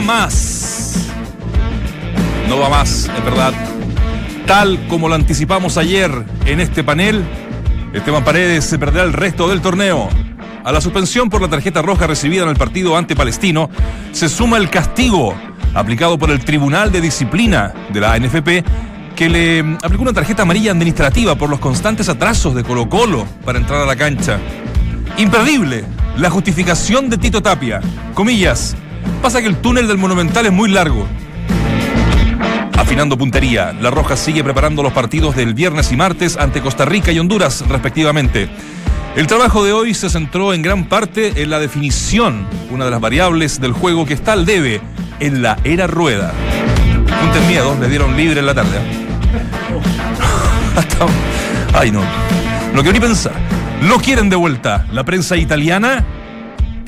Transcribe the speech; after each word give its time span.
más. 0.00 1.06
No 2.48 2.58
va 2.58 2.68
más, 2.68 3.10
es 3.16 3.24
verdad. 3.24 3.52
Tal 4.46 4.86
como 4.88 5.08
lo 5.08 5.14
anticipamos 5.14 5.76
ayer 5.76 6.10
en 6.46 6.60
este 6.60 6.82
panel, 6.82 7.24
Esteban 7.92 8.24
Paredes 8.24 8.64
se 8.64 8.78
perderá 8.78 9.04
el 9.04 9.12
resto 9.12 9.48
del 9.48 9.60
torneo. 9.60 10.08
A 10.64 10.72
la 10.72 10.80
suspensión 10.80 11.30
por 11.30 11.40
la 11.40 11.48
tarjeta 11.48 11.82
roja 11.82 12.06
recibida 12.06 12.42
en 12.42 12.48
el 12.48 12.56
partido 12.56 12.96
ante 12.96 13.16
Palestino, 13.16 13.70
se 14.12 14.28
suma 14.28 14.56
el 14.56 14.68
castigo 14.68 15.34
aplicado 15.74 16.18
por 16.18 16.30
el 16.30 16.44
Tribunal 16.44 16.90
de 16.92 17.00
Disciplina 17.00 17.72
de 17.92 18.00
la 18.00 18.18
NFP 18.18 18.48
que 19.14 19.28
le 19.28 19.60
aplicó 19.82 20.02
una 20.02 20.12
tarjeta 20.12 20.42
amarilla 20.42 20.72
administrativa 20.72 21.34
por 21.36 21.50
los 21.50 21.60
constantes 21.60 22.08
atrasos 22.08 22.54
de 22.54 22.64
Colo 22.64 22.88
Colo 22.88 23.26
para 23.44 23.58
entrar 23.58 23.82
a 23.82 23.86
la 23.86 23.94
cancha. 23.94 24.38
Imperdible 25.18 25.84
la 26.16 26.30
justificación 26.30 27.10
de 27.10 27.18
Tito 27.18 27.42
Tapia. 27.42 27.80
Comillas, 28.14 28.76
pasa 29.22 29.40
que 29.40 29.48
el 29.48 29.56
túnel 29.56 29.88
del 29.88 29.98
Monumental 29.98 30.46
es 30.46 30.52
muy 30.52 30.70
largo. 30.70 31.06
Afinando 32.76 33.18
puntería, 33.18 33.72
La 33.72 33.90
Roja 33.90 34.16
sigue 34.16 34.42
preparando 34.42 34.82
los 34.82 34.92
partidos 34.92 35.36
del 35.36 35.54
viernes 35.54 35.92
y 35.92 35.96
martes 35.96 36.36
ante 36.36 36.60
Costa 36.60 36.84
Rica 36.84 37.12
y 37.12 37.18
Honduras, 37.18 37.64
respectivamente. 37.68 38.48
El 39.16 39.26
trabajo 39.26 39.64
de 39.64 39.72
hoy 39.72 39.92
se 39.92 40.08
centró 40.08 40.54
en 40.54 40.62
gran 40.62 40.84
parte 40.84 41.42
en 41.42 41.50
la 41.50 41.58
definición, 41.58 42.46
una 42.70 42.84
de 42.84 42.90
las 42.90 43.00
variables 43.00 43.60
del 43.60 43.72
juego 43.72 44.06
que 44.06 44.14
está 44.14 44.32
al 44.32 44.46
debe 44.46 44.80
en 45.18 45.42
la 45.42 45.58
era 45.64 45.86
rueda. 45.86 46.32
Punten 47.20 47.46
miedo, 47.48 47.76
le 47.80 47.88
dieron 47.88 48.16
libre 48.16 48.40
en 48.40 48.46
la 48.46 48.54
tarde. 48.54 48.78
Ay, 51.74 51.90
no. 51.90 52.02
No 52.72 52.82
quiero 52.82 52.92
ni 52.92 53.00
pensar. 53.00 53.32
Lo 53.82 53.98
quieren 53.98 54.30
de 54.30 54.36
vuelta. 54.36 54.86
La 54.92 55.04
prensa 55.04 55.36
italiana 55.36 56.04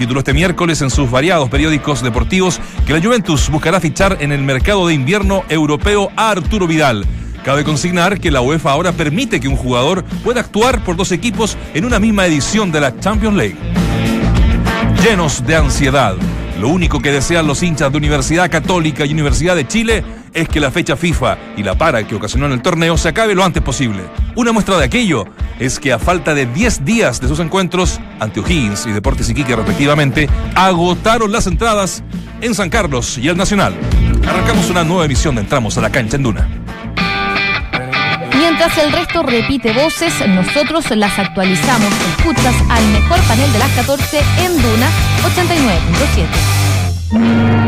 tituló 0.02 0.18
este 0.18 0.34
miércoles 0.34 0.82
en 0.82 0.90
sus 0.90 1.08
variados 1.08 1.48
periódicos 1.48 2.02
deportivos 2.02 2.60
que 2.84 2.92
la 2.92 3.00
Juventus 3.00 3.48
buscará 3.50 3.78
fichar 3.78 4.16
en 4.18 4.32
el 4.32 4.42
mercado 4.42 4.88
de 4.88 4.94
invierno 4.94 5.44
europeo 5.48 6.10
a 6.16 6.30
Arturo 6.30 6.66
Vidal. 6.66 7.06
Cabe 7.44 7.62
consignar 7.62 8.18
que 8.18 8.32
la 8.32 8.40
UEFA 8.40 8.72
ahora 8.72 8.90
permite 8.90 9.38
que 9.38 9.46
un 9.46 9.54
jugador 9.54 10.02
pueda 10.24 10.40
actuar 10.40 10.82
por 10.82 10.96
dos 10.96 11.12
equipos 11.12 11.56
en 11.72 11.84
una 11.84 12.00
misma 12.00 12.26
edición 12.26 12.72
de 12.72 12.80
la 12.80 12.98
Champions 12.98 13.36
League. 13.36 13.56
Llenos 15.04 15.46
de 15.46 15.54
ansiedad, 15.54 16.16
lo 16.60 16.68
único 16.68 16.98
que 16.98 17.12
desean 17.12 17.46
los 17.46 17.62
hinchas 17.62 17.92
de 17.92 17.98
Universidad 17.98 18.50
Católica 18.50 19.06
y 19.06 19.12
Universidad 19.12 19.54
de 19.54 19.68
Chile 19.68 20.04
es 20.34 20.48
que 20.48 20.58
la 20.58 20.72
fecha 20.72 20.96
FIFA 20.96 21.38
y 21.56 21.62
la 21.62 21.76
para 21.76 22.04
que 22.04 22.16
ocasionó 22.16 22.46
en 22.46 22.52
el 22.52 22.62
torneo 22.62 22.96
se 22.96 23.08
acabe 23.08 23.36
lo 23.36 23.44
antes 23.44 23.62
posible. 23.62 24.02
Una 24.34 24.50
muestra 24.50 24.78
de 24.78 24.84
aquello 24.86 25.26
es 25.58 25.78
que 25.78 25.92
a 25.92 25.98
falta 25.98 26.34
de 26.34 26.46
10 26.46 26.84
días 26.84 27.20
de 27.20 27.28
sus 27.28 27.40
encuentros 27.40 28.00
ante 28.20 28.40
O'Higgins 28.40 28.86
y 28.86 28.92
Deportes 28.92 29.28
Iquique 29.30 29.54
respectivamente, 29.56 30.28
agotaron 30.54 31.32
las 31.32 31.46
entradas 31.46 32.02
en 32.40 32.54
San 32.54 32.70
Carlos 32.70 33.18
y 33.18 33.28
el 33.28 33.36
Nacional. 33.36 33.74
Arrancamos 34.26 34.70
una 34.70 34.84
nueva 34.84 35.04
emisión 35.04 35.34
de 35.34 35.42
Entramos 35.42 35.76
a 35.78 35.80
la 35.80 35.90
cancha 35.90 36.16
en 36.16 36.22
Duna. 36.22 36.48
Mientras 38.36 38.76
el 38.78 38.92
resto 38.92 39.22
repite 39.22 39.72
voces, 39.72 40.12
nosotros 40.28 40.90
las 40.96 41.18
actualizamos. 41.18 41.92
Escuchas 42.18 42.54
al 42.68 42.84
mejor 42.88 43.20
panel 43.28 43.52
de 43.52 43.58
las 43.58 43.70
14 43.70 44.18
en 44.38 44.62
Duna 44.62 44.88
89.7. 47.10 47.61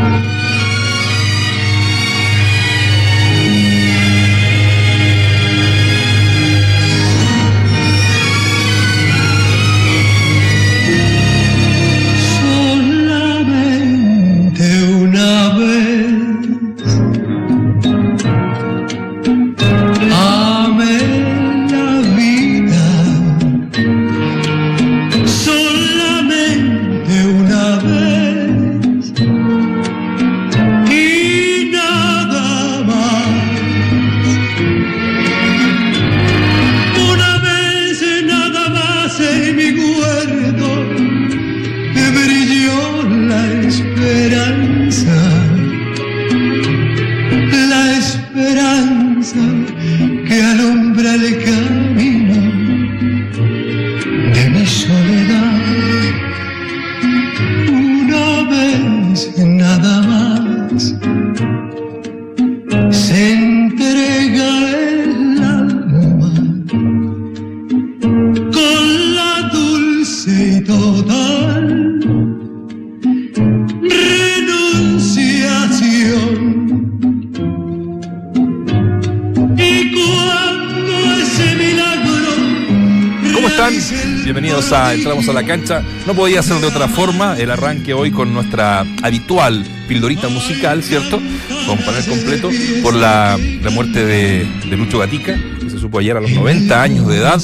No 86.05 86.13
podía 86.13 86.43
ser 86.43 86.57
de 86.61 86.67
otra 86.67 86.87
forma 86.87 87.35
el 87.35 87.49
arranque 87.49 87.95
hoy 87.95 88.11
con 88.11 88.31
nuestra 88.31 88.85
habitual 89.01 89.65
pildorita 89.87 90.27
musical, 90.27 90.83
¿cierto? 90.83 91.19
Con 91.65 91.79
panel 91.79 92.05
completo 92.05 92.51
por 92.83 92.93
la, 92.93 93.39
muerte 93.71 94.05
de, 94.05 94.47
Lucho 94.77 94.99
Gatica, 94.99 95.35
que 95.59 95.69
se 95.69 95.79
supo 95.79 95.97
ayer 95.97 96.15
a 96.15 96.21
los 96.21 96.29
90 96.29 96.79
años 96.79 97.07
de 97.07 97.17
edad. 97.17 97.41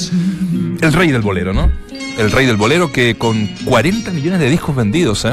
El 0.80 0.92
rey 0.92 1.10
del 1.10 1.22
bolero, 1.22 1.52
¿no? 1.52 1.72
El 2.16 2.30
rey 2.30 2.46
del 2.46 2.56
bolero 2.56 2.92
que 2.92 3.16
con 3.16 3.48
40 3.64 4.12
millones 4.12 4.38
de 4.38 4.48
discos 4.48 4.76
vendidos 4.76 5.24
¿eh? 5.24 5.32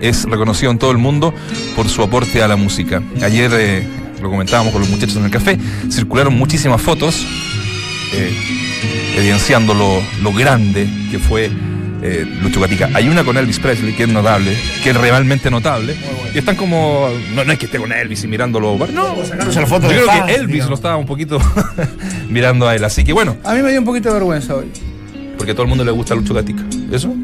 es 0.00 0.24
reconocido 0.24 0.70
en 0.70 0.78
todo 0.78 0.90
el 0.90 0.98
mundo 0.98 1.34
por 1.76 1.86
su 1.88 2.02
aporte 2.02 2.42
a 2.42 2.48
la 2.48 2.56
música. 2.56 3.02
Ayer 3.22 3.50
eh, 3.52 3.86
lo 4.22 4.30
comentábamos 4.30 4.72
con 4.72 4.80
los 4.80 4.90
muchachos 4.90 5.16
en 5.16 5.24
el 5.24 5.30
café, 5.30 5.58
circularon 5.90 6.34
muchísimas 6.34 6.80
fotos. 6.80 7.26
Eh, 8.14 8.34
evidenciando 9.16 9.74
lo 9.74 10.32
grande 10.32 10.88
que 11.10 11.18
fue 11.18 11.50
eh, 12.02 12.26
Lucho 12.42 12.60
Gatica. 12.60 12.90
Hay 12.94 13.08
una 13.08 13.24
con 13.24 13.36
Elvis 13.36 13.58
Presley 13.58 13.92
que 13.92 14.04
es 14.04 14.08
notable, 14.08 14.56
que 14.82 14.90
es 14.90 14.96
realmente 14.96 15.50
notable. 15.50 15.96
Y 16.34 16.38
están 16.38 16.56
como. 16.56 17.08
No, 17.34 17.44
no 17.44 17.52
es 17.52 17.58
que 17.58 17.66
esté 17.66 17.78
con 17.78 17.92
Elvis 17.92 18.24
y 18.24 18.28
mirándolo. 18.28 18.76
No, 18.92 19.16
la 19.16 19.66
foto 19.66 19.92
yo 19.92 20.04
creo 20.06 20.26
que 20.26 20.34
Elvis 20.34 20.66
lo 20.66 20.74
estaba 20.74 20.96
un 20.96 21.06
poquito 21.06 21.38
mirando 22.28 22.68
a 22.68 22.74
él. 22.74 22.84
Así 22.84 23.04
que 23.04 23.12
bueno. 23.12 23.36
A 23.44 23.54
mí 23.54 23.62
me 23.62 23.70
dio 23.70 23.80
un 23.80 23.86
poquito 23.86 24.08
de 24.08 24.14
vergüenza 24.14 24.54
hoy. 24.54 24.66
Porque 25.36 25.52
a 25.52 25.54
todo 25.54 25.62
el 25.62 25.68
mundo 25.68 25.84
le 25.84 25.90
gusta 25.90 26.14
Lucho 26.14 26.34
Gatica. 26.34 26.62
¿Eso? 26.92 27.14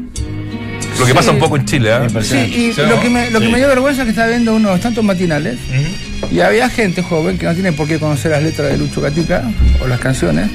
Lo 0.99 1.05
que 1.05 1.13
pasa 1.13 1.31
un 1.31 1.37
poco 1.37 1.57
en 1.57 1.65
Chile, 1.65 1.91
¿eh? 1.91 2.23
Sí, 2.23 2.37
y 2.37 2.81
lo, 2.81 2.99
que 2.99 3.09
me, 3.09 3.29
lo 3.29 3.39
que 3.39 3.49
me 3.49 3.59
dio 3.59 3.67
vergüenza 3.67 4.01
es 4.01 4.05
que 4.05 4.09
estaba 4.09 4.29
viendo 4.29 4.55
unos 4.55 4.79
tantos 4.79 5.03
matinales 5.03 5.59
y 6.31 6.39
había 6.39 6.69
gente 6.69 7.03
joven 7.03 7.37
que 7.37 7.45
no 7.45 7.53
tiene 7.53 7.71
por 7.71 7.87
qué 7.87 7.99
conocer 7.99 8.31
las 8.31 8.41
letras 8.41 8.71
de 8.71 8.79
Lucho 8.79 9.01
Gatica 9.01 9.43
o 9.79 9.87
las 9.87 9.99
canciones 9.99 10.49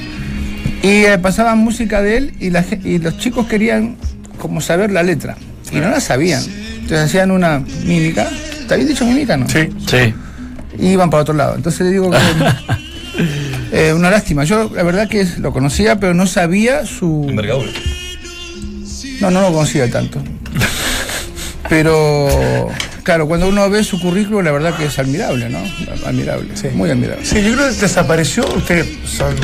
y 0.81 1.05
eh, 1.05 1.17
pasaban 1.17 1.59
música 1.59 2.01
de 2.01 2.17
él 2.17 2.33
y, 2.41 2.47
y 2.87 2.99
los 2.99 3.17
chicos 3.17 3.47
querían 3.47 3.95
como 4.43 4.59
saber 4.61 4.91
la 4.91 5.01
letra. 5.01 5.37
Y 5.71 5.77
no 5.77 5.89
la 5.89 6.01
sabían. 6.01 6.43
Entonces 6.43 6.99
hacían 6.99 7.31
una 7.31 7.59
mímica. 7.59 8.29
¿Está 8.59 8.75
bien 8.75 8.89
dicho 8.89 9.05
mímica, 9.05 9.37
no? 9.37 9.47
Sí, 9.49 9.69
sí. 9.87 10.13
Y 10.77 10.89
iban 10.89 11.09
para 11.09 11.23
otro 11.23 11.33
lado. 11.33 11.55
Entonces 11.55 11.81
le 11.81 11.91
digo 11.93 12.11
que. 12.11 12.17
eh, 13.71 13.93
una 13.93 14.11
lástima. 14.11 14.43
Yo 14.43 14.69
la 14.75 14.83
verdad 14.83 15.07
que 15.07 15.25
lo 15.39 15.53
conocía, 15.53 15.99
pero 15.99 16.13
no 16.13 16.27
sabía 16.27 16.85
su. 16.85 17.25
Envergadura. 17.27 17.71
No, 19.21 19.31
no 19.31 19.41
lo 19.41 19.53
conocía 19.53 19.89
tanto. 19.89 20.21
Pero. 21.69 22.67
Claro, 23.03 23.27
cuando 23.27 23.47
uno 23.47 23.69
ve 23.69 23.83
su 23.83 23.99
currículum, 23.99 24.43
la 24.43 24.51
verdad 24.51 24.75
que 24.75 24.85
es 24.85 24.99
admirable, 24.99 25.49
¿no? 25.49 25.59
Admirable, 26.05 26.55
sí. 26.55 26.67
muy 26.73 26.89
admirable. 26.89 27.25
Sí, 27.25 27.43
yo 27.43 27.53
creo 27.53 27.69
que 27.69 27.75
desapareció, 27.75 28.45
ustedes 28.55 28.87
son 29.05 29.35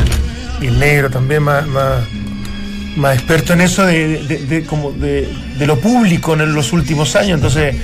y 0.62 0.68
el 0.68 0.80
negro 0.80 1.10
también 1.10 1.44
más, 1.44 1.66
más, 1.68 2.04
experto 3.14 3.54
en 3.54 3.62
eso 3.62 3.86
de, 3.86 4.66
como 4.68 4.92
de, 4.92 5.28
lo 5.60 5.80
público 5.80 6.34
en 6.34 6.54
los 6.54 6.74
últimos 6.74 7.16
años, 7.16 7.36
entonces 7.36 7.76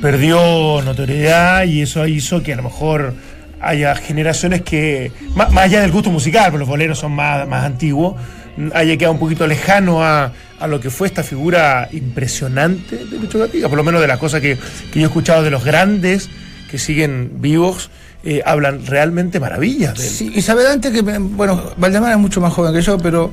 perdió 0.00 0.82
notoriedad 0.82 1.64
y 1.64 1.82
eso 1.82 2.06
hizo 2.06 2.42
que 2.42 2.52
a 2.52 2.56
lo 2.56 2.62
mejor 2.64 3.14
haya 3.60 3.94
generaciones 3.96 4.62
que, 4.62 5.12
más, 5.34 5.54
allá 5.56 5.80
del 5.80 5.90
gusto 5.90 6.10
musical, 6.10 6.50
porque 6.50 6.60
los 6.60 6.68
boleros 6.68 6.98
son 6.98 7.12
más, 7.12 7.46
más 7.48 7.64
antiguos, 7.64 8.14
haya 8.74 8.96
quedado 8.96 9.12
un 9.12 9.20
poquito 9.20 9.46
lejano 9.46 10.02
a, 10.02 10.32
lo 10.66 10.80
que 10.80 10.90
fue 10.90 11.06
esta 11.06 11.22
figura 11.22 11.88
impresionante 11.92 13.04
de 13.04 13.18
Lucho 13.18 13.38
Gatica, 13.38 13.68
por 13.68 13.76
lo 13.76 13.84
menos 13.84 14.00
de 14.00 14.08
las 14.08 14.18
cosas 14.18 14.40
que, 14.40 14.58
que 14.92 15.00
yo 15.00 15.06
he 15.06 15.08
escuchado 15.08 15.44
de 15.44 15.50
los 15.50 15.64
grandes 15.64 16.28
que 16.68 16.78
siguen 16.78 17.40
vivos, 17.40 17.90
eh, 18.24 18.42
hablan 18.44 18.84
realmente 18.84 19.38
maravillas 19.38 19.96
de 19.96 20.04
él. 20.04 20.12
Sí, 20.12 20.32
y 20.34 20.42
sabe 20.42 20.64
Dante 20.64 20.90
que, 20.90 21.02
bueno, 21.02 21.72
Valdemar 21.76 22.12
es 22.12 22.18
mucho 22.18 22.40
más 22.40 22.52
joven 22.52 22.74
que 22.74 22.82
yo, 22.82 22.98
pero 22.98 23.32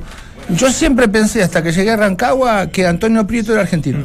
yo 0.50 0.70
siempre 0.70 1.08
pensé 1.08 1.42
hasta 1.42 1.62
que 1.62 1.72
llegué 1.72 1.90
a 1.90 1.96
Rancagua 1.96 2.68
que 2.68 2.86
Antonio 2.86 3.26
Prieto 3.26 3.52
era 3.52 3.62
argentino. 3.62 3.98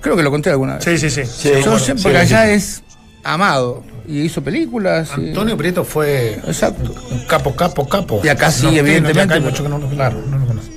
Creo 0.00 0.16
que 0.16 0.22
lo 0.22 0.30
conté 0.30 0.50
alguna 0.50 0.76
vez. 0.76 0.84
Sí, 0.84 0.98
sí, 0.98 1.10
sí. 1.10 1.22
Sí. 1.24 1.48
yo 1.48 1.60
bueno, 1.62 1.78
siempre, 1.78 1.98
sí, 1.98 2.02
porque 2.04 2.18
allá 2.18 2.44
sí. 2.46 2.50
es 2.52 2.82
amado 3.22 3.82
y 4.08 4.20
hizo 4.22 4.42
películas. 4.42 5.10
y- 5.18 5.28
Antonio 5.28 5.56
Prieto 5.56 5.84
fue 5.84 6.40
Exacto. 6.46 6.94
un 7.10 7.20
capo, 7.26 7.54
capo, 7.54 7.86
capo. 7.88 8.20
Y 8.24 8.28
acá 8.28 8.50
sí, 8.50 8.64
No, 8.66 8.72
evidentemente, 8.72 9.20
acá 9.20 9.34
hay 9.34 9.40
mucho 9.40 9.62
que 9.62 9.68
no 9.68 9.78
lo, 9.78 9.88
claro, 9.88 10.22
no 10.28 10.38
lo 10.38 10.46
conoce. 10.46 10.70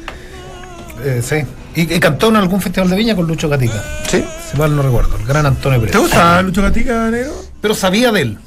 Eh, 1.06 1.22
sí. 1.24 1.38
Y, 1.76 1.94
y 1.96 2.00
cantó 2.00 2.30
en 2.30 2.36
algún 2.38 2.62
festival 2.62 2.90
de 2.90 2.96
viña 2.96 3.16
con 3.16 3.26
Lucho 3.28 3.50
Gatica. 3.50 3.84
Sí. 4.10 4.24
Si 4.52 4.58
mal 4.58 4.76
no 4.76 4.82
recuerdo, 4.84 5.18
el 5.18 5.26
gran 5.26 5.46
Antonio 5.46 5.80
¿Te 5.80 5.84
Prieto. 5.88 6.02
gusta 6.02 6.42
Lucho 6.42 6.62
Gatica, 6.62 7.10
negro? 7.10 7.34
Pero 7.62 7.74
sabía 7.74 8.12
de 8.12 8.22
él. 8.22 8.38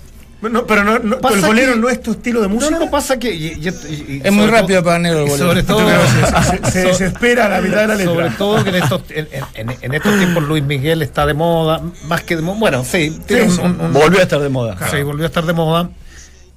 No, 0.42 0.66
pero 0.66 0.84
no, 0.84 0.98
no- 0.98 1.18
Pasa 1.18 1.36
el 1.36 1.40
bolero 1.46 1.72
que- 1.74 1.78
no 1.80 1.88
es 1.88 2.02
tu 2.02 2.12
estilo 2.12 2.42
de 2.42 2.48
música. 2.48 2.70
no, 2.70 2.84
no 2.84 2.90
pasa 2.90 3.18
que. 3.18 3.34
y- 3.34 3.46
y- 3.54 3.68
y- 3.68 4.16
y 4.16 4.20
Es 4.22 4.32
muy 4.32 4.46
rápido 4.46 4.84
para 4.84 4.98
negro 4.98 5.20
el 5.24 5.30
bolero. 5.30 5.48
Sobre 5.48 5.62
todo. 5.62 5.80
Se, 6.42 6.64
se- 6.66 6.70
se 6.70 6.84
desespera 6.84 7.46
a 7.46 7.48
la 7.48 7.60
mitad 7.62 7.80
de 7.80 7.86
la 7.88 7.94
letra. 7.94 8.12
Sobre 8.14 8.30
todo 8.30 8.62
que 8.62 8.70
en 8.70 8.76
estos, 8.76 9.00
en, 9.08 9.28
en- 9.54 9.76
en 9.80 9.94
estos 9.94 10.18
tiempos 10.18 10.42
Luis 10.44 10.62
Miguel 10.62 11.00
está 11.02 11.24
de 11.26 11.32
moda, 11.34 11.80
más 12.06 12.22
que 12.22 12.36
de 12.36 12.42
moda. 12.42 12.58
Bueno, 12.58 12.84
sí, 12.84 13.18
tiene 13.26 13.50
Sí, 13.50 13.60
un- 13.62 13.70
un- 13.72 13.80
un- 13.80 13.92
Volvió 13.94 14.20
a 14.20 14.22
estar 14.24 14.40
de 14.40 14.48
moda. 14.50 14.76
Sí, 14.90 15.02
volvió 15.02 15.24
a 15.24 15.28
estar 15.28 15.46
de 15.46 15.52
moda. 15.54 15.90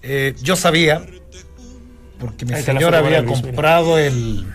Eh, 0.04 0.36
yo 0.44 0.56
sabía, 0.58 1.02
porque 2.20 2.46
mi 2.46 2.62
señora 2.62 3.00
había 3.00 3.24
comprado 3.26 3.98
el, 3.98 4.46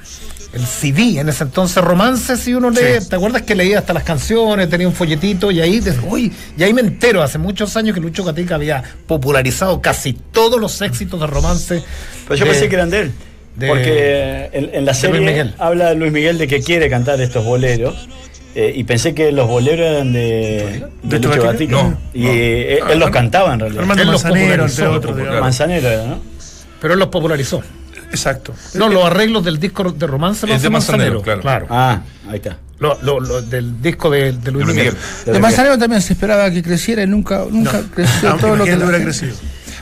el 0.55 0.65
CD, 0.67 1.19
en 1.19 1.29
ese 1.29 1.45
entonces 1.45 1.83
romances, 1.83 2.47
y 2.47 2.55
uno 2.55 2.71
lee, 2.71 3.01
¿te 3.09 3.17
acuerdas 3.17 3.43
que 3.43 3.55
leía 3.55 3.81
hasta 3.81 3.93
las 3.93 4.05
canciones, 4.05 4.69
tenía 4.71 4.87
un 4.87 4.95
folletito, 4.95 5.51
y 5.51 5.61
ahí, 5.61 5.83
uy, 6.09 6.33
y 6.57 6.63
ahí 6.63 6.73
me 6.73 6.81
entero, 6.81 7.23
hace 7.23 7.39
muchos 7.39 7.77
años 7.77 7.95
que 7.95 8.01
Lucho 8.01 8.23
Gatica 8.25 8.55
había 8.55 8.83
popularizado 9.07 9.81
casi 9.83 10.13
todos 10.13 10.61
los 10.61 10.81
éxitos 10.81 11.21
de 11.21 11.27
romance. 11.27 11.83
Pero 12.29 12.37
yo 12.37 12.45
de- 12.45 12.51
pensé 12.53 12.69
que 12.69 12.75
eran 12.77 12.91
de 12.91 13.01
él. 13.01 13.13
de- 13.57 13.69
porque 13.69 14.51
en, 14.53 14.71
en 14.75 14.85
la 14.85 14.93
de 14.93 14.99
serie 14.99 15.53
habla 15.59 15.91
de 15.91 15.95
Luis 15.97 16.13
Miguel 16.13 16.39
de 16.39 16.47
que 16.47 16.61
quiere 16.63 16.89
cantar 16.89 17.21
estos 17.21 17.45
boleros. 17.45 18.09
eh, 18.57 18.73
y 18.77 18.85
pensé 18.85 19.15
que 19.15 19.33
los 19.33 19.49
boleros 19.49 19.85
eran 19.85 20.13
de, 20.13 20.85
¿De 21.03 21.19
de 21.19 21.27
Lucho 21.27 21.43
Gatica? 21.43 21.73
No, 21.73 21.99
y 22.15 22.23
no. 22.23 22.31
eh, 22.33 22.79
él 22.91 22.99
los 23.01 23.11
cantaba 23.11 23.53
en 23.55 23.59
realidad. 23.61 23.81
Armando 23.83 24.03
Él 24.05 24.11
los 24.13 24.23
Manzanero, 24.23 24.49
popularizó, 24.67 24.95
entre 24.95 25.11
otros. 25.13 25.41
Manzanero 25.41 25.89
era, 25.89 26.07
¿no? 26.07 26.19
Pero 26.81 26.95
él 26.95 27.01
los 27.01 27.09
popularizó. 27.09 27.63
Exacto. 28.15 28.53
No, 28.75 28.89
los 28.89 29.05
arreglos 29.05 29.45
del 29.45 29.59
disco 29.59 29.85
de 29.93 30.07
romance 30.07 30.47
los 30.47 30.57
Es 30.57 30.63
de 30.63 30.71
Manzanero, 30.71 31.15
Manzanero. 31.17 31.41
claro. 31.43 31.67
Ah, 31.71 32.01
ahí 32.29 32.37
está. 32.37 32.59
Lo- 32.79 32.99
lo- 33.03 33.21
lo- 33.21 33.41
del 33.43 33.81
disco 33.81 34.11
de, 34.11 34.33
de 34.33 34.51
Luis 34.51 34.67
Miguel. 34.67 34.93
Miguel. 34.93 35.35
De 35.35 35.39
Manzanero 35.39 35.79
también 35.79 36.03
se 36.03 36.13
esperaba 36.15 36.51
que 36.51 36.63
creciera 36.63 37.03
y 37.03 37.07
nunca, 37.07 37.45
nunca 37.51 37.81
creció 37.95 38.31
Aunque 38.31 38.47
todo 38.47 38.57
lo 38.57 38.65
que 38.65 38.75
hubiera 38.77 39.03
crecido. 39.03 39.35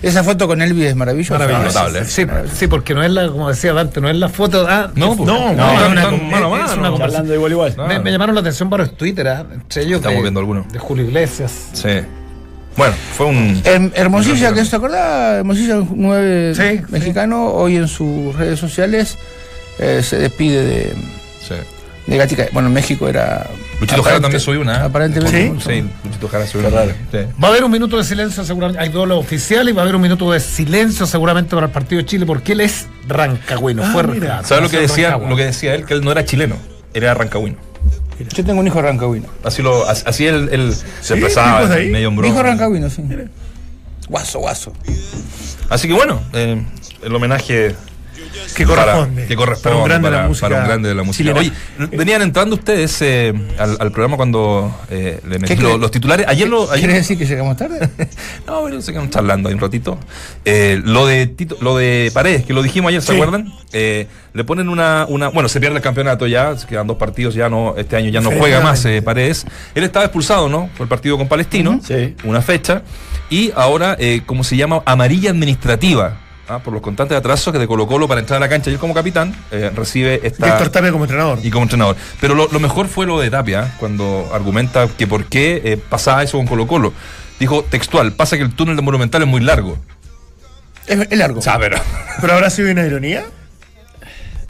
Esa 0.03 0.25
foto 0.25 0.49
con 0.49 0.61
Elvis 0.61 0.87
es 0.87 0.97
maravillosa. 0.97 1.39
Maravilloso. 1.39 1.79
Notable, 1.79 2.01
¿eh? 2.01 2.05
Sí, 2.07 2.27
sí, 2.57 2.67
porque 2.67 2.93
no 2.93 3.05
es 3.05 3.11
la, 3.13 3.29
como 3.29 3.49
decía 3.49 3.73
Dante, 3.73 4.01
no 4.01 4.11
es 4.11 4.17
la 4.17 4.29
foto. 4.29 4.67
Ah, 4.69 4.91
No, 4.97 5.13
es- 5.13 5.17
pues, 5.17 5.27
no, 5.29 5.53
no, 5.53 5.55
no, 5.55 5.73
es 5.85 5.91
una, 5.93 6.11
mano 6.11 6.57
es. 6.65 6.71
Hablando 7.01 7.35
igual 7.35 7.53
igual. 7.53 7.75
No. 7.77 7.87
Me, 7.87 8.01
me 8.01 8.11
llamaron 8.11 8.35
la 8.35 8.41
atención 8.41 8.69
varios 8.69 8.97
Twitter, 8.97 9.29
¿ah? 9.29 9.47
entre 9.53 9.83
ellos 9.85 9.99
Estamos 9.99 10.17
de, 10.17 10.23
viendo 10.23 10.41
algunos. 10.41 10.73
de 10.73 10.79
Julio 10.81 11.05
Iglesias. 11.05 11.53
Sí. 11.73 11.89
Bueno, 12.77 12.95
fue 13.17 13.27
un. 13.27 13.63
Her- 13.65 13.93
Hermosilla, 13.95 14.53
que 14.55 14.65
se 14.65 14.77
acuerda, 14.77 15.37
Hermosilla 15.39 15.77
9 15.95 16.55
Sí, 16.55 16.81
mexicano, 16.89 17.49
hoy 17.49 17.77
en 17.77 17.87
sus 17.89 18.35
redes 18.35 18.59
sociales 18.59 19.19
eh, 19.79 20.03
se 20.03 20.19
despide 20.19 20.65
de, 20.65 20.95
Sí. 21.47 21.55
de 22.07 22.17
Gatica. 22.17 22.47
Bueno, 22.53 22.69
en 22.69 22.75
México 22.75 23.09
era. 23.09 23.47
Luchito 23.81 24.03
Jara 24.03 24.21
también 24.21 24.41
subió 24.41 24.61
una. 24.61 24.77
¿eh? 24.77 24.83
Aparentemente. 24.85 25.53
¿Sí? 25.59 25.61
Sí, 25.83 25.85
Luchito 26.05 26.29
Jara 26.29 26.47
subió 26.47 26.69
una. 26.69 26.85
Sí. 26.85 27.19
Va 27.43 27.49
a 27.49 27.51
haber 27.51 27.65
un 27.65 27.71
minuto 27.73 27.97
de 27.99 28.05
silencio, 28.05 28.45
seguramente. 28.45 28.81
Hay 28.83 28.89
doble 28.91 29.15
oficial 29.15 29.69
y 29.69 29.73
va 29.73 29.83
a 29.83 29.85
haber 29.85 29.97
un 29.97 30.03
minuto 30.03 30.31
de 30.33 30.41
silencio, 30.41 31.05
seguramente, 31.07 31.55
para 31.55 31.67
el 31.67 31.73
partido 31.73 32.01
de 32.01 32.07
Chile, 32.07 32.25
porque 32.25 32.53
él 32.53 32.61
es 32.63 32.87
rancagüino. 33.09 33.83
fue 33.93 34.05
mira. 34.05 34.43
¿Sabes 34.45 34.63
lo 34.65 34.71
que 34.71 34.79
decía? 34.79 35.17
Lo 35.19 35.37
que 35.37 35.45
decía 35.47 35.75
él, 35.75 35.85
que 35.85 35.95
él 35.95 36.03
no 36.05 36.11
era 36.13 36.25
chileno, 36.25 36.57
era 36.95 37.13
rancagüino. 37.15 37.57
Yo 38.35 38.45
tengo 38.45 38.61
un 38.61 38.67
hijo 38.67 38.81
rancagüino. 38.83 39.27
Así 39.45 39.63
lo, 39.63 39.89
as- 39.89 40.05
así 40.07 40.27
él, 40.27 40.49
él 40.53 40.73
se 40.75 40.85
¿Sí? 41.03 41.13
expresaba 41.15 41.59
¿Hijos 41.61 41.71
de 41.71 41.77
ahí? 41.83 41.91
medio 41.91 42.09
en 42.09 42.17
broma. 42.17 42.33
hijo 42.33 42.43
rancagüino, 42.43 42.89
sí. 42.91 43.03
Guaso, 44.09 44.41
guaso. 44.41 44.73
Así 45.69 45.89
que 45.89 45.95
bueno, 45.95 46.21
eh, 46.33 46.63
el 47.03 47.15
homenaje 47.15 47.75
Que 48.55 48.67
para- 48.67 48.83
corresponde. 48.93 49.27
que 49.27 49.37
corresponde 49.37 49.63
Para 49.71 49.77
un 49.83 49.89
grande 49.89 50.09
de 50.09 50.11
la 50.13 50.17
para- 50.19 50.29
música. 50.29 50.49
para 50.49 50.61
un 50.63 50.67
grande 50.69 50.89
de 50.89 50.95
la 50.95 51.03
música. 51.03 51.35
Oye, 51.35 51.53
venían 51.93 52.23
entrando 52.23 52.57
ustedes 52.57 53.01
eh, 53.03 53.33
al, 53.59 53.77
al 53.81 53.91
programa 53.93 54.17
cuando 54.17 54.75
eh, 54.91 55.21
le 55.29 55.39
metí 55.39 55.55
¿Qué 55.57 55.63
lo- 55.63 55.71
cree- 55.77 55.79
los 55.81 55.91
titulares. 55.91 56.27
Ayer 56.29 56.49
lo. 56.49 56.65
ayer- 56.71 56.81
¿Quieres 56.81 56.97
decir 56.97 57.19
que 57.19 57.27
llegamos 57.27 57.57
tarde? 57.57 57.89
no, 58.47 58.61
bueno, 58.63 58.81
se 58.83 58.93
quedan 58.93 59.11
charlando 59.11 59.49
ahí 59.49 59.55
un 59.55 59.61
ratito. 59.61 59.99
Eh, 60.45 60.81
lo 60.85 61.07
de 61.07 61.27
Tito- 61.27 61.57
lo 61.61 61.77
de 61.77 62.11
Paredes, 62.15 62.45
que 62.45 62.53
lo 62.53 62.63
dijimos 62.63 62.89
ayer, 62.91 63.01
¿se 63.03 63.09
Sí. 63.09 63.15
acuerdan? 63.15 63.53
Le 63.73 64.45
ponen 64.45 64.69
una, 64.69 65.07
una. 65.09 65.29
Bueno, 65.29 65.49
se 65.49 65.61
pierde 65.61 65.77
el 65.77 65.83
campeonato 65.83 66.27
ya, 66.27 66.57
se 66.57 66.67
quedan 66.67 66.87
dos 66.87 66.97
partidos, 66.97 67.35
ya 67.35 67.49
no, 67.49 67.75
este 67.77 67.97
año 67.97 68.09
ya 68.11 68.21
no 68.21 68.31
juega 68.31 68.61
más 68.61 68.87
Paredes. 69.05 69.47
Él 69.75 69.85
estaba 69.85 70.05
expulsado, 70.07 70.49
¿no? 70.49 70.69
Por 70.77 70.85
el 70.85 70.89
partido 70.89 71.19
con 71.19 71.29
Palestino, 71.29 71.81
Sí. 71.87 72.15
una 72.25 72.41
fecha. 72.43 72.83
Y 73.31 73.51
ahora, 73.55 73.97
eh, 73.99 74.23
como 74.27 74.45
se 74.45 74.57
llama, 74.57 74.83
amarilla 74.85 75.31
administrativa. 75.31 76.19
¿Ah? 76.49 76.59
Por 76.59 76.73
los 76.73 76.83
constantes 76.83 77.17
atrasos 77.17 77.53
que 77.53 77.59
de 77.59 77.67
Colo 77.67 77.87
Colo 77.87 78.09
para 78.09 78.21
entrar 78.21 78.37
a 78.39 78.41
la 78.41 78.49
cancha. 78.49 78.71
Y 78.71 78.75
él 78.75 78.79
como 78.79 78.95
capitán 78.95 79.35
eh, 79.51 79.71
recibe 79.75 80.21
esta 80.23 80.47
Víctor 80.47 80.69
Tapia 80.71 80.93
como 80.93 81.05
entrenador. 81.05 81.39
y 81.43 81.51
como 81.51 81.65
entrenador. 81.65 81.97
Pero 82.21 82.35
lo, 82.35 82.49
lo 82.49 82.61
mejor 82.61 82.89
fue 82.89 83.07
lo 83.07 83.21
de 83.21 83.31
Tapia, 83.31 83.65
¿eh? 83.67 83.73
cuando 83.79 84.31
argumenta 84.33 84.89
que 84.89 85.07
por 85.07 85.25
qué 85.27 85.61
eh, 85.65 85.77
pasaba 85.77 86.23
eso 86.23 86.37
con 86.39 86.47
Colo 86.47 86.67
Colo. 86.67 86.93
Dijo 87.39 87.65
textual, 87.65 88.13
pasa 88.13 88.37
que 88.37 88.43
el 88.45 88.55
túnel 88.55 88.77
de 88.77 88.83
Monumental 88.83 89.23
es 89.23 89.29
muy 89.29 89.41
largo. 89.41 89.77
Es, 90.87 90.99
es 91.11 91.19
largo. 91.19 91.39
O 91.41 91.43
sea, 91.43 91.59
pero 91.59 91.79
¿Pero 92.21 92.33
habrá 92.35 92.51
sido 92.51 92.71
una 92.71 92.85
ironía? 92.87 93.25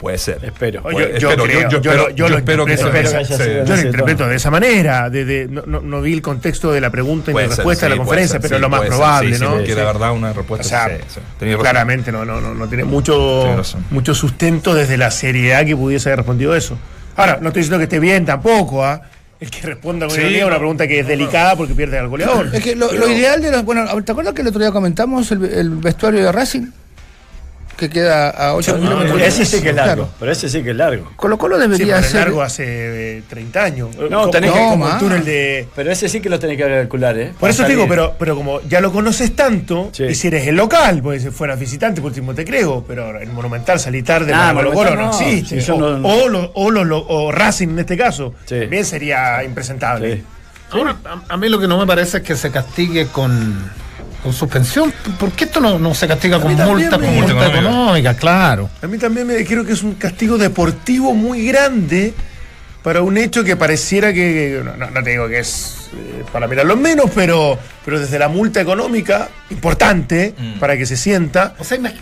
Puede 0.03 0.17
ser. 0.19 0.37
Espero. 0.43 0.83
Puede- 0.83 1.19
yo, 1.19 1.29
espero, 1.29 1.43
creo, 1.45 1.61
yo- 1.61 1.69
yo 1.69 1.81
yo, 1.81 1.91
espero- 1.91 2.03
lo- 2.03 2.09
yo 2.09 2.15
yo 2.15 2.29
lo 2.29 2.37
espero 2.37 2.65
que 2.65 2.77
sea- 2.77 3.63
yo 3.65 3.75
lo 3.75 3.81
interpreto 3.81 4.27
de 4.27 4.35
esa 4.35 4.51
manera. 4.51 5.09
de- 5.09 5.25
de- 5.25 5.47
no, 5.47 5.63
no- 5.65 5.81
no 5.81 6.01
vi 6.01 6.13
el 6.13 6.21
contexto 6.21 6.71
de 6.71 6.79
la 6.81 6.89
pregunta 6.91 7.31
y 7.31 7.33
la 7.33 7.47
respuesta 7.47 7.87
de 7.87 7.93
sí, 7.93 7.97
la 7.97 8.03
conferencia, 8.03 8.33
ser, 8.33 8.41
pero 8.41 8.55
sí, 8.57 8.61
lo 8.61 8.69
más 8.69 8.81
ser, 8.81 8.89
probable, 8.89 9.35
sí, 9.35 9.41
¿no? 9.43 9.57
Sí, 9.57 9.63
que 9.63 9.71
Sí. 9.71 9.77
la 9.77 9.83
verdad 9.85 10.11
una 10.11 10.33
respuesta. 10.33 10.65
O 10.65 10.69
sea, 10.69 10.87
sí, 10.89 11.03
sí. 11.15 11.19
Tenía 11.39 11.55
razón. 11.55 11.63
claramente 11.63 12.11
no, 12.11 12.23
no, 12.25 12.39
no, 12.41 12.53
no 12.53 12.67
tiene 12.67 12.83
mucho, 12.83 13.55
mucho 13.89 14.13
sustento 14.13 14.75
desde 14.75 14.97
la 14.97 15.09
seriedad 15.09 15.65
que 15.65 15.75
pudiese 15.75 16.09
haber 16.09 16.17
respondido 16.19 16.55
eso. 16.55 16.77
Ahora, 17.15 17.39
no 17.41 17.47
estoy 17.47 17.61
diciendo 17.61 17.77
que 17.79 17.83
esté 17.85 17.99
bien 17.99 18.25
tampoco, 18.25 18.85
¿ah? 18.85 19.01
El 19.39 19.49
que 19.49 19.61
responda 19.67 20.05
con 20.07 20.15
Sí, 20.15 20.21
ironía 20.21 20.43
a 20.43 20.47
una 20.47 20.57
pregunta 20.57 20.87
que 20.87 20.99
es 20.99 21.07
delicada 21.07 21.55
porque 21.55 21.73
pierde 21.73 21.97
al 21.99 22.07
goleador. 22.07 22.49
Es 22.53 22.63
que 22.63 22.75
lo, 22.75 22.91
lo 22.93 23.07
ideal 23.09 23.41
de 23.41 23.51
los. 23.51 23.63
Bueno, 23.65 23.85
¿te 24.03 24.11
acuerdas 24.11 24.33
que 24.33 24.41
el 24.41 24.47
otro 24.47 24.59
día 24.61 24.71
comentamos 24.71 25.31
el, 25.31 25.43
el 25.45 25.69
vestuario 25.71 26.23
de 26.23 26.31
Racing? 26.31 26.67
Que 27.77 27.89
queda 27.89 28.29
a 28.29 28.53
8 28.53 28.79
kilómetros. 28.79 29.21
ese 29.21 29.45
sí 29.45 29.61
que 29.61 29.69
es 29.69 29.75
largo. 29.75 29.93
Claro. 30.03 30.09
Pero 30.19 30.31
ese 30.31 30.47
sí 30.47 30.61
que 30.63 30.69
es 30.71 30.75
largo. 30.75 31.11
Colo 31.15 31.37
Colo 31.37 31.55
Sí, 31.55 31.61
debería 31.63 32.01
ser. 32.03 32.15
largo 32.21 32.41
hace 32.43 33.17
eh, 33.17 33.23
30 33.27 33.63
años. 33.63 33.89
No, 33.97 34.09
Como- 34.21 34.29
tenés 34.29 34.51
que- 34.51 34.57
como 34.59 34.69
No, 34.77 34.85
el 34.85 34.91
más. 34.91 34.99
túnel 34.99 35.25
de... 35.25 35.67
Pero 35.75 35.91
ese 35.91 36.07
sí 36.07 36.21
que 36.21 36.29
lo 36.29 36.39
tenés 36.39 36.57
que 36.57 36.63
calcular, 36.63 37.17
¿eh? 37.17 37.33
Por 37.39 37.49
eso 37.49 37.57
te 37.57 37.63
salir. 37.63 37.77
digo, 37.77 37.89
pero, 37.89 38.15
pero 38.19 38.35
como 38.35 38.61
ya 38.61 38.79
lo 38.79 38.91
conoces 38.91 39.35
tanto, 39.35 39.89
Sí. 39.91 40.03
y 40.03 40.15
si 40.15 40.27
eres 40.27 40.47
el 40.47 40.55
local, 40.55 41.01
pues 41.01 41.23
si 41.23 41.29
fueras 41.31 41.59
visitante, 41.59 41.99
por 41.99 42.09
último 42.11 42.33
te 42.35 42.45
creo, 42.45 42.85
pero 42.87 43.19
el 43.19 43.29
Monumental 43.31 43.79
salí 43.79 44.03
tarde 44.03 44.31
Ah, 44.33 44.51
para 44.53 44.67
Colo 44.69 44.73
Colo 44.73 44.95
no, 44.95 45.09
existe. 45.09 45.59
Sí, 45.61 45.71
o, 45.71 45.77
no- 45.77 46.07
o 46.07 46.29
lo- 46.29 46.51
o 46.53 46.69
lo- 46.71 46.83
lo- 46.85 47.05
o 47.07 47.31
Racing 47.31 47.69
en 47.69 47.79
este 47.79 47.97
caso, 47.97 48.33
Sí. 48.45 48.59
también 48.61 48.85
sería 48.85 49.43
impresentable. 49.43 50.17
Sí. 50.17 50.23
Ahora, 50.71 50.95
a, 51.05 51.33
a 51.33 51.37
mí 51.37 51.49
lo 51.49 51.59
que 51.59 51.67
no 51.67 51.77
me 51.79 51.85
parece 51.87 52.17
es 52.17 52.23
que 52.23 52.35
se 52.35 52.49
castigue 52.51 53.07
con, 53.07 53.69
con 54.23 54.33
suspensión. 54.33 54.93
¿Por 55.19 55.31
qué 55.33 55.43
esto 55.45 55.59
no, 55.59 55.77
no 55.77 55.93
se 55.93 56.07
castiga 56.07 56.39
con 56.39 56.55
multa, 56.55 56.97
me- 56.97 57.05
con 57.07 57.15
Multa 57.15 57.31
económica. 57.33 57.59
económica? 57.59 58.13
Claro. 58.15 58.69
A 58.81 58.87
mí 58.87 58.97
también 58.97 59.27
me 59.27 59.43
creo 59.45 59.65
que 59.65 59.73
es 59.73 59.83
un 59.83 59.95
castigo 59.95 60.37
deportivo 60.37 61.13
muy 61.13 61.45
grande 61.45 62.13
para 62.81 63.01
un 63.01 63.17
hecho 63.17 63.43
que 63.43 63.55
pareciera 63.55 64.11
que, 64.13 64.61
no, 64.63 65.03
te 65.03 65.09
digo 65.11 65.27
que 65.29 65.39
es 65.39 65.77
eh, 65.93 66.23
para 66.33 66.47
mirarlo 66.47 66.73
en 66.73 66.81
menos, 66.81 67.05
pero, 67.15 67.57
pero 67.85 67.99
desde 67.99 68.17
la 68.19 68.27
multa 68.27 68.59
económica, 68.59 69.29
importante, 69.51 70.33
Mm. 70.37 70.59
para 70.59 70.75
que 70.75 70.85
se 70.85 70.97
sienta, 70.97 71.53
O 71.59 71.63
sea, 71.63 71.77
imag- 71.77 71.93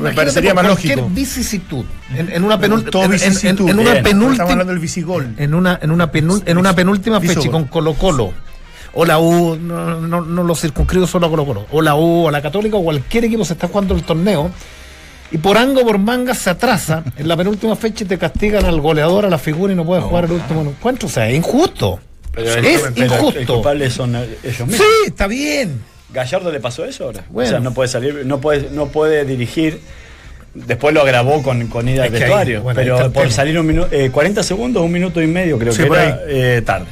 me 0.00 0.12
parecería 0.12 0.52
más 0.54 0.66
cualquier 0.66 0.98
lógico. 0.98 1.14
vicisitud. 1.14 1.84
En, 2.14 2.30
en 2.30 2.44
una 2.44 2.60
penúltima. 2.60 2.90
todo 2.90 3.04
en, 3.04 3.12
en- 3.14 3.18
vicisitud. 3.18 3.68
en 3.70 3.78
una 3.80 3.92
Bien. 3.92 3.96
Estamos 3.96 4.10
penúltima. 4.20 4.44
hablando 4.44 4.72
del 4.72 4.78
visigol. 4.80 5.34
En 5.38 5.54
una, 5.54 5.78
en 5.82 5.90
una, 5.90 6.12
penul- 6.12 6.42
en 6.44 6.58
una 6.58 6.74
penúltima 6.76 7.20
fecha 7.20 7.50
con 7.50 7.64
Colo 7.64 7.94
Colo. 7.94 8.32
O 9.00 9.04
la 9.04 9.20
U, 9.20 9.54
no, 9.56 10.00
no, 10.00 10.22
no 10.22 10.42
lo 10.42 10.56
circunscribo 10.56 11.06
solo 11.06 11.26
a 11.26 11.30
Colo 11.30 11.46
Colo. 11.46 11.66
O 11.70 11.80
la 11.80 11.94
U, 11.94 12.24
o 12.26 12.30
la 12.32 12.42
Católica, 12.42 12.76
o 12.78 12.82
cualquier 12.82 13.26
equipo 13.26 13.44
se 13.44 13.52
está 13.52 13.68
jugando 13.68 13.94
el 13.94 14.02
torneo. 14.02 14.50
Y 15.30 15.38
por 15.38 15.56
ango, 15.56 15.82
por 15.82 15.98
manga, 15.98 16.34
se 16.34 16.50
atrasa 16.50 17.04
en 17.16 17.28
la 17.28 17.36
penúltima 17.36 17.76
fecha 17.76 18.02
y 18.02 18.08
te 18.08 18.18
castigan 18.18 18.64
al 18.64 18.80
goleador, 18.80 19.24
a 19.24 19.30
la 19.30 19.38
figura 19.38 19.72
y 19.72 19.76
no 19.76 19.84
puedes 19.84 20.02
jugar 20.02 20.24
el 20.24 20.32
último 20.32 20.62
encuentro. 20.62 21.06
O 21.06 21.10
sea, 21.12 21.28
es 21.28 21.36
injusto. 21.36 22.00
Pero 22.34 22.54
el- 22.54 22.64
es 22.64 22.80
pero 22.80 22.94
El 22.96 23.12
injusto. 23.20 23.54
culpable 23.54 23.88
son 23.90 24.16
ellos 24.16 24.42
mismos. 24.66 24.76
Sí, 24.78 24.84
está 25.06 25.28
bien. 25.28 25.80
Gallardo 26.12 26.50
le 26.50 26.58
pasó 26.58 26.84
eso 26.84 27.04
ahora. 27.04 27.24
Bueno. 27.30 27.48
O 27.48 27.50
sea, 27.52 27.60
no 27.60 27.72
puede 27.74 27.88
salir, 27.88 28.22
no 28.26 28.40
puede, 28.40 28.68
no 28.70 28.86
puede 28.86 29.24
dirigir. 29.24 29.80
Después 30.54 30.92
lo 30.92 31.02
agravó 31.02 31.40
con, 31.42 31.68
con 31.68 31.88
ida 31.88 32.02
al 32.04 32.10
vestuario. 32.10 32.62
bueno, 32.62 32.80
pero 32.80 32.96
por 33.12 33.24
tema. 33.24 33.30
salir 33.30 33.60
un 33.60 33.66
minuto, 33.66 33.90
40 34.10 34.42
segundos, 34.42 34.82
un 34.82 34.90
minuto 34.90 35.22
y 35.22 35.26
medio, 35.28 35.56
creo 35.56 35.72
Sí, 35.72 35.82
que 35.82 35.88
era 35.88 36.20
eh, 36.26 36.62
tarde. 36.62 36.88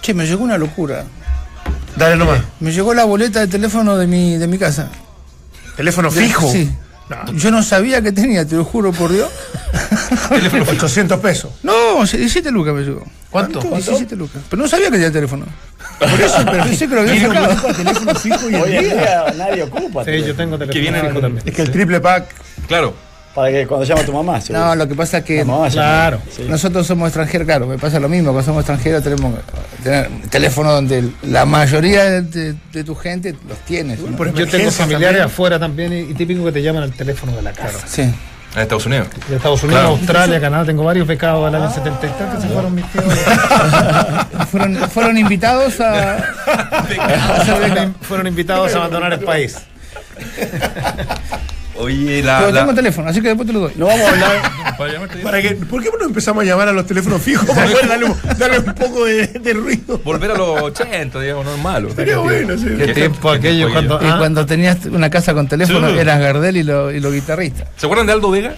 Che, 0.00 0.14
me 0.14 0.24
llegó 0.24 0.44
una 0.44 0.56
locura. 0.56 1.04
Dale 1.96 2.16
nomás. 2.16 2.40
Me 2.60 2.72
llegó 2.72 2.94
la 2.94 3.04
boleta 3.04 3.40
de 3.40 3.46
teléfono 3.48 3.96
de 3.96 4.06
mi, 4.06 4.36
de 4.36 4.46
mi 4.46 4.58
casa. 4.58 4.88
Teléfono 5.76 6.10
De- 6.10 6.20
fijo. 6.24 6.50
Sí. 6.50 6.70
Yo 7.34 7.50
no 7.50 7.62
sabía 7.62 8.00
que 8.00 8.10
tenía, 8.12 8.46
te 8.46 8.54
lo 8.54 8.64
juro 8.64 8.90
por 8.92 9.12
Dios. 9.12 9.28
800 10.30 11.20
pesos. 11.20 11.50
No, 11.62 11.96
17 12.04 12.50
lucas 12.50 12.74
me 12.74 12.82
llegó. 12.82 13.04
¿Cuánto? 13.30 13.60
17 13.60 14.16
lucas. 14.16 14.42
Pero 14.48 14.62
no 14.62 14.68
sabía 14.68 14.86
que 14.86 14.92
tenía 14.92 15.12
teléfono. 15.12 15.44
Por 15.98 16.08
eso, 16.20 16.36
pero 16.50 16.64
pensé 16.64 16.88
que 16.88 16.94
lo 16.94 17.00
había 17.02 17.28
teléfono 17.76 18.14
fijo 18.14 18.50
y 18.50 18.54
Hoy 18.54 18.76
en 18.76 18.84
día 18.84 19.24
nadie 19.36 19.62
ocupa. 19.64 20.04
Sí, 20.04 20.22
yo 20.26 20.34
tengo 20.34 20.58
teléfono 20.58 20.80
viene 20.80 21.00
fijo 21.00 21.12
con- 21.12 21.22
también. 21.22 21.48
Es 21.48 21.54
que 21.54 21.62
el 21.62 21.70
triple 21.70 22.00
pack. 22.00 22.26
Claro. 22.66 22.94
Para 23.34 23.50
que 23.50 23.66
cuando 23.66 23.86
llama 23.86 24.02
tu 24.04 24.12
mamá. 24.12 24.40
seguro. 24.40 24.64
No, 24.66 24.74
lo 24.76 24.86
que 24.86 24.94
pasa 24.94 25.18
es 25.18 25.24
que 25.24 25.42
mamá. 25.44 25.68
Claro. 25.70 26.18
Sí. 26.36 26.44
nosotros 26.48 26.86
somos 26.86 27.08
extranjeros, 27.08 27.46
claro, 27.46 27.66
me 27.66 27.78
pasa 27.78 27.98
lo 27.98 28.08
mismo, 28.08 28.30
cuando 28.32 28.44
somos 28.44 28.60
extranjeros 28.60 29.02
tenemos 29.02 29.34
tener 29.82 30.10
teléfono 30.30 30.70
donde 30.72 31.08
la 31.22 31.46
mayoría 31.46 32.04
de, 32.04 32.22
de- 32.22 32.54
de 32.72 32.84
tu 32.84 32.94
gente 32.94 33.34
los 33.48 33.58
tiene. 33.60 33.96
¿no? 33.96 34.16
por 34.16 34.34
Yo 34.34 34.46
tengo 34.46 34.70
familiares 34.70 35.18
también. 35.18 35.22
afuera 35.22 35.58
también 35.58 35.92
y, 35.92 35.98
y 36.10 36.14
típico 36.14 36.44
que 36.44 36.52
te 36.52 36.62
llaman 36.62 36.82
al 36.82 36.92
teléfono 36.92 37.32
de 37.34 37.42
la 37.42 37.52
casa. 37.52 37.86
Sí. 37.86 38.02
En 38.02 38.60
Estados 38.60 38.84
Unidos. 38.84 39.08
De 39.30 39.36
Estados 39.36 39.62
Unidos, 39.62 39.80
Claro. 39.82 39.96
Australia, 39.96 40.38
Canadá, 40.38 40.66
tengo 40.66 40.84
varios 40.84 41.06
becados 41.06 41.50
del 41.50 41.62
año 41.62 41.72
73 41.72 42.12
que 42.34 42.40
se 42.42 42.48
fueron 42.48 42.74
mis 42.74 42.84
tíos. 42.92 43.04
Fueron, 44.50 44.76
fueron 44.90 45.16
invitados 45.16 45.80
a, 45.80 46.16
a 46.70 47.92
fueron 48.02 48.26
invitados 48.26 48.74
a 48.74 48.76
abandonar 48.76 49.14
el 49.14 49.20
país. 49.20 49.56
Oye, 51.76 52.22
la. 52.22 52.38
Pero 52.40 52.50
la- 52.52 52.60
tengo 52.60 52.74
teléfono, 52.74 53.08
así 53.08 53.20
que 53.20 53.28
después 53.28 53.46
te 53.46 53.52
lo 53.52 53.60
doy. 53.60 53.72
No 53.76 53.86
vamos 53.86 54.06
a 54.06 54.10
hablar. 54.10 54.76
¿Para 55.22 55.40
qué? 55.42 55.50
¿Por 55.56 55.82
qué 55.82 55.90
no 55.98 56.06
empezamos 56.06 56.42
a 56.42 56.46
llamar 56.46 56.68
a 56.68 56.72
los 56.72 56.86
teléfonos 56.86 57.22
fijos 57.22 57.44
para 57.46 57.66
poder 57.66 57.88
darle, 57.88 58.04
un- 58.06 58.16
darle 58.38 58.58
un 58.58 58.74
poco 58.74 59.04
de, 59.04 59.26
de 59.28 59.52
ruido? 59.54 59.98
Volver 60.04 60.32
a 60.32 60.34
los 60.36 60.62
80, 60.62 61.20
digamos, 61.20 61.44
no 61.44 61.54
es 61.54 61.62
malo. 61.62 61.94
Sería 61.94 62.18
bueno, 62.18 62.56
sí. 62.56 62.66
Qué 62.78 62.88
tiempo 62.94 63.30
aquello 63.30 63.70
cuando. 63.72 64.00
Y 64.02 64.06
ah, 64.06 64.16
cuando 64.18 64.44
tenías 64.46 64.84
una 64.86 65.08
casa 65.10 65.34
con 65.34 65.48
teléfono, 65.48 65.88
Sí. 65.90 65.98
eras 65.98 66.20
Gardel 66.20 66.56
y, 66.56 66.62
lo- 66.62 66.90
y 66.92 67.00
los 67.00 67.12
guitarristas. 67.12 67.68
¿Se 67.76 67.86
acuerdan 67.86 68.06
de 68.06 68.12
Aldo 68.12 68.30
Vega? 68.30 68.54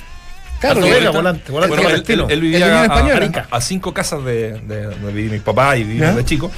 Claro, 0.72 0.80
Vega, 0.80 1.10
volante, 1.10 1.52
volante 1.52 1.74
Bueno, 1.76 1.90
él, 1.90 1.96
estilo. 1.96 2.24
él- 2.24 2.32
él 2.32 2.40
vivía 2.40 2.82
a, 3.50 3.60
cinco 3.60 3.92
casas 3.94 4.24
de, 4.24 4.52
de 4.60 4.82
donde 4.84 5.12
vivía 5.12 5.32
mi 5.32 5.38
papá 5.40 5.76
y 5.76 5.84
vivía 5.84 6.10
¿Ya? 6.10 6.14
de 6.16 6.24
chico. 6.24 6.50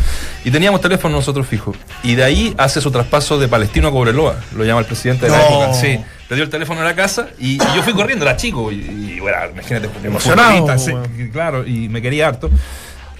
Y 0.44 0.50
teníamos 0.50 0.80
teléfono 0.80 1.16
nosotros 1.16 1.46
fijos. 1.46 1.76
Y 2.02 2.14
de 2.14 2.24
ahí 2.24 2.54
hace 2.58 2.80
su 2.80 2.90
traspaso 2.90 3.38
de 3.38 3.48
Palestino 3.48 3.88
a 3.88 3.90
Cobreloa. 3.90 4.36
Lo 4.56 4.64
llama 4.64 4.80
el 4.80 4.86
presidente 4.86 5.26
de 5.26 5.32
la 5.32 5.44
época. 5.44 5.74
Sí. 5.74 5.98
Le 6.28 6.34
dio 6.36 6.44
el 6.44 6.50
teléfono 6.50 6.80
a 6.80 6.84
la 6.84 6.94
casa 6.94 7.28
y, 7.38 7.54
y 7.54 7.58
yo 7.76 7.82
fui 7.84 7.92
corriendo, 7.92 8.24
era 8.24 8.36
chico. 8.36 8.72
Y, 8.72 8.76
y, 9.16 9.20
bueno, 9.20 9.36
imagínate, 9.52 9.88
Emocionado, 10.04 10.78
sí, 10.78 10.92
claro, 11.32 11.66
y 11.66 11.88
me 11.88 12.02
quería 12.02 12.26
harto. 12.28 12.50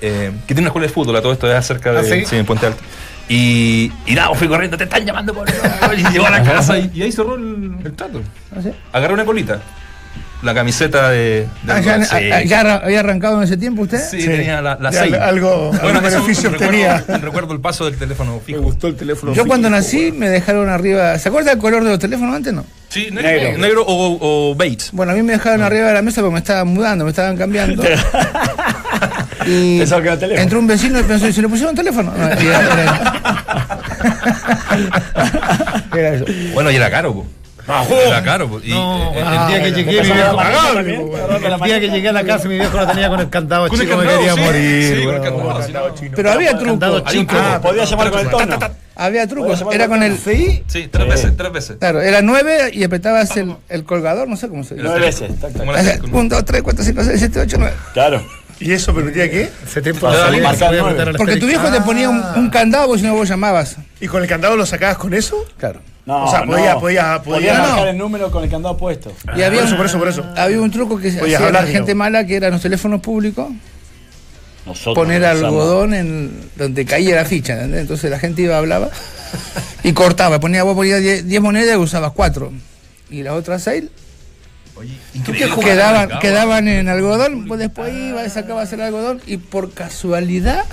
Eh, 0.01 0.31
que 0.47 0.49
tiene 0.55 0.63
una 0.63 0.69
escuela 0.69 0.87
de 0.89 0.93
fútbol, 0.93 1.17
a 1.17 1.23
todo 1.23 1.33
esto 1.33 1.51
es 1.51 1.65
cerca 1.67 1.93
de 1.93 2.01
¿Ah, 2.01 2.03
sí? 2.05 2.25
sí, 2.27 2.37
en 2.37 2.45
Puente 2.45 2.67
Alto. 2.67 2.83
Y, 3.29 3.91
y 4.07 4.15
nada, 4.15 4.35
fui 4.35 4.47
corriendo, 4.47 4.77
te 4.77 4.85
están 4.85 5.05
llamando 5.05 5.33
por 5.35 5.49
Y 5.99 6.03
llegó 6.13 6.27
a 6.27 6.31
la 6.31 6.43
casa 6.43 6.79
y, 6.79 6.91
y 6.95 7.03
ahí 7.03 7.13
cerró 7.13 7.35
el, 7.37 7.77
el 7.85 7.93
trato. 7.95 8.21
¿Ah, 8.55 8.61
sí? 8.63 8.71
Agarré 8.93 9.15
una 9.15 9.25
colita. 9.25 9.61
La 10.47 10.55
camiseta 10.55 11.11
de. 11.11 11.47
de 11.65 11.73
Ah, 11.73 11.81
ya, 11.81 12.05
Sí. 12.05 12.31
ah, 12.33 12.43
ya 12.43 12.61
arra- 12.61 12.81
había 12.85 13.01
arrancado 13.01 13.37
en 13.39 13.43
ese 13.43 13.57
tiempo 13.57 13.83
usted? 13.83 13.99
Sí, 14.01 14.25
tenía 14.25 14.63
la, 14.63 14.79
la 14.81 14.91
Ya, 14.93 15.03
algo- 15.03 15.17
eso 16.07 16.19
beneficio 16.23 16.51
recuerdo- 16.51 16.67
obtenía. 16.67 17.05
Recuerdo 17.21 17.53
el 17.53 17.61
paso 17.61 17.85
del 17.85 17.97
teléfono 17.97 18.41
fijo. 18.47 18.73
el 18.87 18.95
teléfono 18.97 19.35
Yo 19.35 19.45
cuando 19.45 19.69
nací 19.69 20.13
me 20.13 20.29
dejaron 20.31 20.69
arriba. 20.69 21.19
¿Se 21.19 21.29
acuerda 21.29 21.53
el 21.53 21.59
color 21.59 21.83
de 21.85 21.91
los 21.91 21.99
teléfonos 21.99 22.37
antes? 22.37 22.53
No. 22.53 22.65
Sí, 22.89 23.09
negro. 23.11 23.23
Negro. 23.29 23.59
Negro, 23.59 23.85
o, 23.87 24.19
o 24.53 24.55
beige. 24.55 24.87
Bueno, 24.93 25.11
a 25.13 25.15
mí 25.17 25.23
me 25.23 25.33
dejaron 25.33 25.63
arriba 25.63 25.89
de 25.89 25.95
la 25.95 26.03
mesa 26.03 26.21
porque 26.23 26.33
me 26.35 26.39
estaban 26.39 26.69
mudando, 26.69 27.05
me 27.05 27.11
estaban 27.11 27.37
cambiando. 27.37 27.83
y 29.47 29.79
Pensaba 29.81 30.01
que 30.03 30.09
era 30.09 30.19
teléfono. 30.19 30.43
entró 30.43 30.59
un 30.61 30.67
vecino 30.69 31.01
y 31.01 31.03
pensó, 31.03 31.27
¿y 31.29 31.33
se 31.33 31.43
le 31.43 31.49
pusieron 31.49 31.75
teléfono? 31.75 32.13
No, 32.17 32.29
y 32.41 32.47
era, 32.47 32.61
era- 35.93 35.97
era 35.97 36.09
eso. 36.15 36.25
Bueno, 36.55 36.71
y 36.71 36.77
era 36.77 36.91
caro, 36.91 37.13
po. 37.15 37.27
Era 37.69 38.23
caro, 38.23 38.49
po. 38.49 38.61
Y, 38.63 38.71
No, 38.71 39.13
eh, 39.13 39.19
el 39.19 39.49
día 39.49 39.63
que 39.63 39.71
llegué, 39.73 40.03
mi 40.03 40.11
viejo. 40.13 40.37
la 40.37 41.49
la 41.49 41.57
El 41.57 41.63
día 41.63 41.81
que 41.81 41.89
llegué 41.91 42.09
a 42.09 42.13
la 42.13 42.25
casa, 42.25 42.49
mi 42.49 42.55
viejo 42.59 42.77
lo 42.79 42.87
tenía 42.87 43.09
con 43.09 43.21
el 43.21 43.29
candado 43.29 43.69
chico, 43.69 43.97
me 43.97 44.07
quería 44.07 44.35
sí, 44.35 44.41
morir. 44.41 44.97
sí, 44.99 45.05
con 45.05 45.15
el 46.07 46.11
Pero 46.15 46.31
había 46.33 46.59
truco. 46.59 47.01
Chico. 47.11 47.35
truco. 47.35 47.61
Podía 47.63 47.85
llamar 47.85 48.11
con 48.11 48.21
el 48.21 48.29
tono. 48.31 48.59
Había 48.95 49.27
truco. 49.27 49.73
Era 49.73 49.89
con 49.89 50.03
el. 50.03 50.17
Sí, 50.19 50.63
Sí, 50.67 50.89
tres 50.91 51.09
veces, 51.09 51.37
tres 51.37 51.53
veces. 51.53 51.77
Claro, 51.79 52.01
era 52.01 52.23
nueve 52.23 52.71
y 52.73 52.85
apretabas 52.85 53.37
el, 53.37 53.55
el 53.69 53.85
colgador, 53.85 54.29
no 54.29 54.37
sé 54.37 54.49
cómo 54.49 54.65
se 54.65 54.75
dice. 54.77 54.87
Nueve 54.87 55.07
veces. 55.07 55.31
la- 55.43 55.99
Un, 56.19 56.29
dos, 56.29 56.45
tres, 56.45 56.63
cuatro, 56.63 56.85
cinco, 56.85 57.03
seis, 57.05 57.19
siete, 57.19 57.41
ocho, 57.41 57.57
nueve. 57.59 57.75
Claro. 57.93 58.25
¿Y 58.59 58.73
eso 58.73 58.95
permitía 58.95 59.31
qué? 59.31 59.51
ese 59.67 59.83
tiempo 59.83 60.07
Para 60.07 60.19
salía, 60.25 60.43
marcar 60.43 60.71
se 60.71 61.03
el 61.11 61.17
Porque 61.17 61.37
tu 61.37 61.47
viejo 61.47 61.69
te 61.71 61.79
ponía 61.83 62.09
un, 62.09 62.23
un 62.37 62.49
candado 62.49 62.97
si 62.97 63.05
no 63.05 63.15
vos 63.15 63.29
llamabas. 63.29 63.77
¿Y 64.01 64.07
con 64.07 64.23
el 64.23 64.29
candado 64.29 64.57
lo 64.57 64.65
sacabas 64.65 64.97
con 64.97 65.13
eso? 65.13 65.45
Claro. 65.59 65.81
No, 66.07 66.25
O 66.25 66.31
sea, 66.31 66.41
no. 66.43 66.53
podía- 66.53 66.75
podía- 66.79 67.23
podía- 67.23 67.23
Podía 67.23 67.55
no. 67.59 67.67
marcar 67.69 67.89
el 67.89 67.99
número 67.99 68.31
con 68.31 68.45
el 68.45 68.49
candado 68.51 68.77
puesto. 68.77 69.13
Y 69.37 69.43
había, 69.43 69.59
por 69.61 69.67
eso, 69.67 69.71
un- 69.73 69.77
por 69.77 69.87
eso, 69.87 69.99
por 69.99 70.09
eso. 70.09 70.25
había 70.37 70.61
un 70.61 70.71
truco 70.71 70.99
que 70.99 71.09
hacía 71.09 71.37
hablar, 71.39 71.65
la 71.65 71.67
gente 71.71 71.95
mala, 71.97 72.25
que 72.27 72.37
eran 72.37 72.53
los 72.53 72.63
teléfonos 72.63 73.01
públicos, 73.01 73.49
Nosotros 74.65 74.95
poner 74.95 75.25
algodón 75.25 75.95
en 75.95 76.51
donde 76.57 76.85
caía 76.85 77.17
la 77.17 77.25
ficha, 77.25 77.55
¿entendés? 77.55 77.81
Entonces 77.83 78.11
la 78.11 78.19
gente 78.21 78.43
iba, 78.43 78.57
hablaba 78.57 78.89
y 79.83 79.93
cortaba. 79.93 80.39
Ponía, 80.41 80.63
vos 80.65 80.75
ponías 80.77 81.01
10 81.03 81.41
monedas 81.41 81.75
y 81.75 81.79
usabas 81.79 82.13
4. 82.13 82.53
Y 83.11 83.23
las 83.23 83.35
otras 83.35 83.63
6 83.63 83.85
Increíble. 85.15 85.55
quedaban, 85.65 86.11
quedaban 86.21 86.69
en 86.69 86.89
algodón, 86.89 87.47
vos 87.49 87.59
después 87.59 87.93
ibas 87.95 88.27
y 88.27 88.31
sacabas 88.31 88.73
el 88.73 88.81
algodón 88.83 89.21
y 89.27 89.39
por 89.39 89.73
casualidad 89.73 90.65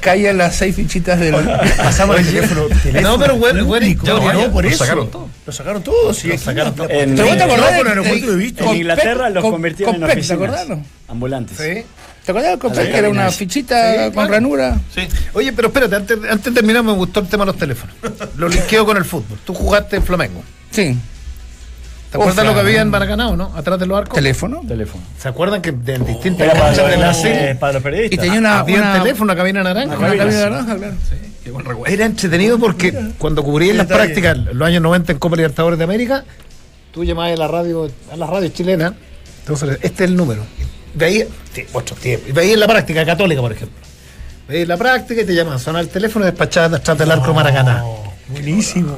caían 0.00 0.38
las 0.38 0.56
6 0.56 0.74
fichitas 0.76 1.18
del... 1.20 1.34
Pasamos 1.76 2.18
el 2.18 2.26
teléfono. 2.26 2.62
No, 3.02 3.18
pero 3.18 3.36
bueno, 3.36 3.62
lo 3.64 3.76
historia. 3.86 4.32
no, 4.32 4.52
por 4.52 4.64
lo 4.64 4.70
eso. 4.70 4.78
sacaron 4.78 5.10
todo. 5.10 5.28
Lo 5.46 5.52
sacaron 5.52 5.82
todos. 5.82 6.16
Sí, 6.16 6.28
Lo 6.28 6.38
sacaron 6.38 6.74
todo. 6.74 6.88
En, 6.90 7.14
¿Pero 7.14 7.28
vos 7.28 7.36
te 7.36 7.42
acordás? 7.42 7.72
por 7.74 7.84
de- 7.84 7.90
aeropuerto 7.90 8.30
de- 8.30 8.36
visto. 8.36 8.64
en 8.70 8.76
Inglaterra 8.76 9.30
los 9.30 9.44
convirtieron 9.44 9.94
en 9.96 10.00
Copec, 10.00 10.14
¿te 10.14 10.20
oficinas 10.20 10.42
acordás? 10.58 10.78
ambulantes. 11.08 11.56
Sí. 11.56 11.84
¿Te 12.24 12.32
acordás 12.32 12.58
del 12.76 12.90
Que 12.90 12.98
era 12.98 13.08
una 13.08 13.30
fichita 13.30 14.10
con 14.12 14.28
ranura. 14.28 14.76
Sí. 14.94 15.06
Oye, 15.32 15.52
pero 15.52 15.68
espérate, 15.68 15.94
antes, 15.96 16.18
antes 16.28 16.44
de 16.44 16.52
terminar 16.52 16.82
me 16.82 16.92
gustó 16.92 17.20
el 17.20 17.28
tema 17.28 17.44
de 17.44 17.52
los 17.52 17.56
teléfonos. 17.58 17.94
Lo 18.36 18.48
linkeo 18.48 18.84
con 18.84 18.96
el 18.96 19.04
fútbol. 19.04 19.38
Tú 19.44 19.54
jugaste 19.54 19.96
en 19.96 20.02
Flamengo. 20.02 20.42
Sí. 20.72 20.96
¿Te 22.10 22.16
acuerdas 22.18 22.46
lo 22.46 22.54
que 22.54 22.60
había 22.60 22.80
en. 22.82 22.88
Maracaná, 22.90 23.28
o 23.30 23.36
no? 23.36 23.52
Atrás 23.56 23.78
de 23.80 23.86
los 23.86 23.98
arcos. 23.98 24.14
¿Teléfono? 24.14 24.62
Teléfono. 24.66 25.02
¿Se 25.18 25.28
acuerdan 25.28 25.60
que 25.60 25.72
de- 25.72 25.94
en 25.94 26.06
distintas 26.06 26.52
canchas 26.52 26.88
de 26.90 26.96
la 26.96 27.06
los, 27.08 27.16
serie 27.16 27.50
eh, 27.50 27.54
para 27.56 27.72
los 27.74 27.80
Y 27.80 27.84
periodistas. 27.84 28.20
tenía 28.24 28.38
una, 28.38 28.60
había 28.60 28.78
una, 28.78 28.92
un 28.94 28.98
teléfono, 29.02 29.24
una 29.24 29.36
cabina 29.36 29.62
naranja? 29.62 29.96
una 29.98 30.06
cabina, 30.06 30.24
cabina 30.24 30.38
sí. 30.38 30.50
naranja, 30.50 30.76
claro. 30.76 30.94
Qué 31.44 31.50
buen 31.50 31.64
recuerdo. 31.66 31.94
Era 31.94 32.06
entretenido 32.06 32.58
porque 32.58 32.92
cuando 33.18 33.42
cubrí 33.42 33.70
en 33.70 33.76
las 33.78 33.86
prácticas 33.86 34.36
los 34.38 34.66
años 34.66 34.82
90 34.82 35.12
en 35.12 35.18
Copa 35.18 35.36
Libertadores 35.36 35.78
de 35.78 35.84
América, 35.84 36.24
tú 36.92 37.04
llamabas 37.04 37.32
a 37.32 37.36
la 37.36 37.48
radio, 37.48 37.90
a 38.12 38.16
la 38.16 38.26
radio 38.26 38.48
chilena, 38.48 38.94
entonces 39.40 39.78
este 39.82 40.04
es 40.04 40.10
el 40.10 40.16
número. 40.16 40.42
Veía, 40.94 41.26
sí, 41.52 41.64
otro 41.72 41.94
tiempo. 41.96 42.26
Y 42.28 42.32
veía 42.32 42.54
en 42.54 42.60
la 42.60 42.66
práctica 42.68 43.04
católica, 43.04 43.40
por 43.42 43.52
ejemplo. 43.52 43.76
Veía 44.48 44.62
en 44.62 44.68
la 44.68 44.76
práctica 44.76 45.20
y 45.22 45.24
te 45.26 45.34
llaman, 45.34 45.58
sonaba 45.58 45.82
el 45.82 45.88
teléfono 45.88 46.24
y 46.24 46.30
despachabas 46.30 46.70
detrás 46.70 46.96
del 46.96 47.10
arco 47.10 47.34
Maracaná. 47.34 47.82
Buenísimo. 48.28 48.96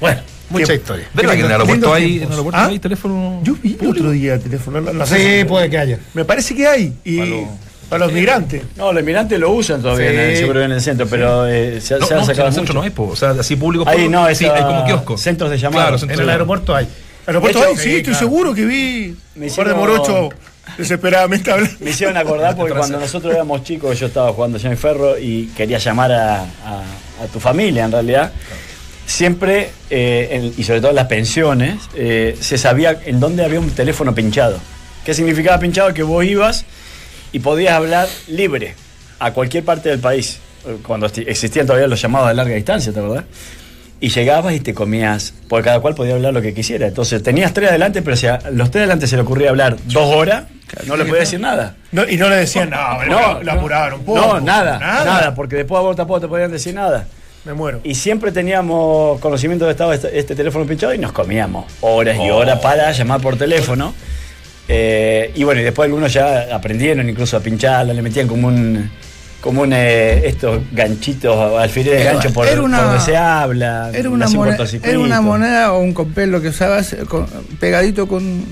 Bueno, 0.00 0.20
mucha 0.50 0.74
historia. 0.74 1.06
¿Verdad 1.14 1.32
que 1.34 1.40
en 1.40 1.46
el 1.46 1.52
aeropuerto 1.52 1.92
hay, 1.94 2.16
en 2.18 2.22
el 2.24 2.30
aeropuerto 2.30 2.60
¿Ah? 2.60 2.66
hay 2.66 2.78
teléfono? 2.78 3.40
Yo 3.44 3.54
vi 3.62 3.76
el 3.80 3.86
otro 3.88 4.10
día 4.10 4.38
teléfono. 4.38 4.80
no- 4.80 4.92
no 4.92 5.06
sé 5.06 5.40
Sí, 5.40 5.44
puede 5.44 5.68
que 5.70 5.78
haya. 5.78 5.98
Me 6.14 6.24
parece 6.24 6.54
que 6.54 6.66
hay. 6.66 6.92
Y 7.04 7.44
Para 7.88 8.04
los- 8.04 8.12
migrantes. 8.14 8.62
No, 8.76 8.92
los 8.92 9.02
migrantes 9.02 9.38
lo 9.38 9.50
usan 9.50 9.80
todavía, 9.80 10.10
Sí. 10.10 10.14
en 10.14 10.20
el, 10.20 10.36
seguro 10.36 10.62
en 10.62 10.72
el 10.72 10.80
centro, 10.80 11.06
pero 11.06 11.46
eh, 11.46 11.80
se, 11.80 11.98
No, 11.98 12.06
se 12.06 12.12
han 12.14 12.18
no, 12.18 12.24
en 12.24 12.26
sacado 12.26 12.48
el 12.48 12.54
centro 12.54 12.74
mucho. 12.74 12.74
no 12.74 12.82
hay, 12.82 12.90
po. 12.90 13.08
o 13.08 13.16
sea, 13.16 13.30
así 13.30 13.56
público. 13.56 13.84
Ahí 13.88 13.96
público, 13.96 14.12
no, 14.12 14.26
sí, 14.34 14.44
esa- 14.44 14.54
hay 14.56 14.62
como 14.62 14.84
kioscos. 14.84 15.20
centros 15.22 15.50
de 15.50 15.56
llamada. 15.58 15.82
Claro, 15.84 15.94
En 15.96 16.00
centros 16.00 16.20
el 16.20 16.26
de 16.26 16.32
aeropuerto 16.32 16.74
hay. 16.76 16.86
¿Aeropuerto 17.26 17.58
hecho, 17.60 17.68
hay? 17.68 17.76
Sí, 17.76 17.82
sí, 17.82 17.88
estoy 17.96 18.02
claro. 18.14 18.18
seguro 18.18 18.54
que 18.54 18.64
vi 18.66 19.16
Me 19.34 19.46
un 19.48 19.54
par 19.56 19.66
de 19.68 19.72
hicieron- 19.74 19.78
morochos 19.78 20.34
desesperadamente 20.76 21.50
hablando. 21.50 21.74
Me 21.80 21.90
hicieron 21.90 22.16
acordar 22.16 22.56
porque 22.56 22.74
cuando 22.74 22.98
nosotros 23.00 23.34
éramos 23.34 23.62
chicos, 23.64 23.98
yo 23.98 24.06
estaba 24.06 24.32
jugando 24.32 24.58
allá 24.58 24.70
en 24.70 24.76
Ferro 24.78 25.18
y 25.18 25.46
quería 25.56 25.78
llamar 25.78 26.12
a, 26.12 26.42
a- 26.42 26.44
a 27.22 27.26
tu 27.32 27.40
familia 27.40 27.84
en 27.84 27.92
realidad. 27.92 28.32
Siempre, 29.08 29.70
eh, 29.88 30.28
en- 30.32 30.52
y 30.58 30.64
sobre 30.64 30.80
todo 30.80 30.90
en 30.90 30.96
las 30.96 31.06
pensiones, 31.06 31.76
eh, 31.94 32.36
se 32.40 32.58
sabía 32.58 33.00
en 33.06 33.20
dónde 33.20 33.42
había 33.42 33.58
un 33.58 33.70
teléfono 33.70 34.14
pinchado. 34.14 34.58
¿Qué 35.02 35.14
significaba 35.14 35.58
pinchado? 35.58 35.94
Que 35.94 36.02
vos 36.02 36.22
ibas 36.26 36.66
y 37.32 37.38
podías 37.38 37.72
hablar 37.72 38.06
libre 38.26 38.74
a 39.18 39.32
cualquier 39.32 39.64
parte 39.64 39.88
del 39.88 39.98
país. 39.98 40.40
Cuando 40.86 41.06
existían 41.06 41.64
todavía 41.66 41.88
los 41.88 42.02
llamados 42.02 42.28
de 42.28 42.34
larga 42.34 42.54
distancia, 42.54 42.92
¿te 42.92 42.98
acordás? 43.00 43.24
Y 43.98 44.10
llegabas 44.10 44.52
y 44.54 44.60
te 44.60 44.74
comías, 44.74 45.32
porque 45.48 45.64
cada 45.64 45.80
cual 45.80 45.94
podía 45.94 46.14
hablar 46.14 46.34
lo 46.34 46.42
que 46.42 46.52
quisiera. 46.52 46.86
Entonces 46.86 47.22
tenías 47.22 47.54
tres 47.54 47.70
adelante, 47.70 48.02
pero 48.02 48.14
si 48.14 48.26
a 48.26 48.38
los 48.52 48.70
tres 48.70 48.82
adelante 48.82 49.06
se 49.06 49.16
le 49.16 49.22
ocurría 49.22 49.48
hablar 49.48 49.78
dos 49.86 50.14
horas, 50.14 50.44
no 50.86 50.98
le 50.98 51.06
podía 51.06 51.20
decir 51.20 51.40
nada. 51.40 51.76
No, 51.92 52.06
y 52.06 52.18
no 52.18 52.28
le 52.28 52.36
decían, 52.36 52.68
no, 52.68 53.02
no, 53.06 53.42
lo 53.42 53.52
apuraban 53.52 53.94
un 53.94 54.04
poco. 54.04 54.20
No, 54.20 54.38
nada, 54.40 54.78
nada, 54.78 55.34
porque 55.34 55.56
después 55.56 55.78
a 55.78 55.82
vos 55.82 55.96
tampoco 55.96 56.20
te 56.20 56.28
podían 56.28 56.52
decir 56.52 56.74
nada. 56.74 57.06
Me 57.48 57.54
muero. 57.54 57.80
Y 57.82 57.94
siempre 57.94 58.30
teníamos 58.30 59.18
conocimiento 59.20 59.64
de 59.64 59.70
estado 59.70 59.94
este, 59.94 60.18
este 60.18 60.34
teléfono 60.34 60.66
pinchado 60.66 60.92
y 60.92 60.98
nos 60.98 61.12
comíamos 61.12 61.64
horas 61.80 62.18
y 62.22 62.28
horas 62.28 62.58
para 62.60 62.92
llamar 62.92 63.22
por 63.22 63.38
teléfono. 63.38 63.94
Eh, 64.68 65.32
y 65.34 65.44
bueno, 65.44 65.62
y 65.62 65.64
después 65.64 65.86
algunos 65.86 66.12
ya 66.12 66.54
aprendieron 66.54 67.08
incluso 67.08 67.38
a 67.38 67.40
pincharla, 67.40 67.94
le 67.94 68.02
metían 68.02 68.28
como 68.28 68.48
un 68.48 68.90
como 69.40 69.62
un, 69.62 69.72
eh, 69.72 70.26
estos 70.26 70.60
ganchitos, 70.72 71.58
alfileres 71.58 72.00
de 72.00 72.04
gancho 72.04 72.32
por, 72.34 72.46
era 72.46 72.60
una- 72.60 72.78
por 72.80 72.86
donde 72.88 73.00
se 73.04 73.16
habla. 73.16 73.90
Era 73.94 74.10
una, 74.10 74.26
moneda, 74.40 74.56
era 74.90 74.98
una 74.98 75.20
moneda 75.22 75.72
o 75.72 75.78
un 75.78 75.94
copel 75.94 76.30
lo 76.30 76.42
que 76.42 76.48
usabas 76.48 76.92
eh, 76.92 76.98
con- 77.08 77.26
pegadito 77.58 78.06
con. 78.08 78.44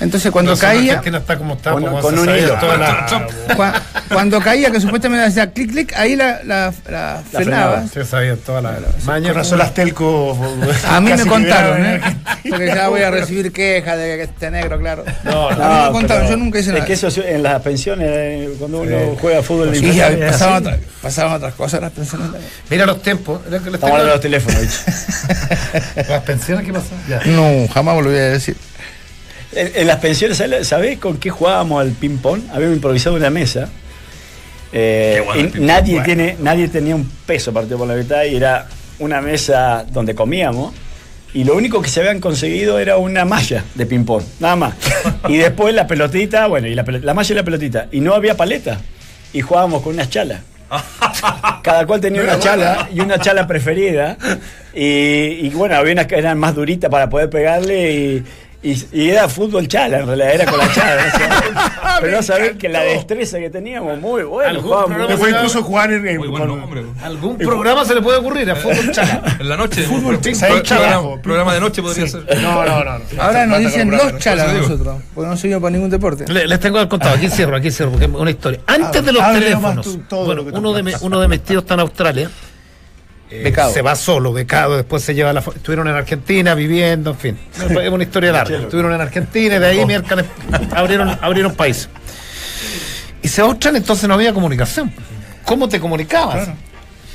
Entonces 0.00 0.30
cuando 0.30 0.50
Nosotros, 0.52 0.72
caía, 0.76 0.92
Argentina 0.92 1.18
está 1.18 1.38
como 1.38 1.54
está, 1.54 1.72
Con- 1.72 1.84
como 1.84 2.00
con 2.00 2.18
un 2.18 2.28
hilo. 2.28 2.54
toda 2.60 2.76
la- 2.76 3.06
cua- 3.56 3.80
cuando 4.12 4.40
caía, 4.40 4.70
que 4.70 4.80
supuestamente 4.80 5.24
hacía 5.26 5.50
clic 5.52 5.70
clic, 5.70 5.92
ahí 5.96 6.16
la, 6.16 6.40
la, 6.44 6.72
la 6.90 7.22
frenabas. 7.32 7.90
se 7.90 8.04
sabía 8.04 8.36
toda 8.36 8.60
la 8.60 8.78
maña. 9.04 9.28
Con 9.28 9.36
razón 9.36 9.58
las 9.58 9.72
telco. 9.74 10.38
A 10.88 11.00
mí 11.00 11.12
me 11.14 11.24
contaron, 11.26 11.84
¿eh? 11.84 12.00
Porque 12.48 12.66
ya 12.66 12.88
voy 12.88 13.02
a 13.02 13.10
recibir 13.16 13.52
quejas 13.52 13.96
de 13.98 14.16
que 14.16 14.22
este 14.24 14.50
negro, 14.50 14.78
claro. 14.78 15.04
No, 15.24 15.48
a 15.48 15.52
mí 15.54 15.58
no, 15.58 15.86
me 15.86 15.92
contaron, 15.92 16.28
yo 16.28 16.36
nunca 16.36 16.58
hice 16.58 16.70
Es 16.70 16.74
nada. 16.74 16.86
que 16.86 16.92
eso 16.92 17.08
en 17.24 17.42
las 17.42 17.62
pensiones, 17.62 18.08
eh, 18.10 18.54
cuando 18.58 18.80
uno 18.82 19.16
juega 19.20 19.42
fútbol 19.42 19.74
Sí, 19.74 19.98
es 19.98 20.30
pasaban, 20.30 20.62
otra- 20.66 20.78
pasaban 21.02 21.32
otras 21.34 21.54
cosas 21.54 21.80
las 21.80 21.92
pensiones 21.92 22.30
también. 22.30 22.50
Mira 22.70 22.86
los 22.86 23.00
tiempos. 23.02 23.40
Estamos 23.46 23.82
hablando 23.82 24.04
de 24.04 24.10
los 24.12 24.20
teléfonos. 24.20 24.60
Las 26.08 26.22
pensiones, 26.22 26.64
¿qué 26.66 26.72
pasó? 26.72 26.86
Ya. 27.08 27.20
No, 27.26 27.66
jamás 27.72 27.94
volví 27.94 28.10
a 28.16 28.22
decir. 28.30 28.56
En, 29.56 29.72
en 29.74 29.86
las 29.86 29.96
pensiones, 29.98 30.36
¿sabe- 30.38 30.64
¿sabés 30.64 30.98
con 30.98 31.16
qué 31.18 31.30
jugábamos 31.30 31.80
al 31.80 31.90
ping-pong? 31.92 32.40
Habíamos 32.52 32.76
improvisado 32.76 33.16
una 33.16 33.30
mesa. 33.30 33.68
eh, 34.72 35.22
bueno 35.24 35.50
y 35.54 35.60
nadie, 35.60 35.92
bueno. 35.94 36.04
tiene, 36.04 36.36
nadie 36.40 36.68
tenía 36.68 36.94
un 36.94 37.08
peso 37.26 37.52
partido 37.52 37.78
por 37.78 37.88
la 37.88 37.94
mitad 37.94 38.24
y 38.24 38.36
era 38.36 38.66
una 38.98 39.20
mesa 39.20 39.84
donde 39.90 40.14
comíamos. 40.14 40.74
Y 41.34 41.44
lo 41.44 41.54
único 41.54 41.82
que 41.82 41.88
se 41.90 42.00
habían 42.00 42.20
conseguido 42.20 42.78
era 42.78 42.96
una 42.96 43.24
malla 43.26 43.62
de 43.74 43.84
ping-pong, 43.86 44.22
nada 44.40 44.56
más. 44.56 44.74
Y 45.28 45.36
después 45.36 45.74
la 45.74 45.86
pelotita, 45.86 46.46
bueno, 46.46 46.66
y 46.66 46.74
la, 46.74 46.82
la 46.84 47.14
malla 47.14 47.32
y 47.32 47.36
la 47.36 47.42
pelotita. 47.42 47.88
Y 47.92 48.00
no 48.00 48.14
había 48.14 48.36
paleta. 48.36 48.80
Y 49.32 49.40
jugábamos 49.42 49.82
con 49.82 49.94
unas 49.94 50.08
chalas. 50.08 50.40
Cada 51.62 51.86
cual 51.86 52.00
tenía 52.00 52.22
una 52.22 52.38
chala 52.38 52.88
y 52.92 53.00
una 53.00 53.18
chala 53.18 53.46
preferida. 53.46 54.16
Y, 54.74 54.82
y 55.46 55.50
bueno, 55.54 55.76
había 55.76 55.92
unas 55.92 56.06
que 56.06 56.16
eran 56.16 56.38
más 56.38 56.54
duritas 56.54 56.90
para 56.90 57.08
poder 57.10 57.28
pegarle 57.30 57.92
y, 57.92 58.24
y- 58.72 58.88
y 58.92 59.10
era 59.10 59.28
fútbol 59.28 59.68
chala, 59.68 59.98
en 60.00 60.06
realidad, 60.06 60.34
era 60.34 60.46
con 60.46 60.58
la 60.58 60.72
chala. 60.72 61.02
o 61.06 61.16
sea, 61.18 61.98
pero 62.00 62.16
no 62.16 62.22
sabés 62.22 62.52
que 62.56 62.68
la 62.68 62.80
destreza 62.82 63.38
que 63.38 63.50
teníamos, 63.50 63.98
muy 63.98 64.22
bueno. 64.24 64.48
¿Algún 64.50 64.64
jugábamos 64.64 64.88
programa 64.96 65.14
muy 65.14 65.14
Me 65.14 65.20
fue 65.20 65.30
incluso 65.38 65.62
jugar 65.62 65.92
en, 65.92 66.06
en- 66.06 66.18
Muy 66.18 66.28
buen 66.28 66.46
nombre. 66.46 66.84
Algún 67.02 67.38
programa 67.38 67.84
se 67.84 67.94
le 67.94 68.02
puede 68.02 68.18
ocurrir 68.18 68.50
a 68.50 68.56
fútbol 68.56 68.90
chala. 68.92 69.22
En 69.40 69.48
la 69.48 69.56
noche. 69.56 69.82
Fútbol, 69.82 70.18
pong, 70.18 70.62
programa, 70.66 71.22
programa 71.22 71.54
de 71.54 71.60
noche 71.60 71.82
podría 71.82 72.06
ser. 72.08 72.24
No, 72.42 72.64
no, 72.64 72.84
no. 72.84 73.00
Ahora 73.22 73.46
nos 73.46 73.58
dicen 73.60 73.90
los 73.90 74.18
chalas 74.18 74.52
nosotros, 74.54 74.96
porque 75.14 75.30
no 75.30 75.36
seguimos 75.36 75.62
para 75.62 75.72
ningún 75.72 75.90
deporte. 75.90 76.24
Le- 76.32 76.46
Les 76.46 76.60
tengo 76.60 76.80
el 76.80 76.88
contado, 76.88 77.14
aquí 77.16 77.28
cierro, 77.28 77.56
aquí 77.56 77.70
cierro, 77.70 77.90
porque 77.92 78.06
es 78.06 78.10
una 78.12 78.30
historia. 78.30 78.60
Antes 78.66 79.04
de 79.04 79.12
los 79.12 79.22
teléfonos, 79.32 79.98
bueno, 80.10 80.42
uno 80.52 80.72
de, 80.72 80.96
uno 81.00 81.20
de 81.20 81.28
mis 81.28 81.40
tíos 81.42 81.62
está 81.62 81.74
en 81.74 81.80
Australia. 81.80 82.30
Eh. 83.30 83.52
Se 83.72 83.82
va 83.82 83.96
solo, 83.96 84.32
becado, 84.32 84.76
después 84.76 85.02
se 85.02 85.14
lleva 85.14 85.32
la. 85.32 85.40
Estuvieron 85.40 85.88
en 85.88 85.94
Argentina 85.94 86.54
viviendo, 86.54 87.10
en 87.10 87.18
fin. 87.18 87.38
Es 87.82 87.90
una 87.90 88.04
historia 88.04 88.32
larga. 88.32 88.58
Estuvieron 88.58 88.92
en 88.92 89.00
Argentina 89.00 89.56
y 89.56 89.58
de 89.58 89.66
ahí 89.66 89.84
miércoles 89.86 90.26
abrieron, 90.74 91.18
abrieron 91.20 91.54
país. 91.54 91.88
Y 93.22 93.28
se 93.28 93.42
va 93.42 93.48
a 93.48 93.50
Australia, 93.50 93.78
entonces 93.78 94.08
no 94.08 94.14
había 94.14 94.32
comunicación. 94.32 94.92
¿Cómo 95.44 95.68
te 95.68 95.80
comunicabas? 95.80 96.48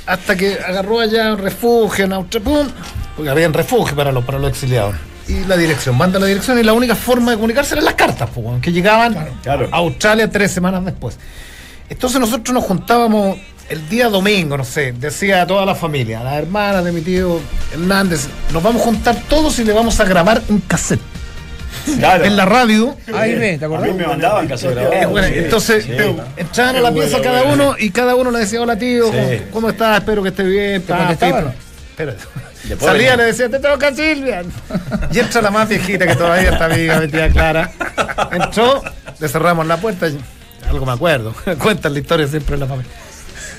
Hasta 0.06 0.36
que 0.36 0.58
agarró 0.58 1.00
allá 1.00 1.32
un 1.32 1.38
refugio 1.38 2.04
en 2.04 2.12
Australia, 2.12 2.44
¡pum! 2.44 2.68
porque 3.16 3.30
había 3.30 3.46
un 3.46 3.54
refugio 3.54 3.94
para 3.94 4.10
los, 4.12 4.24
para 4.24 4.38
los 4.38 4.50
exiliados. 4.50 4.94
Y 5.28 5.44
la 5.44 5.56
dirección, 5.56 5.96
manda 5.96 6.18
la 6.18 6.26
dirección 6.26 6.58
y 6.58 6.62
la 6.62 6.72
única 6.72 6.94
forma 6.96 7.30
de 7.30 7.36
comunicarse 7.36 7.74
eran 7.74 7.84
las 7.84 7.94
cartas, 7.94 8.28
pues, 8.34 8.60
que 8.60 8.72
llegaban 8.72 9.16
Claro. 9.42 9.68
a 9.70 9.76
Australia 9.76 10.28
tres 10.28 10.50
semanas 10.50 10.84
después. 10.84 11.18
Entonces 11.88 12.18
nosotros 12.20 12.52
nos 12.52 12.64
juntábamos 12.64 13.38
el 13.68 13.88
día 13.88 14.08
domingo, 14.08 14.56
no 14.56 14.64
sé, 14.64 14.92
decía 14.92 15.42
a 15.42 15.46
toda 15.46 15.64
la 15.64 15.74
familia, 15.74 16.22
las 16.22 16.34
hermanas 16.34 16.84
de 16.84 16.92
mi 16.92 17.00
tío 17.00 17.40
Hernández, 17.72 18.26
nos 18.52 18.62
vamos 18.62 18.82
a 18.82 18.84
juntar 18.84 19.16
todos 19.28 19.58
y 19.58 19.64
le 19.64 19.72
vamos 19.72 19.98
a 20.00 20.04
grabar 20.04 20.42
un 20.48 20.60
cassette 20.60 21.00
Claro. 21.98 22.24
en 22.24 22.36
la 22.36 22.44
radio. 22.44 22.96
Ahí 23.14 23.34
ves, 23.34 23.58
¿te 23.58 23.64
A 23.64 23.68
acordás? 23.68 23.88
mí 23.88 23.94
me 23.94 24.06
mandaban 24.06 24.46
casi 24.46 24.66
Eh, 24.66 24.70
grabado. 24.74 25.08
bueno, 25.10 25.26
sí. 25.28 25.34
entonces 25.36 25.84
Sí. 25.84 25.92
entraban 26.36 26.76
a 26.76 26.80
la 26.80 26.92
pieza 26.92 27.18
bueno, 27.18 27.32
cada 27.32 27.42
uno 27.52 27.74
y 27.78 27.90
cada 27.90 28.14
uno 28.14 28.30
le 28.30 28.38
decía, 28.40 28.60
hola 28.62 28.76
tío, 28.78 29.06
¿cómo, 29.10 29.28
Sí. 29.30 29.38
cómo 29.52 29.70
estás? 29.70 29.98
Espero 29.98 30.22
que 30.22 30.28
esté 30.28 30.44
bien. 30.44 30.82
¿Te 30.82 30.92
pa, 30.92 31.10
Espérate. 31.12 31.52
Después 32.64 32.92
Salía 32.92 33.10
venía. 33.10 33.16
le 33.16 33.24
decía, 33.24 33.48
te 33.48 33.58
toca 33.58 33.92
Silvia. 33.94 34.42
Y 35.12 35.18
entra 35.18 35.42
la 35.42 35.50
más 35.50 35.68
viejita 35.68 36.06
que 36.06 36.14
todavía 36.14 36.50
está 36.50 36.68
viva, 36.68 37.00
metida 37.00 37.28
clara. 37.30 37.72
Entró, 38.30 38.82
le 39.18 39.28
cerramos 39.28 39.66
la 39.66 39.78
puerta, 39.78 40.06
y- 40.08 40.18
algo 40.68 40.86
me 40.86 40.92
acuerdo. 40.92 41.34
Cuentan 41.58 41.92
la 41.94 41.98
historia 41.98 42.26
siempre 42.28 42.54
en 42.54 42.60
la 42.60 42.66
familia. 42.66 42.92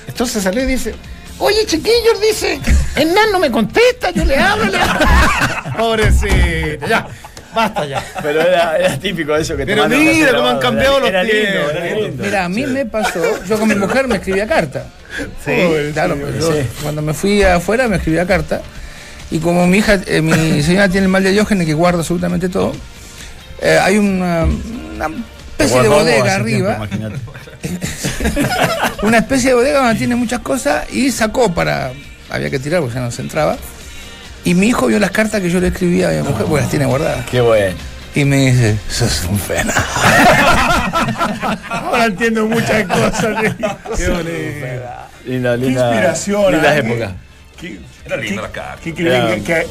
Entonces 0.06 0.42
salió 0.42 0.62
y 0.62 0.66
dice, 0.66 0.94
oye 1.38 1.64
chiquillos, 1.66 2.20
dice, 2.20 2.60
Hernán 2.96 3.32
no 3.32 3.38
me 3.38 3.50
contesta, 3.50 4.10
yo 4.10 4.24
le 4.24 4.36
hablo, 4.36 4.66
le 4.66 4.78
hablo. 4.78 5.06
Pobrecito, 5.78 6.86
ya, 6.86 7.06
basta 7.54 7.84
ya. 7.86 8.04
Pero 8.22 8.40
era, 8.40 8.76
era 8.78 8.98
típico 8.98 9.34
eso 9.36 9.56
que 9.56 9.64
te 9.66 9.74
Pero 9.74 9.88
mira 9.88 10.32
cómo 10.36 10.48
han 10.48 10.58
cambiado 10.58 11.00
los 11.00 11.08
Era 11.08 11.22
lindo, 11.22 11.40
tiempos. 11.40 11.70
era 11.74 11.94
lindo. 11.96 12.24
Mira, 12.24 12.44
a 12.44 12.48
mí 12.48 12.66
me 12.66 12.86
pasó, 12.86 13.20
yo 13.46 13.58
con 13.58 13.68
mi 13.68 13.74
mujer 13.74 14.06
me 14.08 14.16
escribía 14.16 14.46
carta. 14.46 14.86
Sí, 15.44 15.52
claro, 15.92 16.16
pues 16.16 16.38
yo 16.40 16.52
cuando 16.82 17.00
me 17.02 17.14
fui 17.14 17.42
afuera 17.42 17.88
me 17.88 17.96
escribía 17.96 18.26
carta. 18.26 18.62
Y 19.30 19.38
como 19.38 19.66
mi 19.66 19.78
hija, 19.78 19.98
eh, 20.06 20.20
mi 20.20 20.62
señora 20.62 20.88
tiene 20.88 21.06
el 21.06 21.10
mal 21.10 21.22
de 21.24 21.30
Diógenes 21.32 21.66
que 21.66 21.74
guarda 21.74 22.00
absolutamente 22.00 22.48
todo, 22.48 22.72
eh, 23.60 23.78
hay 23.82 23.96
una, 23.98 24.44
una 24.44 25.08
especie 25.58 25.82
de 25.82 25.88
bodega 25.88 26.44
tiempo, 26.44 26.82
arriba, 26.82 26.88
una 29.02 29.18
especie 29.18 29.50
de 29.50 29.54
bodega 29.54 29.78
donde 29.80 29.94
tiene 29.96 30.16
muchas 30.16 30.40
cosas 30.40 30.92
y 30.92 31.10
sacó 31.10 31.52
para, 31.52 31.92
había 32.30 32.50
que 32.50 32.58
tirar 32.58 32.80
porque 32.80 32.96
ya 32.96 33.00
no 33.00 33.10
se 33.10 33.22
entraba. 33.22 33.56
Y 34.44 34.54
mi 34.54 34.66
hijo 34.68 34.86
vio 34.86 34.98
las 34.98 35.10
cartas 35.10 35.40
que 35.40 35.48
yo 35.48 35.58
le 35.58 35.68
escribía 35.68 36.08
a 36.08 36.12
mi 36.12 36.18
mujer, 36.18 36.44
porque 36.44 36.62
las 36.62 36.70
tiene 36.70 36.84
guardadas. 36.84 37.24
Qué 37.30 37.40
bueno. 37.40 37.74
Y 38.14 38.24
me 38.24 38.50
dice, 38.50 38.78
sos 38.88 39.24
un 39.28 39.38
pena. 39.38 39.74
Ahora 41.68 42.04
entiendo 42.04 42.46
muchas 42.46 42.84
cosas. 42.84 43.54
Qué 43.96 44.08
bonito. 44.08 44.66
Linda, 45.26 45.56
linda. 45.56 45.90
inspiración, 45.90 46.52
Lindas 46.52 46.76
¿eh? 46.76 46.78
épocas. 46.80 47.12
¿Qué, 47.58 47.80
Era 48.04 48.16
linda 48.18 48.42
la 48.42 48.50
carta. 48.50 48.80
qué 48.82 48.92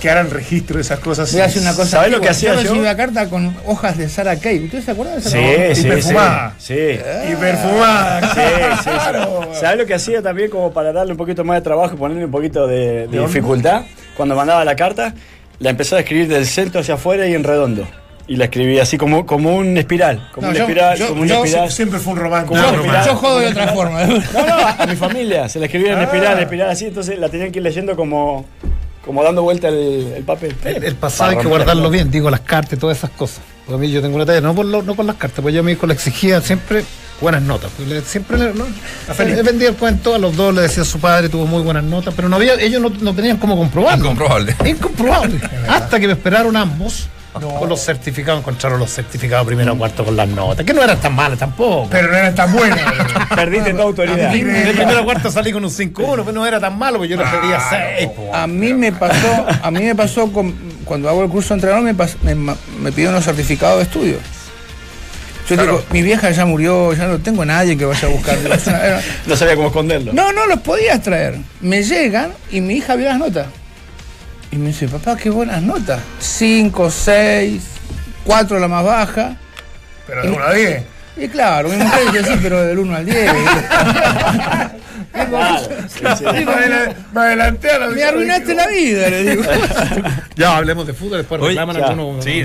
que, 0.01 0.09
harán 0.09 0.31
registro 0.31 0.77
de 0.77 0.81
esas 0.81 0.99
cosas? 0.99 1.31
Voy 1.31 1.41
a 1.41 1.45
una 1.45 1.75
cosa. 1.75 1.85
¿Sabés 1.85 2.11
lo 2.11 2.19
que 2.19 2.29
hacía 2.29 2.53
yo? 2.53 2.61
recibí 2.61 2.79
una 2.79 2.97
carta 2.97 3.29
con 3.29 3.55
hojas 3.65 3.97
de 3.97 4.09
Sarah 4.09 4.35
Kay. 4.37 4.65
¿Ustedes 4.65 4.85
se 4.85 4.91
acuerdan 4.91 5.15
de 5.15 5.21
esa 5.21 5.29
Sí, 5.29 5.81
sí, 5.81 5.87
Y 5.87 5.89
perfumada. 5.91 6.55
sí. 6.57 6.73
Sí. 6.73 7.31
Y 7.31 7.35
perfumada. 7.35 8.33
Sí, 8.33 8.41
sí, 8.83 8.89
sí. 8.89 9.59
¿Sabes 9.59 9.77
lo 9.77 9.85
que 9.85 9.93
hacía 9.93 10.21
también 10.21 10.49
como 10.49 10.73
para 10.73 10.91
darle 10.91 11.11
un 11.11 11.17
poquito 11.17 11.43
más 11.43 11.57
de 11.57 11.61
trabajo 11.61 11.93
y 11.93 11.97
ponerle 11.97 12.25
un 12.25 12.31
poquito 12.31 12.65
de, 12.65 13.07
dificultad? 13.07 13.83
Cuando 14.17 14.35
mandaba 14.35 14.65
la 14.65 14.75
carta, 14.75 15.13
la 15.59 15.69
empezaba 15.69 15.99
a 15.99 16.01
escribir 16.01 16.27
del 16.27 16.47
centro 16.47 16.81
hacia 16.81 16.95
afuera 16.95 17.27
y 17.27 17.35
en 17.35 17.43
redondo. 17.43 17.87
Y 18.25 18.37
la 18.37 18.45
escribía 18.45 18.83
así 18.83 18.97
como, 18.97 19.25
como 19.25 19.55
un 19.55 19.77
espiral. 19.77 20.29
Como 20.33 20.47
No, 20.47 20.53
yo- 20.53 20.61
espiral, 20.61 20.97
yo- 20.97 21.07
como 21.09 21.21
una 21.23 21.33
yo 21.35 21.43
espiral. 21.43 21.71
Siempre 21.71 21.99
fue 21.99 22.13
un 22.13 22.19
romántico. 22.19 22.53
Una 22.53 22.69
espiral. 22.69 23.05
yo 23.05 23.15
jodo 23.15 23.39
de 23.39 23.47
otra 23.47 23.67
forma. 23.73 24.03
No, 24.05 24.47
no, 24.47 24.67
a 24.79 24.85
mi 24.87 24.95
familia. 24.95 25.49
Se 25.49 25.59
la 25.59 25.65
escribía 25.65 25.93
en 25.93 25.99
espiral, 26.03 26.37
en 26.37 26.43
espiral 26.43 26.69
así, 26.69 26.85
entonces 26.85 27.19
la 27.19 27.27
tenían 27.29 27.51
que 27.51 27.59
ir 27.59 27.63
leyendo 27.63 27.95
como, 27.97 28.45
como 29.03 29.23
dando 29.23 29.41
vuelta 29.43 29.67
el, 29.67 30.13
el 30.15 30.23
papel. 30.23 30.55
El, 30.63 30.83
el 30.85 30.95
pasado 30.95 31.31
hay 31.31 31.37
que 31.37 31.47
guardarlo 31.47 31.89
bien, 31.89 32.09
digo, 32.09 32.29
las 32.29 32.39
cartas 32.41 32.73
y 32.73 32.77
todas 32.77 32.97
esas 32.97 33.09
cosas. 33.09 33.41
Porque 33.65 33.75
a 33.75 33.79
mí 33.79 33.91
yo 33.91 34.01
tengo 34.01 34.15
una 34.15 34.25
talla, 34.25 34.39
no 34.41 34.55
por, 34.55 34.65
lo- 34.65 34.83
no 34.83 34.95
por 34.95 35.05
las 35.05 35.15
cartas, 35.17 35.41
pues 35.41 35.53
yo 35.53 35.59
a 35.59 35.63
mi 35.63 35.73
hijo 35.73 35.85
le 35.85 35.93
exigía 35.93 36.39
siempre 36.39 36.83
buenas 37.19 37.41
notas. 37.41 37.71
pues 37.75 37.87
le- 37.89 38.01
siempre 38.01 38.37
le, 38.37 38.53
no, 38.53 38.65
le 39.25 39.43
vendía 39.43 39.67
el 39.69 39.75
cuento, 39.75 40.15
a 40.15 40.17
los 40.17 40.33
dos 40.35 40.53
le 40.55 40.61
decía 40.61 40.83
a 40.83 40.85
su 40.85 40.99
padre, 40.99 41.27
tuvo 41.27 41.45
muy 41.45 41.61
buenas 41.61 41.83
notas, 41.83 42.13
pero 42.15 42.29
no 42.29 42.37
había, 42.37 42.53
ellos 42.55 42.81
no, 42.81 42.89
no 42.89 43.13
tenían 43.13 43.35
cómo 43.37 43.57
comprobarlo. 43.57 44.03
Incomprobable. 44.05 44.55
Incomprobable. 44.65 45.41
Hasta 45.69 45.99
que 45.99 46.07
me 46.07 46.13
esperaron 46.13 46.55
ambos 46.55 47.07
con 47.33 47.67
los 47.69 47.81
certificados, 47.83 48.41
encontraron 48.41 48.79
los 48.79 48.91
certificados 48.91 49.45
primero 49.45 49.73
o 49.73 49.77
cuarto 49.77 50.05
con 50.05 50.15
las 50.15 50.27
notas, 50.27 50.65
que 50.65 50.73
no 50.73 50.83
eran 50.83 50.99
tan 50.99 51.13
malas 51.15 51.39
tampoco. 51.39 51.87
Pero 51.89 52.09
no 52.11 52.17
eran 52.17 52.35
tan 52.35 52.51
buenas. 52.53 52.79
Perdiste 53.35 53.71
toda 53.71 53.83
autoridad. 53.85 54.33
en 54.35 54.55
el 54.55 54.73
primero 54.75 55.01
o 55.01 55.03
cuarto 55.03 55.31
salí 55.31 55.51
con 55.51 55.63
un 55.65 55.71
5-1, 55.71 55.93
pero 56.23 56.31
no 56.31 56.45
era 56.45 56.59
tan 56.59 56.77
malo, 56.77 56.97
porque 56.97 57.09
yo 57.09 57.17
le 57.17 57.23
pedía 57.25 57.59
6. 57.97 58.09
A 58.33 58.47
mí 58.47 58.73
me 58.73 58.91
pasó, 58.91 59.45
a 59.61 59.71
mí 59.71 59.79
me 59.81 59.95
pasó 59.95 60.31
con- 60.31 60.53
cuando 60.85 61.09
hago 61.09 61.23
el 61.23 61.29
curso 61.29 61.49
de 61.49 61.55
entrenador 61.55 61.83
me, 61.83 61.95
pas- 61.95 62.17
me, 62.21 62.35
me 62.35 62.91
pidieron 62.91 63.15
los 63.15 63.23
certificados 63.25 63.77
de 63.77 63.83
estudio. 63.83 64.17
Yo 65.49 65.57
digo, 65.57 65.83
mi 65.91 66.01
vieja 66.01 66.31
ya 66.31 66.45
murió, 66.45 66.93
ya 66.93 67.05
no 67.07 67.19
tengo 67.19 67.43
nadie 67.43 67.77
que 67.77 67.83
vaya 67.83 68.07
a 68.07 68.11
buscar. 68.11 68.37
No 69.27 69.35
sabía 69.35 69.55
cómo 69.55 69.67
esconderlo. 69.67 70.13
No, 70.13 70.31
no 70.31 70.45
los 70.45 70.59
podías 70.59 71.01
traer. 71.01 71.37
Me 71.59 71.83
llegan 71.83 72.31
y 72.49 72.61
mi 72.61 72.75
hija 72.75 72.95
vio 72.95 73.07
las 73.09 73.17
notas. 73.19 73.47
Y 74.53 74.55
me 74.55 74.67
dice, 74.67 74.87
papá, 74.87 75.17
qué 75.17 75.31
buenas 75.31 75.63
notas. 75.63 75.99
Cinco, 76.19 76.91
seis, 76.91 77.63
cuatro 78.23 78.59
la 78.59 78.67
más 78.67 78.85
baja. 78.85 79.35
Pero 80.05 80.21
de 80.21 80.29
una 80.29 80.49
a 80.49 80.53
diez. 80.53 80.83
Y 81.15 81.27
claro, 81.27 81.69
mi 81.69 81.75
mujer 81.77 82.11
dice 82.11 82.23
sí, 82.25 82.39
pero 82.41 82.61
del 82.63 82.79
1 82.79 82.95
al 82.95 83.05
10. 83.05 83.31
Claro, 85.13 85.59
sí, 85.89 85.99
sí. 86.17 86.23
Me 86.23 86.31
adela- 86.41 86.95
me 87.13 87.21
adelanté 87.21 87.69
a 87.69 87.77
la 87.79 87.87
Me 87.89 88.03
arruinaste 88.03 88.55
la 88.55 88.67
vida, 88.67 89.09
le 89.09 89.23
digo. 89.23 89.43
Ya 90.35 90.57
hablemos 90.57 90.87
de 90.87 90.93
fútbol, 90.93 91.19
después 91.19 91.39
reclaman 91.39 91.75
algunos. 91.83 92.23
Sí, 92.23 92.43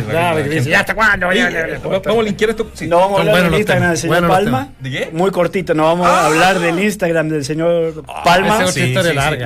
ya, 0.66 0.80
hasta 0.80 0.94
cuándo. 0.94 1.28
Vamos 1.28 2.06
a 2.06 2.22
linkear 2.22 2.50
esto. 2.50 2.70
Sí. 2.74 2.86
No 2.86 2.98
vamos 2.98 3.20
a 3.20 3.24
Son 3.24 3.28
hablar 3.28 3.44
del 3.50 3.54
Instagram 3.58 3.88
del 3.90 3.96
señor 3.98 4.22
los 4.22 4.28
Palma. 4.28 4.68
¿De 4.80 4.90
qué? 4.90 5.08
Muy 5.12 5.30
cortito, 5.30 5.74
no 5.74 5.84
vamos 5.84 6.06
a 6.06 6.26
hablar 6.26 6.58
del 6.58 6.78
Instagram 6.78 7.28
del 7.30 7.44
señor 7.44 8.04
Palma. 8.22 8.54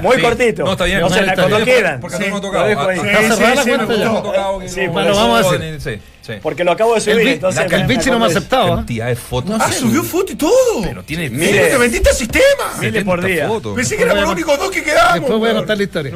Muy 0.02 0.16
Sí. 0.16 0.22
cortito. 0.22 0.64
No, 0.64 0.72
está 0.72 0.84
bien. 0.84 1.02
O 1.04 1.10
sea, 1.10 1.34
cuando 1.34 1.60
quieran. 1.60 2.00
Porque 2.00 2.18
no 2.28 2.34
lo 2.36 2.40
tocado. 2.40 2.64
Ah, 2.64 2.92
Está 2.94 3.20
sí, 3.22 3.28
cerrada 3.36 3.54
la 3.54 3.62
cuenta 3.64 3.94
ya. 3.94 4.68
Sí, 4.68 4.80
eso- 4.80 4.92
vamos 4.92 5.46
a 5.46 5.48
hacer. 5.78 6.00
Sí. 6.22 6.34
Porque 6.40 6.62
lo 6.64 6.70
acabo 6.72 6.92
de 6.92 6.98
El, 6.98 7.02
subir, 7.02 7.26
bi- 7.26 7.32
entonces. 7.32 7.64
el 7.70 7.80
me- 7.80 7.86
bichi 7.88 8.08
no 8.10 8.18
me 8.20 8.26
aceptado. 8.26 8.68
¿eh? 8.68 8.76
Cantidad 8.76 9.06
de 9.08 9.16
fotos. 9.16 9.56
Ah, 9.60 9.72
subió 9.72 10.02
foto 10.04 10.32
y 10.32 10.36
todo. 10.36 10.52
Pero 10.82 11.02
tiene 11.02 11.28
Mire. 11.28 11.52
Mire, 11.52 11.66
te 11.68 11.78
metiste 11.78 12.08
al 12.10 12.14
sistema. 12.16 12.44
Mire 12.80 13.04
por 13.04 13.20
70 13.20 13.26
día. 13.26 13.48
fotos. 13.48 13.74
Pensé 13.74 13.96
que 13.96 14.04
éramos 14.04 14.22
los 14.22 14.32
únicos 14.32 14.58
dos 14.58 14.70
que 14.70 14.82
quedábamos. 14.84 15.20
Después 15.20 15.38
voy 15.40 15.50
a 15.50 15.54
contar 15.54 15.76
la 15.76 15.82
historia. 15.82 16.12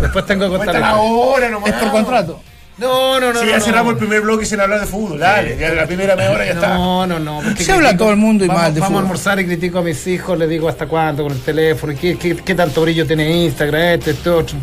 Después 0.00 0.26
tengo 0.26 0.44
que 0.50 0.56
contar 0.56 0.74
la 0.74 0.80
la 0.80 0.86
historia. 0.96 1.12
hora 1.12 1.48
nomás. 1.50 1.68
Es 1.70 1.74
por 1.76 1.90
contrato. 1.90 2.40
No, 2.78 3.18
no, 3.20 3.32
no. 3.32 3.40
Sí, 3.40 3.46
no, 3.46 3.50
ya 3.52 3.58
no. 3.58 3.64
cerramos 3.64 3.92
el 3.94 3.98
primer 3.98 4.20
bloque 4.20 4.44
sin 4.44 4.60
hablar 4.60 4.80
de 4.80 4.86
fútbol. 4.86 5.18
Dale, 5.18 5.56
ya 5.58 5.70
la 5.70 5.86
primera 5.86 6.14
media 6.16 6.30
hora 6.30 6.44
ya 6.44 6.52
está. 6.52 6.74
No, 6.74 7.06
no, 7.06 7.18
no. 7.18 7.40
Se 7.56 7.72
habla 7.72 7.96
todo 7.96 8.10
el 8.10 8.16
mundo 8.16 8.44
y 8.44 8.48
vamos, 8.48 8.62
mal 8.62 8.74
de 8.74 8.80
Vamos 8.80 8.96
a 8.98 9.00
almorzar 9.00 9.40
y 9.40 9.46
critico 9.46 9.78
a 9.78 9.82
mis 9.82 10.06
hijos, 10.06 10.38
les 10.38 10.48
digo 10.48 10.68
hasta 10.68 10.86
cuándo 10.86 11.22
con 11.22 11.32
el 11.32 11.40
teléfono, 11.40 11.94
qué, 11.98 12.16
qué, 12.18 12.36
qué 12.36 12.54
tanto 12.54 12.82
brillo 12.82 13.06
tiene 13.06 13.30
Instagram, 13.44 13.82
este, 13.98 14.10
este 14.12 14.28
otro. 14.30 14.56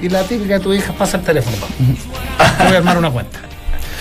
Y 0.00 0.08
la 0.08 0.22
típica 0.24 0.54
de 0.54 0.60
tu 0.60 0.72
hija 0.72 0.92
pasa 0.92 1.16
el 1.16 1.22
teléfono. 1.24 1.56
Te 2.58 2.64
voy 2.64 2.74
a 2.74 2.78
armar 2.78 2.98
una 2.98 3.10
cuenta. 3.10 3.40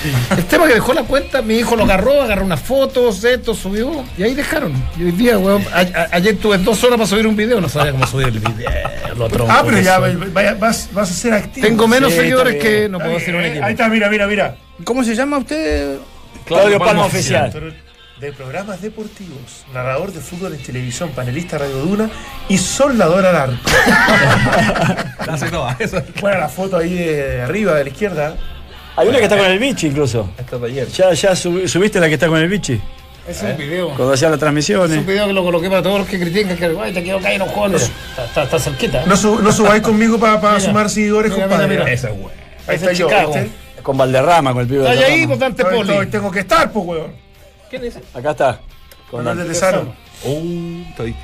El 0.38 0.46
tema 0.46 0.68
que 0.68 0.74
dejó 0.76 0.94
la 0.94 1.04
cuenta, 1.04 1.42
mi 1.42 1.56
hijo 1.56 1.76
lo 1.76 1.84
agarró, 1.84 2.22
agarró 2.22 2.46
unas 2.46 2.62
fotos, 2.62 3.24
esto, 3.24 3.54
subió, 3.54 4.04
y 4.18 4.24
ahí 4.24 4.34
dejaron. 4.34 4.72
Y 4.98 5.04
hoy 5.04 5.12
día, 5.12 5.38
weón, 5.38 5.64
a- 5.74 5.80
a- 5.80 6.08
ayer 6.12 6.38
tuve 6.38 6.58
dos 6.60 6.84
horas 6.84 6.98
para 6.98 7.08
subir 7.08 7.28
un 7.28 7.36
video, 7.36 7.60
no 7.62 7.70
sabía 7.70 7.92
cómo 7.92 8.06
subir 8.08 8.28
el 8.28 8.40
video. 8.40 8.70
Lo 9.18 9.28
tronco 9.28 9.52
Ah, 9.52 9.62
pero 9.66 9.80
ya 9.80 10.00
vaya- 10.00 10.54
vas, 10.56 10.90
vas 10.94 11.12
a 11.12 11.14
ser 11.14 11.34
activo. 11.34 11.68
Tengo 11.68 11.88
menos 11.88 12.12
Sí, 12.12 12.18
seguidores 12.20 12.56
que 12.62 12.88
no 12.90 13.00
puedo 13.00 13.14
decir 13.14 13.36
un 13.36 13.44
equipo. 13.44 13.66
Ahí 13.66 13.74
está, 13.74 13.90
mira, 13.90 14.10
mira, 14.10 14.28
mira. 14.28 14.56
¿Cómo 14.84 15.04
se 15.04 15.16
llama 15.16 15.38
usted? 15.40 15.98
Claudio 16.46 16.80
Palma 16.80 17.06
Oficial. 17.06 17.52
De 18.20 18.34
programas 18.34 18.82
deportivos, 18.82 19.64
narrador 19.74 20.12
de 20.12 20.20
fútbol 20.20 20.54
en 20.54 20.62
televisión, 20.62 21.10
panelista 21.16 21.58
Radio 21.58 21.78
Duna 21.78 22.10
y 22.50 22.58
soldador 22.58 23.26
al 23.26 23.36
arco. 23.36 23.56
Bueno, 26.22 26.40
la 26.40 26.50
foto 26.50 26.78
ahí 26.78 26.94
de 26.96 27.42
arriba, 27.42 27.76
de 27.76 27.84
la 27.86 27.90
izquierda. 27.90 28.36
Hay 29.00 29.08
una 29.08 29.18
que 29.18 29.24
está 29.24 29.38
con 29.38 29.46
el 29.48 29.60
bichi 29.60 29.88
incluso. 29.88 30.30
Esta 30.38 30.58
de 30.58 30.68
ayer. 30.68 30.88
¿Ya, 30.90 31.14
ya 31.14 31.32
subi- 31.32 31.68
subiste 31.68 32.00
la 32.00 32.08
que 32.08 32.16
está 32.16 32.28
con 32.28 32.38
el 32.40 32.48
bichi? 32.50 32.80
Es 33.28 33.42
un 33.44 33.56
video. 33.58 33.88
Cuando 33.96 34.14
hacía 34.14 34.28
las 34.30 34.38
Es 34.38 34.40
transmisiones. 34.40 34.98
un 34.98 35.06
video 35.06 35.28
que 35.28 35.34
lo 35.34 35.44
coloqué 35.44 35.70
para 35.70 35.84
todos 35.84 36.00
los 36.00 36.08
que 36.08 36.20
critican 36.20 36.58
que 36.58 36.66
"Ay, 36.82 36.94
te 36.94 37.04
quedo 37.04 37.20
caído 37.20 37.44
en 37.46 37.50
los 37.50 37.50
juegos. 37.58 37.84
Está, 37.84 38.26
está, 38.26 38.44
está 38.44 38.60
cerquita. 38.60 39.02
¿eh? 39.02 39.06
No, 39.08 39.16
su- 39.16 39.40
no 39.40 39.52
subáis 39.52 39.82
conmigo 39.84 40.20
para 40.20 40.38
Mira. 40.38 40.60
sumar 40.60 40.90
seguidores, 40.90 41.32
Mira, 41.32 41.44
compadre. 41.48 41.68
mira, 41.68 41.84
mira. 41.84 41.94
Esa 41.94 42.10
es 42.10 42.16
buena. 42.20 42.40
Ahí 42.68 42.76
Es 42.76 42.82
está 42.82 42.94
yo. 42.94 43.08
Con 43.84 43.98
Valderrama, 43.98 44.52
con 44.54 44.62
el 44.64 44.68
pibe 44.68 44.80
de 44.84 44.90
Está 44.90 45.06
ahí, 45.06 45.12
Valderrama. 45.26 45.34
votante 45.36 45.64
Hoy, 45.64 45.76
Poli. 45.76 45.92
hoy 45.98 46.08
tengo 46.08 46.32
que 46.32 46.40
estar, 46.40 46.72
pues, 46.72 46.86
weón. 46.86 47.12
Acá 48.16 48.32
está. 48.32 48.60
Con, 49.12 49.24
Con 49.24 49.28
el 49.28 49.38
de 49.48 49.54
Tesano. 49.54 49.94
Oh, 50.26 50.42
está 50.90 51.04
ahí. 51.04 51.16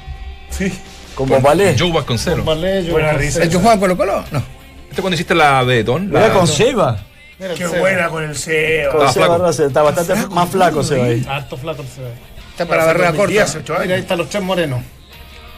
Sí. 0.49 0.71
con 1.15 1.27
Bombalé. 1.27 1.75
Joe 1.77 1.91
Vasconcelos. 1.91 2.45
Vale, 2.45 2.85
yo 2.85 2.91
Buena 2.93 3.13
no 3.13 3.17
risa. 3.17 3.41
¿El 3.43 3.49
que 3.49 3.57
juega 3.57 3.79
Colo 3.79 3.97
Colo? 3.97 4.23
No. 4.31 4.43
Este 4.89 5.01
cuando 5.01 5.15
hiciste 5.15 5.33
la 5.35 5.63
Betón. 5.63 6.07
Mira 6.09 6.27
La... 6.27 6.33
con 6.33 6.47
Seba. 6.47 6.97
Qué 7.37 7.55
Seba. 7.57 7.79
buena 7.79 8.09
con 8.09 8.23
el 8.23 8.35
CEO. 8.35 8.91
Con 8.91 9.11
Seba. 9.13 9.49
Está 9.49 9.81
bastante 9.81 10.15
más 10.27 10.49
flaco 10.49 10.83
Seba 10.83 11.05
ahí. 11.05 11.25
Harto 11.27 11.57
flaco 11.57 11.81
el 11.81 11.87
Seba. 11.87 12.07
Está 12.51 12.65
para 12.65 12.85
barrera 12.85 13.11
corta. 13.13 13.45
ocho 13.59 13.75
Mira, 13.81 13.95
ahí 13.95 14.01
están 14.01 14.17
los 14.17 14.29
tres 14.29 14.41
morenos. 14.43 14.81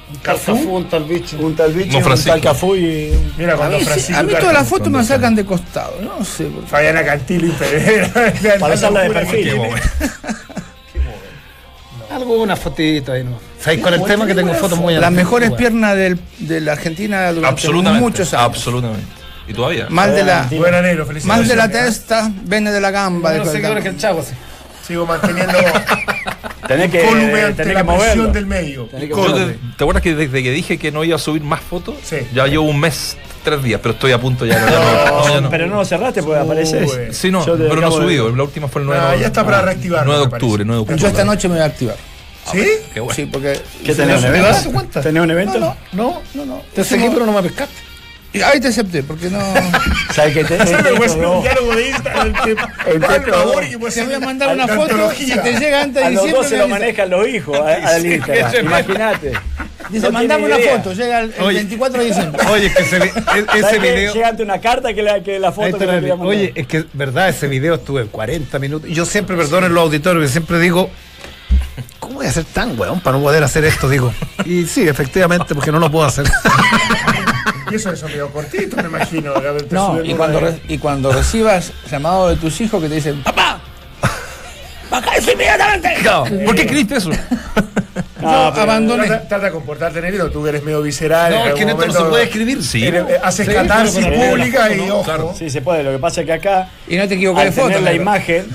Un 0.10 0.16
¿Cafú? 0.20 0.54
Un 0.54 0.90
tal 0.90 1.04
bicho. 1.04 1.38
Un 1.38 1.56
tal 1.56 1.74
bichi, 1.74 1.90
No, 2.00 2.08
un 2.08 2.24
tal 2.24 2.42
Cafú 2.42 2.76
y... 2.76 3.12
Mira, 3.38 3.56
mí, 3.58 3.80
sí, 3.80 3.86
Francisco 3.86 4.20
a 4.20 4.24
mí 4.24 4.34
todas 4.40 4.54
las 4.54 4.68
fotos 4.68 4.90
me 4.90 5.04
sacan 5.04 5.36
de 5.36 5.46
costado. 5.46 6.02
No 6.02 6.24
sé 6.24 6.46
por 6.46 6.64
qué. 6.64 6.70
Fabiana 6.70 7.04
Cantillo 7.04 7.48
y 7.48 7.52
Pereira. 7.52 8.10
Para 8.60 8.74
hacerla 8.74 9.02
de 9.02 9.10
perfil. 9.12 9.52
Algo, 12.10 12.42
una 12.42 12.56
fotito 12.56 13.12
ahí, 13.12 13.24
¿no? 13.24 13.38
¿Sabéis 13.60 13.82
con 13.84 13.94
el 13.94 14.04
tema 14.06 14.26
que 14.26 14.34
tengo 14.34 14.54
fotos 14.54 14.80
muy 14.80 14.94
Las 14.96 15.12
mejores 15.12 15.52
piernas 15.52 15.96
del- 15.96 16.20
de 16.40 16.62
la 16.62 16.72
Argentina 16.72 17.32
durante 17.34 17.68
muchos 17.70 18.34
años. 18.34 18.46
Absolutamente. 18.46 19.06
¿Y 19.48 19.54
todavía? 19.54 19.88
Más 19.90 20.14
de 20.14 20.24
la, 20.24 20.48
Buena 20.52 20.82
negro, 20.82 21.06
más 21.06 21.08
felicidades. 21.08 21.48
de 21.48 21.56
la 21.56 21.70
testa, 21.70 22.32
vene 22.44 22.72
de 22.72 22.82
la 22.82 22.92
gamba. 22.92 23.36
El 23.36 23.46
seguidores 23.46 23.84
que 23.84 23.90
campo. 23.90 23.96
el 23.96 23.98
chavo, 23.98 24.24
sí. 24.24 24.34
Sigo 24.86 25.06
manteniendo 25.06 25.54
Tenés 26.68 26.92
que, 26.92 27.00
tenés 27.00 27.74
la 27.74 27.80
que 27.82 27.84
moverlo. 27.84 28.28
del 28.28 28.46
medio. 28.46 28.86
Tenés 28.86 29.10
que 29.10 29.16
Yo 29.16 29.34
te, 29.34 29.46
¿Te 29.78 29.84
acuerdas 29.84 30.02
que 30.04 30.16
desde 30.16 30.44
que 30.44 30.52
dije 30.52 30.78
que 30.78 30.92
no 30.92 31.04
iba 31.04 31.16
a 31.16 31.20
subir 31.20 31.42
más 31.44 31.62
fotos? 31.62 31.96
Sí. 32.04 32.18
Ya 32.34 32.46
llevo 32.48 32.64
un 32.66 32.80
mes, 32.80 33.16
tres 33.44 33.64
días, 33.64 33.80
pero 33.82 33.94
estoy 33.94 34.12
a 34.12 34.20
punto 34.20 34.46
ya. 34.46 34.60
No, 34.60 34.68
ya 34.68 34.72
no, 34.80 35.06
no, 35.24 35.34
ya 35.34 35.42
no. 35.42 35.50
Pero 35.50 35.68
no 35.68 35.76
lo 35.78 35.86
cerraste 35.86 36.24
porque 36.24 36.40
aparece. 36.42 36.84
Uy. 36.84 37.14
Sí, 37.14 37.32
no, 37.32 37.44
pero 37.46 37.76
no 37.78 37.90
de- 37.90 37.96
subido. 37.96 38.36
La 38.36 38.44
última 38.44 38.68
fue 38.68 38.82
el 38.82 38.88
9 38.88 39.02
Ah, 39.06 39.12
de 39.12 39.20
ya 39.22 39.28
está 39.28 39.46
para 39.46 39.62
reactivar. 39.62 40.06
9 40.06 40.20
de 40.22 40.26
octubre, 40.28 40.66
9 40.66 40.76
de 40.78 40.82
octubre. 40.82 41.02
Yo 41.02 41.08
esta 41.08 41.24
noche 41.26 41.48
me 41.48 41.56
voy 41.56 41.64
a 41.64 41.66
activar. 41.68 41.96
¿Sí? 42.52 42.66
Qué 42.94 43.00
bueno. 43.02 43.14
Sí, 43.16 43.26
porque. 43.26 43.60
¿Qué 43.86 43.94
tenés? 43.94 44.18
¿Un 44.18 44.22
¿Me 44.24 44.28
evento? 44.30 44.48
das 44.48 44.64
tu 44.64 44.72
cuenta? 44.72 45.02
¿Tenés 45.02 45.24
un 45.24 45.32
evento? 45.32 45.60
No, 45.60 45.76
No, 45.94 46.22
no, 46.34 46.46
no. 46.46 46.62
te 46.74 46.84
seguí, 46.84 47.10
pero 47.14 47.26
no 47.26 47.32
me 47.34 47.44
pescaste. 47.44 47.76
Y 48.34 48.42
ahí 48.42 48.60
te 48.60 48.68
acepté, 48.68 49.04
porque 49.04 49.30
no. 49.30 49.40
¿Sabes 50.14 50.34
qué 50.34 50.44
te, 50.44 50.58
que 50.58 50.64
El 52.92 53.02
favor 53.24 53.64
y 53.64 53.70
Te 53.90 54.04
voy 54.06 54.14
a 54.14 54.20
mandar 54.20 54.54
una 54.54 54.68
foto. 54.68 54.82
Antología. 54.84 55.42
te 55.42 55.54
llega 55.60 55.82
antes 55.82 56.04
A 56.04 56.10
de 56.10 56.16
los 56.16 56.24
diciembre. 56.26 56.42
dos 56.42 56.50
se 56.50 56.58
lo 56.58 56.68
manejan 56.68 57.10
los 57.10 57.28
hijos 57.28 57.58
a- 57.60 57.88
al 57.96 58.06
Instagram. 58.06 58.66
Imagínate. 58.66 59.32
Dice, 59.90 60.06
No 60.08 60.12
mandame 60.12 60.46
una 60.46 60.58
foto. 60.58 60.94
Llega 60.94 61.20
el, 61.22 61.34
el 61.38 61.44
Oye. 61.44 61.58
24 61.60 62.00
de 62.02 62.06
diciembre. 62.08 62.42
Oye, 62.52 62.66
es 62.68 62.76
que 62.76 62.84
ese, 62.84 62.98
e- 62.98 63.80
video. 63.80 64.14
Llega 64.14 64.28
ante 64.28 64.44
una 64.44 64.60
carta 64.60 64.94
que 64.94 65.02
la, 65.02 65.24
que 65.24 65.40
la 65.40 65.52
foto 65.52 65.68
está 65.68 65.80
que 65.80 65.86
la- 65.86 66.00
voy 66.02 66.10
a 66.10 66.16
mandar. 66.16 66.28
Oye, 66.28 66.52
es 66.56 66.68
que 66.68 66.86
verdad, 66.94 67.30
ese 67.30 67.48
video 67.48 67.76
estuve 67.76 68.06
40 68.06 68.60
minutos. 68.60 68.90
Y 68.90 68.94
yo 68.94 69.06
siempre, 69.06 69.38
perdonen 69.38 69.74
los 69.74 69.84
auditores, 69.84 70.22
que 70.24 70.30
siempre 70.30 70.60
digo, 70.60 70.90
¿cómo 72.00 72.16
voy 72.16 72.26
a 72.26 72.32
ser 72.34 72.44
tan 72.46 72.78
weón 72.78 73.00
para 73.00 73.18
no 73.18 73.24
poder 73.24 73.44
hacer 73.44 73.64
esto? 73.64 73.88
Digo. 73.90 74.14
Y 74.46 74.66
sí, 74.66 74.88
efectivamente, 74.88 75.56
porque 75.56 75.72
no 75.72 75.80
lo 75.80 75.90
puedo 75.90 76.06
hacer. 76.06 76.26
Y 77.72 77.76
eso 77.76 77.92
es 77.92 78.02
un 78.04 78.10
video 78.12 78.30
cortito, 78.32 78.78
me 78.78 78.84
imagino. 78.84 79.34
No, 79.72 80.04
y 80.04 80.14
cuando, 80.14 80.40
re- 80.40 80.60
y 80.68 80.78
cuando 80.78 81.12
recibas 81.12 81.72
llamado 81.90 82.30
de 82.30 82.36
tus 82.38 82.60
hijos 82.62 82.82
que 82.82 82.90
te 82.90 82.96
dicen, 82.96 83.22
¡Papá! 83.24 83.60
¡Baja 84.90 85.16
eso 85.18 85.32
inmediatamente! 85.32 85.90
¿Por 86.46 86.56
qué 86.56 86.62
escribiste 86.62 86.96
eso? 86.98 87.10
Pero- 88.20 88.30
abandoné. 88.30 89.06
Trata, 89.08 89.28
trata 89.28 89.46
de 89.46 89.52
comportarte 89.52 90.02
negrito, 90.02 90.30
tú 90.32 90.44
que 90.44 90.50
eres 90.50 90.64
medio 90.64 90.82
visceral. 90.82 91.32
No, 91.34 91.46
es 91.48 91.54
que 91.56 91.62
en 91.64 91.70
esto 91.70 91.88
no 91.88 91.94
se 91.94 92.04
puede 92.04 92.24
escribir. 92.24 92.64
Sí. 92.64 92.86
Eres- 92.86 93.04
eh, 93.10 93.20
haces 93.24 93.48
Sí, 93.48 93.54
catarsis 93.54 94.06
pública 94.06 94.74
y 94.74 94.80
ojo. 94.90 95.04
claro. 95.04 95.34
Sí, 95.38 95.50
se 95.50 95.62
puede. 95.62 95.84
Lo 95.84 95.92
que 95.92 96.00
pasa 96.00 96.22
es 96.22 96.26
que 96.28 96.34
acá, 96.34 96.70
Y 96.88 96.96
no 96.98 97.08
te 97.08 97.16
equivoques 97.16 97.44
de 97.44 97.48
al 97.50 97.54
foto. 97.54 97.68
tener 97.68 97.82
la 97.84 97.90
negro. 97.92 98.02
imagen, 98.04 98.48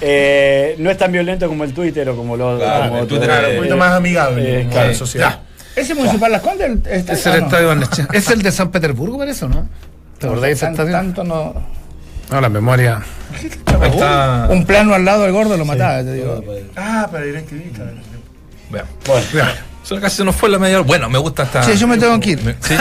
eh, 0.00 0.74
no 0.78 0.90
es 0.90 0.96
tan 0.98 1.12
violento 1.12 1.48
como 1.48 1.64
el 1.64 1.72
Twitter 1.74 2.08
o 2.08 2.16
como 2.16 2.36
lo 2.36 2.56
Claro, 2.58 2.84
como 2.84 2.96
el 2.98 3.04
otro. 3.04 3.16
Twitter 3.18 3.28
Claro, 3.28 3.48
Eh, 3.48 3.50
un 3.52 3.56
poquito 3.58 3.76
más 3.76 3.92
amigable 3.92 4.60
eh, 4.62 4.66
claro. 4.70 4.88
la 4.88 4.94
sociedad. 4.94 5.38
¿Ese 5.76 5.94
municipal 5.94 6.30
Las 6.32 6.42
Condes? 6.42 6.70
el- 6.70 6.82
Es 7.08 7.26
ah, 7.26 7.34
el 7.34 7.40
no. 7.40 7.46
estadio. 7.46 8.08
Es 8.12 8.30
el 8.30 8.42
de 8.42 8.52
San 8.52 8.70
Petersburgo, 8.70 9.18
parece, 9.18 9.44
¿o 9.44 9.48
no? 9.48 9.68
¿Te 10.18 10.26
acordás 10.26 10.42
de 10.44 10.50
ese 10.52 10.66
estadio? 10.70 10.92
Tanto 10.92 11.24
no. 11.24 11.54
No, 12.30 12.40
la 12.40 12.48
memoria. 12.48 13.02
Ahí 13.80 13.90
está. 13.90 14.46
Un 14.50 14.64
plano 14.64 14.94
al 14.94 15.04
lado 15.04 15.22
del 15.24 15.32
gordo 15.32 15.56
lo 15.56 15.64
mataba, 15.64 15.98
te 16.02 16.12
digo. 16.14 16.42
Ah, 16.76 17.08
para 17.10 17.24
DirecTV. 17.24 17.72
claro. 17.74 17.90
Vean. 18.70 18.86
Bueno, 19.06 19.48
Eso 19.84 20.00
casi 20.00 20.16
se 20.18 20.24
nos 20.24 20.34
fue 20.34 20.48
la 20.48 20.58
media 20.58 20.78
hora. 20.78 20.86
Bueno, 20.86 21.10
me 21.10 21.18
gusta 21.18 21.42
esta. 21.42 21.62
Sí, 21.62 21.76
yo 21.76 21.86
me 21.86 21.98
tengo 21.98 22.18
que 22.20 22.30
ir. 22.30 22.42
Me- 22.42 22.54
Sí. 22.60 22.74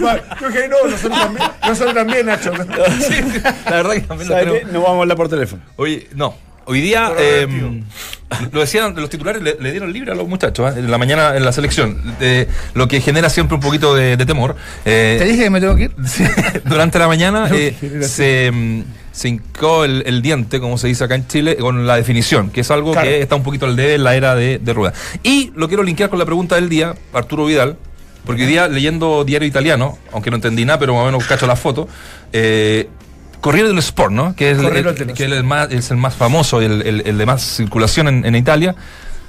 Bueno, 0.00 0.20
Yo 0.40 0.48
dije, 0.48 0.68
no, 0.68 0.90
nosotros 0.90 1.20
también, 1.20 1.50
nosotros 1.66 1.94
también, 1.94 2.26
Nacho. 2.26 2.52
Sí, 2.54 3.02
sí, 3.22 3.40
La 3.66 3.70
verdad 3.76 3.92
que 3.92 4.00
también 4.00 4.28
lo 4.28 4.34
¿sabes 4.34 4.48
creo. 4.50 4.66
qué? 4.66 4.72
No 4.72 4.80
vamos 4.82 4.98
a 4.98 5.02
hablar 5.02 5.16
por 5.16 5.28
teléfono. 5.28 5.62
Oye, 5.76 6.08
no. 6.14 6.34
Hoy 6.66 6.80
día, 6.80 7.12
eh, 7.18 7.46
divertido. 7.48 7.84
lo 8.52 8.60
decían 8.60 8.94
los 8.96 9.08
titulares, 9.08 9.40
le, 9.40 9.56
le 9.60 9.70
dieron 9.70 9.92
libre 9.92 10.12
a 10.12 10.14
los 10.14 10.26
muchachos 10.26 10.74
¿eh? 10.74 10.80
en 10.80 10.90
la 10.90 10.98
mañana 10.98 11.36
en 11.36 11.44
la 11.44 11.52
selección, 11.52 12.16
de, 12.18 12.48
lo 12.74 12.88
que 12.88 13.00
genera 13.00 13.30
siempre 13.30 13.54
un 13.54 13.60
poquito 13.60 13.94
de, 13.94 14.16
de 14.16 14.26
temor. 14.26 14.56
Eh, 14.84 15.16
Te 15.18 15.24
dije 15.26 15.44
que 15.44 15.50
me 15.50 15.60
tengo 15.60 15.76
que 15.76 15.84
ir. 15.84 15.92
Durante 16.64 16.98
la 16.98 17.06
mañana 17.06 17.48
eh, 17.54 17.74
se, 18.02 18.50
mm, 18.52 18.82
se 19.12 19.28
hincó 19.28 19.84
el, 19.84 20.02
el 20.06 20.22
diente, 20.22 20.58
como 20.58 20.76
se 20.76 20.88
dice 20.88 21.04
acá 21.04 21.14
en 21.14 21.28
Chile, 21.28 21.56
con 21.56 21.86
la 21.86 21.96
definición, 21.96 22.50
que 22.50 22.62
es 22.62 22.70
algo 22.72 22.92
Claro. 22.92 23.08
que 23.08 23.22
está 23.22 23.36
un 23.36 23.44
poquito 23.44 23.66
al 23.66 23.76
debe 23.76 23.94
en 23.94 24.02
la 24.04 24.16
era 24.16 24.34
de, 24.34 24.58
de 24.58 24.72
Rueda. 24.72 24.92
Y 25.22 25.52
lo 25.54 25.68
quiero 25.68 25.84
linkear 25.84 26.10
con 26.10 26.18
la 26.18 26.24
pregunta 26.24 26.56
del 26.56 26.68
día, 26.68 26.96
Arturo 27.12 27.46
Vidal, 27.46 27.76
porque 28.24 28.42
hoy 28.42 28.48
día 28.48 28.66
leyendo 28.66 29.24
diario 29.24 29.46
italiano, 29.46 29.98
aunque 30.12 30.30
no 30.30 30.36
entendí 30.36 30.64
nada, 30.64 30.80
pero 30.80 30.94
más 30.94 31.02
o 31.04 31.06
menos 31.06 31.24
cacho 31.26 31.46
la 31.46 31.54
foto, 31.54 31.88
eh, 32.32 32.88
Corriere 33.46 33.68
dello 33.68 33.80
Sport, 33.80 34.12
¿no? 34.12 34.34
Que 34.36 34.50
es, 34.50 34.58
el, 34.58 34.64
el- 34.88 34.96
que 35.14 35.24
es 35.24 35.32
el 35.32 35.44
más, 35.44 35.70
es 35.70 35.90
el 35.90 35.96
más 35.96 36.14
famoso, 36.14 36.60
el, 36.60 36.82
el- 36.82 37.02
el 37.06 37.16
de 37.18 37.26
más 37.26 37.42
circulación 37.42 38.08
en, 38.08 38.24
en 38.24 38.34
Italia, 38.34 38.74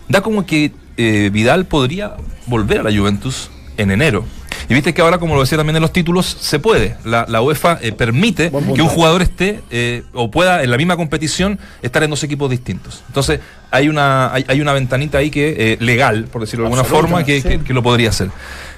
da 0.10 0.21
como 0.21 0.45
que 0.45 0.71
eh, 0.97 1.30
Vidal 1.32 1.65
podría 1.65 2.13
volver 2.47 2.80
a 2.80 2.84
la 2.84 2.97
Juventus 2.97 3.51
en 3.77 3.91
enero. 3.91 4.25
Y 4.69 4.73
viste 4.73 4.93
que 4.93 5.01
ahora, 5.01 5.17
como 5.17 5.36
lo 5.36 5.41
decía 5.41 5.58
también 5.58 5.75
en 5.77 5.82
los 5.82 5.93
títulos, 5.93 6.25
se 6.25 6.60
puede. 6.60 6.97
La, 7.06 7.25
la 7.30 7.41
UEFA 7.41 7.77
eh, 7.82 7.91
permite 7.93 8.49
que 8.75 8.82
un 8.82 8.88
jugador 8.89 9.21
esté 9.21 9.62
eh, 9.69 10.03
o 10.13 10.30
pueda 10.32 10.62
en 10.63 10.71
la 10.71 10.77
misma 10.77 10.97
competición 10.97 11.58
estar 11.84 12.03
en 12.03 12.10
dos 12.10 12.21
equipos 12.23 12.49
distintos. 12.49 13.03
Entonces, 13.08 13.39
hay 13.71 13.88
una, 13.88 14.34
hay, 14.34 14.43
hay 14.47 14.60
una 14.60 14.73
ventanita 14.73 15.19
ahí 15.19 15.30
que 15.30 15.73
eh, 15.73 15.77
legal, 15.80 16.25
por 16.32 16.41
decirlo 16.41 16.63
de 16.65 16.71
alguna 16.73 16.84
forma, 16.89 17.23
que, 17.23 17.41
que- 17.43 17.60
que 17.63 17.73
lo 17.73 17.82
podría 17.84 18.10
hacer. 18.10 18.30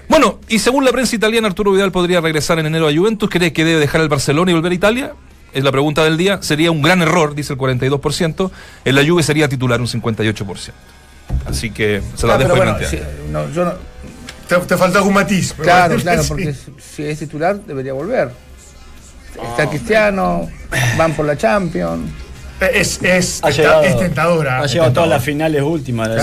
Bueno, 0.10 0.40
y 0.50 0.60
según 0.60 0.84
la 0.86 0.92
prensa 0.92 1.16
italiana, 1.16 1.48
Arturo 1.48 1.72
Vidal 1.72 1.92
podría 1.92 2.20
regresar 2.22 2.60
en 2.60 2.66
enero 2.68 2.88
a 2.88 2.94
Juventus. 2.94 3.30
¿Crees 3.30 3.54
que 3.54 3.64
debe 3.64 3.80
dejar 3.80 4.02
el 4.02 4.10
Barcelona 4.10 4.52
y 4.52 4.54
volver 4.56 4.72
a 4.72 4.76
Italia? 4.76 5.14
Es 5.54 5.64
la 5.64 5.72
pregunta 5.72 6.04
del 6.04 6.18
día. 6.18 6.42
Sería 6.42 6.72
un 6.72 6.82
gran 6.82 7.02
error, 7.02 7.34
dice 7.36 7.54
el 7.54 7.60
42%. 7.60 8.52
En 8.86 8.96
la 8.96 9.06
Juve 9.06 9.24
sería 9.24 9.48
titular 9.50 9.80
un 9.82 9.88
58%. 9.88 10.72
Así 11.46 11.72
que 11.72 12.02
se 12.16 12.28
la 12.28 12.36
Ah, 12.36 12.38
dejo 12.38 12.56
bueno, 12.56 12.78
no, 13.32 13.50
yo 13.52 13.66
no- 13.66 13.74
Te, 14.48 14.56
te 14.58 14.78
falta 14.78 14.98
algún 15.00 15.14
matiz. 15.14 15.54
claro, 15.54 15.96
claro, 15.98 16.24
porque 16.28 16.54
si- 16.54 16.74
si 16.80 17.04
es 17.04 17.20
titular 17.20 17.60
debería 17.62 17.94
volver. 17.94 18.32
Está 19.52 19.70
Cristiano, 19.70 20.50
van 20.98 21.14
por 21.14 21.26
la 21.26 21.38
Champions. 21.38 22.10
Es, 22.62 23.02
es, 23.04 23.40
Ha 23.44 23.50
está- 23.50 23.62
llegado, 23.62 23.84
es 23.84 23.98
tentadora. 23.98 24.60
ha 24.60 24.66
llegado 24.66 24.90
a 24.90 24.94
todas 24.94 25.10
las 25.10 25.24
finales 25.24 25.62
últimas. 25.62 26.10
de- 26.10 26.16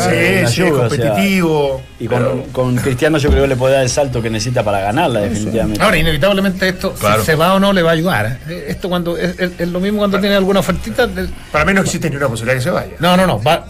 la 0.43 0.49
sí, 0.49 0.61
Juve, 0.61 0.69
es 0.69 0.75
o 0.75 0.89
sea, 0.91 1.09
competitivo. 1.09 1.83
y 1.99 2.07
con, 2.07 2.19
pero- 2.19 2.43
con 2.53 2.77
Cristiano 2.77 3.17
yo 3.19 3.31
creo 3.31 3.43
que 3.43 3.49
le 3.49 3.57
puede 3.57 3.75
dar 3.75 3.83
el 3.83 3.89
salto 3.89 4.21
que 4.21 4.29
necesita 4.29 4.63
para 4.63 4.81
ganarla, 4.81 5.21
definitivamente. 5.21 5.83
Ahora, 5.83 5.97
inevitablemente 5.97 6.69
esto, 6.69 6.93
Claro. 6.93 7.21
si 7.21 7.27
se 7.27 7.35
va 7.37 7.55
o 7.55 7.59
no, 7.61 7.73
le 7.73 7.83
va 7.83 7.91
a 7.91 7.95
ayudar. 7.95 8.39
Eh, 8.49 8.67
Esto 8.69 8.89
cuando 8.89 9.17
es, 9.17 9.39
es- 9.39 9.53
es 9.59 9.69
lo 9.69 9.81
mismo 9.81 9.99
cuando 9.99 10.21
tiene 10.21 10.35
alguna 10.37 10.61
ofertita. 10.61 11.07
de- 11.07 11.29
Para 11.51 11.65
mí 11.65 11.73
no 11.73 11.81
existe 11.81 12.11
ni 12.11 12.17
una 12.17 12.29
posibilidad 12.29 12.57
que 12.59 12.63
se 12.65 12.71
vaya. 12.71 12.93
No, 12.99 13.17
no, 13.17 13.27
no. 13.27 13.43
Va, 13.43 13.65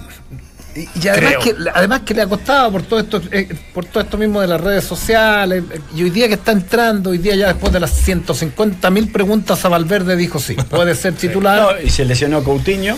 y 0.76 0.88
y 1.02 1.08
además 1.08 1.34
Creo. 1.40 1.56
que, 1.56 1.70
además 1.74 2.00
que 2.02 2.14
le 2.14 2.22
ha 2.22 2.26
costado 2.26 2.70
por 2.72 2.82
todo 2.82 3.00
esto 3.00 3.20
eh, 3.32 3.48
por 3.72 3.84
todo 3.86 4.02
esto 4.02 4.18
mismo 4.18 4.40
de 4.40 4.46
las 4.46 4.60
redes 4.60 4.84
sociales 4.84 5.64
eh, 5.72 5.80
y 5.94 6.02
hoy 6.02 6.10
día 6.10 6.28
que 6.28 6.34
está 6.34 6.52
entrando 6.52 7.10
hoy 7.10 7.18
día 7.18 7.34
ya 7.34 7.46
después 7.48 7.72
de 7.72 7.80
las 7.80 7.90
150 7.90 8.90
mil 8.90 9.10
preguntas 9.10 9.64
a 9.64 9.68
Valverde 9.68 10.16
dijo 10.16 10.38
sí 10.38 10.54
puede 10.54 10.94
ser 10.94 11.14
titular 11.16 11.60
No, 11.60 11.80
y 11.80 11.88
se 11.90 12.04
lesionó 12.04 12.44
Coutinho, 12.44 12.96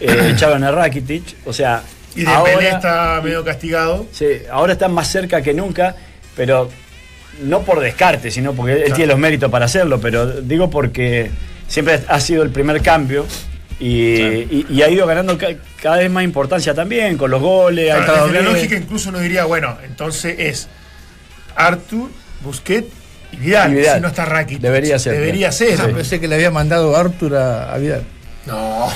eh, 0.00 0.30
echaron 0.34 0.62
a 0.64 0.70
Rakitic, 0.70 1.36
o 1.44 1.52
sea, 1.52 1.82
Y 2.14 2.22
Dembélé 2.24 2.34
ahora, 2.54 2.68
está 2.68 3.20
medio 3.22 3.44
castigado. 3.44 4.06
sí, 4.12 4.26
ahora 4.50 4.74
están 4.74 4.94
más 4.94 5.08
cerca 5.08 5.42
que 5.42 5.52
nunca, 5.52 5.96
pero 6.36 6.70
no 7.42 7.60
por 7.62 7.80
descarte, 7.80 8.30
sino 8.30 8.52
porque 8.54 8.84
él 8.84 8.92
tiene 8.94 9.08
los 9.08 9.18
méritos 9.18 9.50
para 9.50 9.66
hacerlo, 9.66 10.00
pero 10.00 10.40
digo 10.40 10.70
porque 10.70 11.30
siempre 11.68 12.00
ha 12.08 12.20
sido 12.20 12.42
el 12.42 12.50
primer 12.50 12.80
cambio. 12.80 13.26
Y, 13.78 13.88
y- 13.88 14.66
y 14.70 14.82
ha 14.82 14.88
ido 14.88 15.06
ganando 15.06 15.36
ca- 15.36 15.54
cada 15.82 15.98
vez 15.98 16.10
más 16.10 16.24
importancia 16.24 16.72
también 16.74 17.18
con 17.18 17.30
los 17.30 17.40
goles. 17.42 17.94
Claro, 17.94 18.28
la 18.32 18.40
lógica 18.40 18.74
incluso 18.76 19.10
uno 19.10 19.18
diría, 19.18 19.44
bueno, 19.44 19.76
entonces 19.84 20.34
es 20.38 20.68
Artur, 21.54 22.10
Busquets 22.42 22.88
y 23.32 23.36
Vidal. 23.36 23.72
Y 23.72 23.76
Vidal. 23.76 23.96
Si 23.96 24.00
no 24.02 24.08
está 24.08 24.24
Rakitic. 24.24 24.60
Debería 24.62 24.98
ser, 24.98 25.12
Debería 25.14 25.52
ser. 25.52 25.78
Ah, 25.80 25.88
pensé 25.94 26.20
que 26.20 26.26
le 26.28 26.36
había 26.36 26.50
mandado 26.50 26.96
Arthur 26.96 27.36
a, 27.36 27.72
a 27.74 27.78
Vidal. 27.78 28.04
No. 28.46 28.86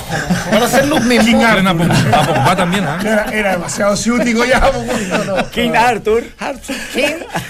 van 0.52 0.62
a 0.62 0.68
ser 0.68 0.86
los 0.86 1.00
King 1.00 1.06
mismos 1.08 1.44
a 1.44 1.50
Arthur. 1.50 1.64
Pogba- 1.88 2.14
a 2.14 2.26
Pogba 2.26 2.56
también, 2.56 2.84
¿ah? 2.84 2.98
Era, 3.02 3.24
era 3.32 3.50
demasiado 3.52 3.96
ciútico 3.96 4.44
ya. 4.44 4.60
no, 4.60 5.24
no. 5.36 5.50
King 5.50 5.70
Arthur. 5.76 6.24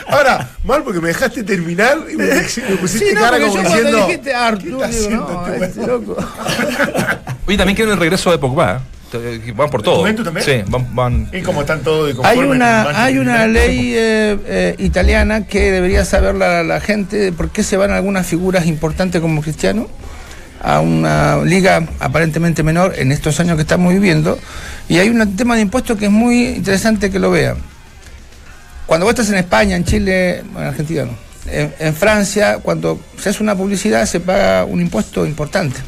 Ahora, 0.09 0.51
mal 0.65 0.83
porque 0.83 1.01
me 1.01 1.09
dejaste 1.09 1.43
terminar 1.43 1.99
y 2.13 2.17
me, 2.17 2.25
me 2.27 2.77
pusiste 2.77 3.09
Sí, 3.11 3.15
no, 3.15 3.21
cara 3.21 3.39
como 3.41 3.55
yo 3.55 3.63
diciendo. 3.63 4.07
dijiste 4.07 4.31
¿qué 4.31 4.35
Arthur, 4.35 4.89
digo, 4.89 5.11
no, 5.11 5.47
este 5.47 5.65
este 5.67 5.87
loco. 5.87 6.17
Oye, 7.47 7.57
también 7.59 7.77
quieren 7.77 7.93
el 7.95 8.01
regreso 8.01 8.31
de 8.31 8.39
Pogba. 8.39 8.81
¿eh? 9.13 9.53
Van 9.57 9.69
por 9.71 9.83
todo. 9.83 10.03
También? 10.05 10.45
Sí, 10.45 10.63
van. 10.69 10.95
van 10.95 11.29
Y 11.33 11.43
como 11.43 11.61
están 11.63 11.81
todos 11.81 12.15
de 12.17 12.27
Hay 12.27 12.39
una, 12.39 13.05
hay 13.05 13.19
una 13.19 13.47
ley 13.47 13.93
eh, 13.97 14.39
eh, 14.47 14.75
italiana 14.79 15.47
que 15.47 15.73
debería 15.73 16.05
saber 16.05 16.35
la, 16.37 16.63
la 16.63 16.81
gente 16.81 17.17
de 17.17 17.33
por 17.33 17.51
qué 17.51 17.63
se 17.65 17.77
van 17.77 17.91
algunas 17.91 18.27
figuras 18.27 18.67
importantes 18.67 19.21
como 19.21 19.43
Cristiano 19.43 19.89
a 20.63 20.81
una 20.81 21.39
liga 21.45 21.87
aparentemente 22.01 22.63
menor 22.63 22.95
en 22.99 23.13
estos 23.13 23.41
años 23.41 23.57
que 23.57 23.63
estamos 23.63 23.93
viviendo. 23.93 24.39
Y 24.89 24.99
hay 24.99 25.09
un 25.09 25.37
tema 25.37 25.55
de 25.57 25.63
impuestos 25.63 25.99
que 25.99 26.07
es 26.07 26.11
muy 26.11 26.47
interesante 26.49 27.11
que 27.11 27.19
lo 27.19 27.31
vean. 27.31 27.57
Cuando 28.87 29.07
vos 29.07 29.13
estás 29.13 29.29
en 29.31 29.37
España, 29.37 29.77
en 29.77 29.85
Chile, 29.85 30.39
en 30.41 30.57
Argentina 30.57 31.05
no. 31.05 31.17
En, 31.51 31.73
en 31.79 31.95
Francia, 31.95 32.59
cuando 32.63 33.01
se 33.19 33.31
hace 33.31 33.43
una 33.43 33.55
publicidad, 33.57 34.05
se 34.07 34.21
paga 34.21 34.65
un 34.65 34.81
impuesto 34.81 35.25
importante. 35.25 35.81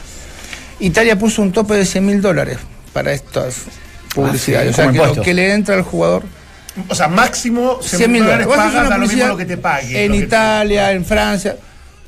Italia 0.80 1.18
puso 1.18 1.42
un 1.42 1.52
tope 1.52 1.74
de 1.74 1.84
100 1.84 2.06
mil 2.06 2.22
dólares 2.22 2.58
para 2.92 3.12
estas 3.12 3.56
publicidades. 4.14 4.72
o 4.72 4.76
sea, 4.76 4.90
que 4.90 4.98
lo 4.98 5.14
que 5.22 5.34
le 5.34 5.52
entra 5.52 5.74
al 5.74 5.82
jugador 5.82 6.22
O 6.88 6.94
sea, 6.94 7.08
máximo 7.08 7.78
100 7.82 8.10
mil 8.10 8.24
dólares. 8.24 8.46
Da 8.48 8.96
lo 8.98 9.06
mismo 9.06 9.26
lo 9.26 9.36
que 9.36 9.44
te 9.44 9.56
pague. 9.58 10.04
En 10.04 10.12
te- 10.12 10.18
Italia, 10.18 10.92
en 10.92 11.04
Francia. 11.04 11.56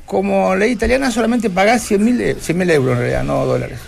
Como 0.05 0.55
ley 0.55 0.71
italiana 0.71 1.09
solamente 1.11 1.49
pagás 1.49 1.81
100 1.83 2.03
mil 2.03 2.69
euros 2.69 2.93
en 2.93 2.97
realidad, 2.99 3.23
no 3.23 3.45
dólares. 3.45 3.79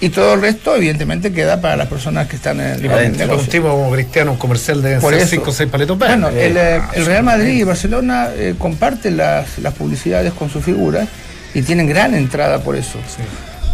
Y 0.00 0.10
todo 0.10 0.34
el 0.34 0.40
resto, 0.40 0.76
evidentemente, 0.76 1.32
queda 1.32 1.60
para 1.60 1.76
las 1.76 1.88
personas 1.88 2.28
que 2.28 2.36
están 2.36 2.60
en, 2.60 2.84
el 2.84 2.90
Adentro, 2.90 3.24
un 3.24 3.30
negocio. 3.30 3.50
tipo 3.50 3.68
como 3.68 3.90
Cristiano, 3.90 4.32
un 4.32 4.38
comercial 4.38 4.80
de 4.80 5.00
Por 5.00 5.12
eso. 5.12 5.26
5 5.26 5.50
o 5.50 5.52
6 5.52 5.70
paletos 5.70 5.98
Bueno, 5.98 6.28
verdes. 6.28 6.44
el, 6.50 6.56
eh, 6.56 6.80
el 6.94 7.06
Real 7.06 7.24
Madrid 7.24 7.54
y 7.54 7.64
Barcelona 7.64 8.28
eh, 8.32 8.54
comparten 8.56 9.16
las, 9.16 9.58
las 9.58 9.74
publicidades 9.74 10.32
con 10.34 10.50
sus 10.50 10.64
figuras 10.64 11.08
y 11.52 11.62
tienen 11.62 11.88
gran 11.88 12.14
entrada 12.14 12.60
por 12.62 12.76
eso. 12.76 12.98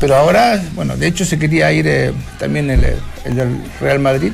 Pero 0.01 0.17
ahora, 0.17 0.63
bueno, 0.75 0.97
de 0.97 1.07
hecho 1.07 1.27
se 1.27 1.39
quería 1.39 1.71
ir 1.73 1.87
eh, 1.87 2.13
también 2.39 2.71
el, 2.71 2.85
eh, 2.85 2.97
el 3.27 3.37
del 3.37 3.59
Real 3.81 3.99
Madrid. 3.99 4.33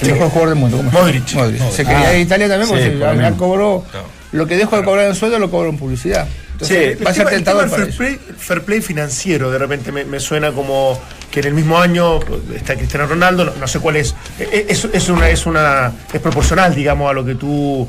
El 0.00 0.12
mejor 0.12 0.28
jugador 0.30 0.48
del 0.48 0.58
mundo. 0.58 0.76
¿cómo 0.78 0.90
se 0.90 0.96
llama? 0.96 1.06
Modric. 1.06 1.70
Se 1.72 1.84
quería 1.84 2.10
ir 2.14 2.16
a 2.16 2.18
Italia 2.18 2.48
también 2.48 2.66
Sí, 2.68 2.74
porque 2.74 2.90
por 2.90 2.98
lo 2.98 3.08
al 3.08 3.16
final 3.16 3.36
cobró 3.36 3.84
lo 4.32 4.46
que 4.46 4.56
dejó 4.56 4.76
de 4.76 4.84
cobrar 4.84 5.06
en 5.06 5.14
sueldo 5.14 5.38
lo 5.38 5.50
cobró 5.50 5.68
en 5.70 5.78
publicidad. 5.78 6.26
Entonces, 6.52 6.98
Sí, 6.98 7.04
va 7.04 7.10
a 7.10 7.14
ser 7.14 7.26
el 7.28 7.34
tentador 7.36 7.64
tema 7.64 7.76
para 7.76 7.86
fair 7.92 7.96
play, 7.96 8.34
fair 8.38 8.62
play 8.62 8.80
financiero, 8.80 9.50
de 9.50 9.58
repente 9.58 9.90
me, 9.92 10.04
me 10.04 10.20
suena 10.20 10.52
como 10.52 11.00
que 11.30 11.40
en 11.40 11.46
el 11.46 11.54
mismo 11.54 11.78
año 11.78 12.20
está 12.54 12.76
Cristiano 12.76 13.06
Ronaldo, 13.06 13.44
no, 13.46 13.52
no 13.58 13.66
sé 13.66 13.80
cuál 13.80 13.96
es. 13.96 14.14
Eh, 14.38 14.66
Es, 14.68 14.84
es 14.84 15.08
una, 15.08 15.28
es 15.30 15.46
una. 15.46 15.92
es 16.12 16.20
proporcional, 16.20 16.74
digamos, 16.74 17.10
a 17.10 17.14
lo 17.14 17.24
que 17.24 17.34
tú. 17.34 17.88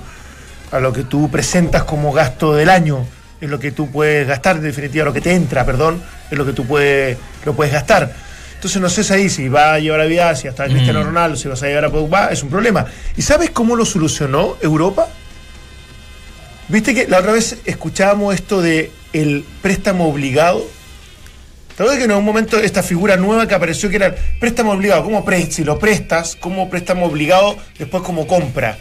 a 0.72 0.80
lo 0.80 0.92
que 0.92 1.04
tú 1.04 1.30
presentas 1.30 1.84
como 1.84 2.12
gasto 2.12 2.56
del 2.56 2.70
año. 2.70 3.06
Es 3.40 3.50
lo 3.50 3.60
que 3.60 3.72
tú 3.72 3.92
puedes 3.92 4.26
gastar, 4.26 4.56
en 4.56 4.64
definitiva, 4.64 5.04
lo 5.04 5.12
que 5.14 5.20
te 5.22 5.34
entra, 5.34 5.66
perdón, 5.66 6.02
es 6.32 6.38
lo 6.38 6.46
que 6.46 6.54
tú 6.54 6.66
puedes, 6.66 7.18
lo 7.46 7.54
puedes 7.54 7.74
gastar. 7.74 8.12
Entonces 8.56 8.82
no 8.82 8.88
sé 8.90 9.14
ahí 9.14 9.30
si 9.30 9.50
va 9.50 9.74
a 9.74 9.80
llevar 9.80 10.00
a 10.00 10.06
Vidal, 10.06 10.38
si 10.38 10.48
hasta 10.48 10.64
Cristiano 10.66 11.04
Ronaldo, 11.04 11.36
si 11.36 11.50
vas 11.50 11.62
a 11.62 11.68
llevar 11.68 11.84
a 11.84 11.90
Pogba, 11.90 12.28
es 12.28 12.42
un 12.42 12.50
problema. 12.50 12.86
¿Y 13.18 13.22
sabes 13.22 13.50
cómo 13.50 13.76
lo 13.76 13.84
solucionó 13.84 14.56
Europa? 14.62 15.10
Viste 16.70 16.94
que 16.94 17.08
la 17.08 17.20
otra 17.20 17.34
vez 17.34 17.58
escuchábamos 17.66 18.34
esto 18.36 18.62
de 18.62 18.92
el 19.14 19.46
préstamo 19.62 20.08
obligado. 20.08 20.64
¿Te 21.76 21.84
acuerdas 21.84 21.98
que 21.98 22.06
en 22.06 22.12
un 22.12 22.24
momento 22.24 22.60
esta 22.60 22.84
figura 22.84 23.18
nueva 23.18 23.48
que 23.48 23.56
apareció 23.56 23.90
que 23.90 23.98
era 23.98 24.08
el 24.08 24.16
préstamo 24.40 24.72
obligado? 24.72 25.04
¿Cómo 25.04 25.26
pre 25.26 25.50
si 25.52 25.64
lo 25.64 25.80
prestas? 25.80 26.36
¿Cómo 26.40 26.70
préstamo 26.70 27.06
obligado? 27.06 27.58
Después 27.78 28.04
como 28.04 28.28
compra. 28.28 28.78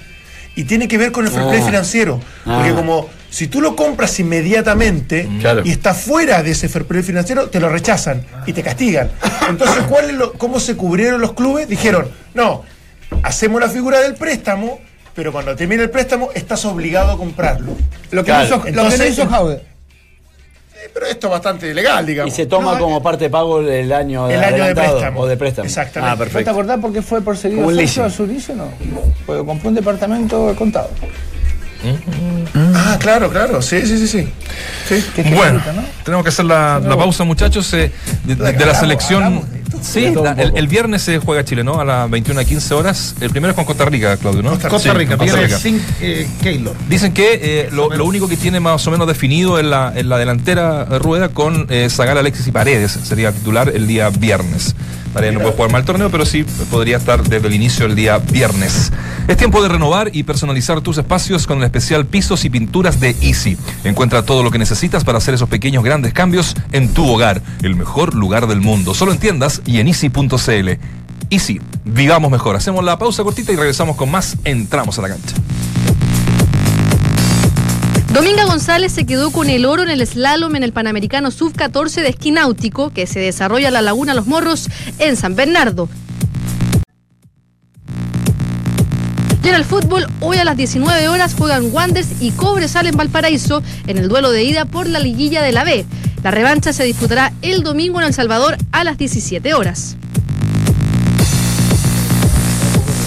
Y 0.54 0.64
tiene 0.64 0.86
que 0.86 0.98
ver 0.98 1.12
con 1.12 1.24
el 1.26 1.32
fair 1.32 1.48
play 1.48 1.60
Ah. 1.62 1.66
financiero. 1.66 2.20
Porque 2.44 2.68
Ah. 2.70 2.74
como 2.74 3.08
si 3.30 3.46
tú 3.48 3.62
lo 3.62 3.74
compras 3.74 4.20
inmediatamente 4.20 5.26
Claro. 5.40 5.62
y 5.64 5.70
estás 5.70 6.02
fuera 6.02 6.42
de 6.42 6.50
ese 6.50 6.68
fair 6.68 6.84
play 6.84 7.02
financiero, 7.02 7.48
te 7.48 7.58
lo 7.60 7.70
rechazan 7.70 8.24
y 8.46 8.52
te 8.52 8.62
castigan. 8.62 9.10
Entonces, 9.48 9.84
¿cuál 9.88 10.10
es 10.10 10.16
lo- 10.16 10.34
¿cómo 10.34 10.60
se 10.60 10.76
cubrieron 10.76 11.20
los 11.22 11.32
clubes? 11.32 11.66
Dijeron, 11.68 12.10
no, 12.34 12.62
hacemos 13.22 13.58
la 13.62 13.70
figura 13.70 14.00
del 14.00 14.14
préstamo, 14.14 14.78
pero 15.14 15.32
cuando 15.32 15.54
termine 15.56 15.82
el 15.84 15.90
préstamo 15.90 16.30
estás 16.34 16.64
obligado 16.64 17.12
a 17.12 17.16
comprarlo. 17.18 17.72
Lo 18.10 18.22
que 18.22 18.26
Claro, 18.30 18.40
no 18.40 18.46
hizo, 18.46 18.56
lo 18.56 18.62
que 18.64 18.72
no 18.72 18.82
entonces- 18.84 19.12
hizo 19.12 19.26
Jaude. 19.28 19.62
Sí, 20.72 20.88
pero 20.92 21.06
esto 21.06 21.26
es 21.28 21.30
bastante 21.30 21.72
legal, 21.72 22.04
Y 22.04 22.08
digamos. 22.08 22.34
se 22.34 22.46
toma 22.46 22.72
No, 22.74 22.78
como 22.80 23.02
parte 23.02 23.24
de 23.24 23.30
pago 23.30 23.60
el 23.60 23.92
año 23.92 24.28
El 24.28 24.42
año 24.42 24.64
de 24.64 24.74
préstamo. 24.74 25.20
O 25.20 25.26
de 25.26 25.36
préstamo. 25.36 25.66
Exactamente. 25.66 26.08
Ah, 26.12 26.16
¿No 26.16 26.18
te 26.18 26.24
perfecto. 26.24 26.50
acordás 26.50 26.78
por 26.80 26.92
qué 26.92 27.02
fue 27.02 27.22
perseguido 27.22 27.68
a 28.04 28.10
su 28.10 28.24
inicio? 28.24 28.54
No. 28.56 28.64
Porque 29.26 29.44
compró 29.46 29.68
un 29.68 29.74
departamento 29.76 30.48
de 30.48 30.54
contado. 30.56 30.90
Ah, 32.92 32.98
claro, 32.98 33.30
claro. 33.30 33.62
Sí, 33.62 33.80
sí, 33.86 33.98
sí, 33.98 34.08
sí. 34.08 34.28
Bueno, 35.34 35.60
tenemos 36.04 36.22
que 36.24 36.28
hacer 36.28 36.44
la, 36.44 36.80
la 36.80 36.96
pausa, 36.96 37.24
muchachos. 37.24 37.72
eh, 37.74 37.90
de, 38.24 38.34
de- 38.34 38.52
de 38.52 38.66
la 38.66 38.74
selección. 38.74 39.22
hablamos. 39.24 39.44
Sí, 39.82 40.12
la- 40.14 40.32
el, 40.32 40.68
viernes 40.68 41.02
se 41.02 41.18
juega 41.18 41.44
Chile, 41.44 41.64
¿no? 41.64 41.80
A 41.80 41.84
las 41.84 42.08
21 42.08 42.40
a 42.40 42.44
15 42.44 42.74
horas. 42.74 43.14
El 43.20 43.30
primero 43.30 43.50
es 43.50 43.56
con 43.56 43.64
Costa 43.64 43.84
Rica, 43.86 44.16
Claudio, 44.16 44.42
¿no? 44.42 44.50
Costa 44.50 44.78
Sí, 44.78 44.90
Rica, 44.90 45.16
Costa 45.16 45.58
sin 45.58 45.82
eh, 46.00 46.28
Keylor. 46.42 46.74
Dicen 46.88 47.12
que 47.12 47.40
eh, 47.42 47.68
lo, 47.72 47.88
lo 47.90 48.04
único 48.04 48.28
que 48.28 48.36
tiene 48.36 48.60
más 48.60 48.86
o 48.86 48.90
menos 48.90 49.08
definido 49.08 49.58
en 49.58 49.70
la, 49.70 49.92
en 49.96 50.08
la 50.08 50.18
delantera 50.18 50.86
eh, 50.90 50.98
rueda 50.98 51.30
con 51.30 51.66
eh, 51.70 51.88
Zagal, 51.90 52.18
Alexis 52.18 52.46
y 52.46 52.52
Paredes 52.52 52.92
sería 53.02 53.32
titular 53.32 53.70
el 53.74 53.86
día 53.88 54.10
viernes. 54.10 54.74
Paredes 55.12 55.34
no 55.34 55.40
puede 55.40 55.54
jugar 55.54 55.72
mal 55.72 55.84
torneo, 55.84 56.10
pero 56.10 56.24
sí 56.24 56.44
podría 56.70 56.96
estar 56.96 57.22
desde 57.22 57.46
el 57.46 57.54
inicio 57.54 57.86
el 57.86 57.94
día 57.94 58.18
viernes. 58.18 58.92
Es 59.28 59.36
tiempo 59.36 59.62
de 59.62 59.68
renovar 59.68 60.10
y 60.12 60.22
personalizar 60.22 60.80
tus 60.80 60.98
espacios 60.98 61.46
con 61.46 61.58
el 61.58 61.64
especial 61.64 62.06
Pisos 62.06 62.44
y 62.44 62.50
Pinturas 62.50 62.98
de 62.98 63.14
Easy. 63.20 63.56
Encuentra 63.84 64.24
todo 64.24 64.42
lo 64.42 64.50
que 64.50 64.58
necesitas 64.58 65.04
para 65.04 65.18
hacer 65.18 65.34
esos 65.34 65.48
pequeños 65.48 65.84
grandes 65.84 66.12
cambios 66.12 66.56
en 66.72 66.88
tu 66.88 67.06
hogar, 67.06 67.42
el 67.62 67.76
mejor 67.76 68.14
lugar 68.14 68.46
del 68.46 68.60
mundo. 68.60 68.94
Solo 68.94 69.12
en 69.12 69.18
tiendas 69.18 69.62
y 69.66 69.80
en 69.80 69.88
easy.cl. 69.88 70.70
Easy, 71.30 71.60
vivamos 71.84 72.30
mejor. 72.30 72.56
Hacemos 72.56 72.84
la 72.84 72.98
pausa 72.98 73.22
cortita 73.22 73.52
y 73.52 73.56
regresamos 73.56 73.96
con 73.96 74.10
más. 74.10 74.36
Entramos 74.44 74.98
a 74.98 75.02
la 75.02 75.08
cancha. 75.08 75.36
Dominga 78.12 78.44
González 78.44 78.92
se 78.92 79.06
quedó 79.06 79.30
con 79.30 79.48
el 79.48 79.64
oro 79.64 79.82
en 79.82 79.88
el 79.88 80.06
slalom 80.06 80.54
en 80.54 80.62
el 80.62 80.74
Panamericano 80.74 81.30
Sub-14 81.30 82.02
de 82.02 82.08
esquí 82.08 82.30
náutico 82.30 82.90
que 82.90 83.06
se 83.06 83.20
desarrolla 83.20 83.68
en 83.68 83.74
la 83.74 83.80
Laguna 83.80 84.12
Los 84.12 84.26
Morros 84.26 84.68
en 84.98 85.16
San 85.16 85.34
Bernardo. 85.34 85.88
Y 89.42 89.48
en 89.48 89.54
el 89.54 89.64
fútbol, 89.64 90.06
hoy 90.20 90.36
a 90.36 90.44
las 90.44 90.58
19 90.58 91.08
horas 91.08 91.34
juegan 91.34 91.72
Wanders 91.72 92.20
y 92.20 92.32
Cobresal 92.32 92.86
en 92.86 92.98
Valparaíso 92.98 93.62
en 93.86 93.96
el 93.96 94.10
duelo 94.10 94.30
de 94.30 94.44
ida 94.44 94.66
por 94.66 94.86
la 94.86 94.98
liguilla 94.98 95.42
de 95.42 95.52
la 95.52 95.64
B. 95.64 95.86
La 96.22 96.30
revancha 96.30 96.74
se 96.74 96.84
disputará 96.84 97.32
el 97.40 97.62
domingo 97.62 97.98
en 98.02 98.08
El 98.08 98.14
Salvador 98.14 98.58
a 98.72 98.84
las 98.84 98.98
17 98.98 99.54
horas. 99.54 99.96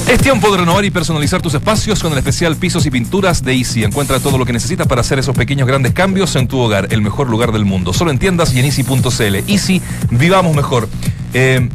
Es 0.08 0.22
tiempo 0.22 0.52
de 0.52 0.60
renovar 0.60 0.86
y 0.86 0.92
personalizar 0.92 1.42
tus 1.42 1.56
espacios 1.56 2.00
con 2.00 2.12
el 2.12 2.20
especial 2.20 2.56
Pisos 2.56 2.86
y 2.86 2.92
Pinturas 2.92 3.44
de 3.44 3.56
Easy. 3.56 3.84
Encuentra 3.84 4.20
todo 4.20 4.38
lo 4.38 4.46
que 4.46 4.54
necesitas 4.54 4.86
para 4.86 5.02
hacer 5.02 5.18
esos 5.18 5.36
pequeños 5.36 5.68
grandes 5.68 5.94
cambios 5.94 6.36
en 6.36 6.48
tu 6.48 6.60
hogar, 6.60 6.90
el 6.92 7.02
mejor 7.02 7.28
lugar 7.28 7.52
del 7.52 7.66
mundo. 7.66 7.92
Solo 7.92 8.12
en 8.12 8.20
tiendas 8.20 8.54
y 8.54 8.60
en 8.60 8.66
easy.cl. 8.66 9.36
Easy, 9.48 9.82
vivamos 10.12 10.56
mejor. 10.56 10.88
Eh, 11.34 11.68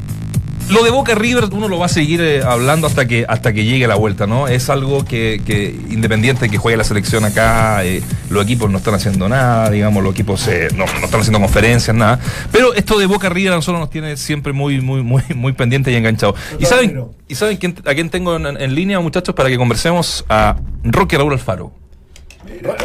lo 0.71 0.83
de 0.85 0.91
Boca 0.91 1.15
River 1.15 1.49
uno 1.53 1.69
lo 1.69 1.79
va 1.79 1.87
a 1.87 1.89
seguir 1.89 2.21
eh, 2.21 2.43
hablando 2.43 2.87
hasta 2.87 3.07
que 3.07 3.25
hasta 3.29 3.53
que 3.53 3.65
llegue 3.65 3.87
la 3.87 3.97
vuelta, 3.97 4.27
¿no? 4.27 4.49
Es 4.49 4.71
algo 4.71 5.05
que, 5.05 5.41
que 5.45 5.75
independiente 5.91 6.43
de 6.43 6.49
que 6.49 6.59
juegue 6.59 6.77
la 6.77 6.85
selección 6.85 7.25
acá, 7.25 7.85
eh, 7.85 8.03
los 8.31 8.45
equipos 8.45 8.71
no 8.71 8.79
están 8.79 8.95
haciendo 8.95 9.29
nada, 9.29 9.71
digamos, 9.71 10.03
los 10.03 10.13
equipos 10.13 10.47
eh, 10.49 10.69
no, 10.75 10.87
no, 10.87 11.05
están 11.05 11.21
haciendo 11.21 11.41
conferencias, 11.41 11.95
nada. 11.97 12.21
Pero 12.53 12.75
esto 12.75 12.99
de 12.99 13.07
Boca 13.07 13.29
River 13.29 13.53
a 13.53 13.57
nosotros 13.57 13.81
nos 13.81 13.91
tiene 13.91 14.17
siempre 14.17 14.53
muy, 14.53 14.81
muy, 14.81 15.03
muy, 15.03 15.23
muy 15.35 15.53
pendiente 15.53 15.91
y 15.91 15.97
enganchado. 15.97 16.35
¿Y 16.59 16.67
saben, 16.67 17.05
¿y 17.29 17.35
saben 17.35 17.57
quién, 17.57 17.75
a 17.85 17.95
quién 17.95 18.11
tengo 18.11 18.37
en, 18.37 18.47
en, 18.47 18.75
línea, 18.75 19.01
muchachos, 19.01 19.35
para 19.35 19.49
que 19.49 19.57
conversemos? 19.57 20.25
A 20.29 20.57
Roque 20.85 21.17
Raúl 21.17 21.33
Alfaro. 21.33 21.73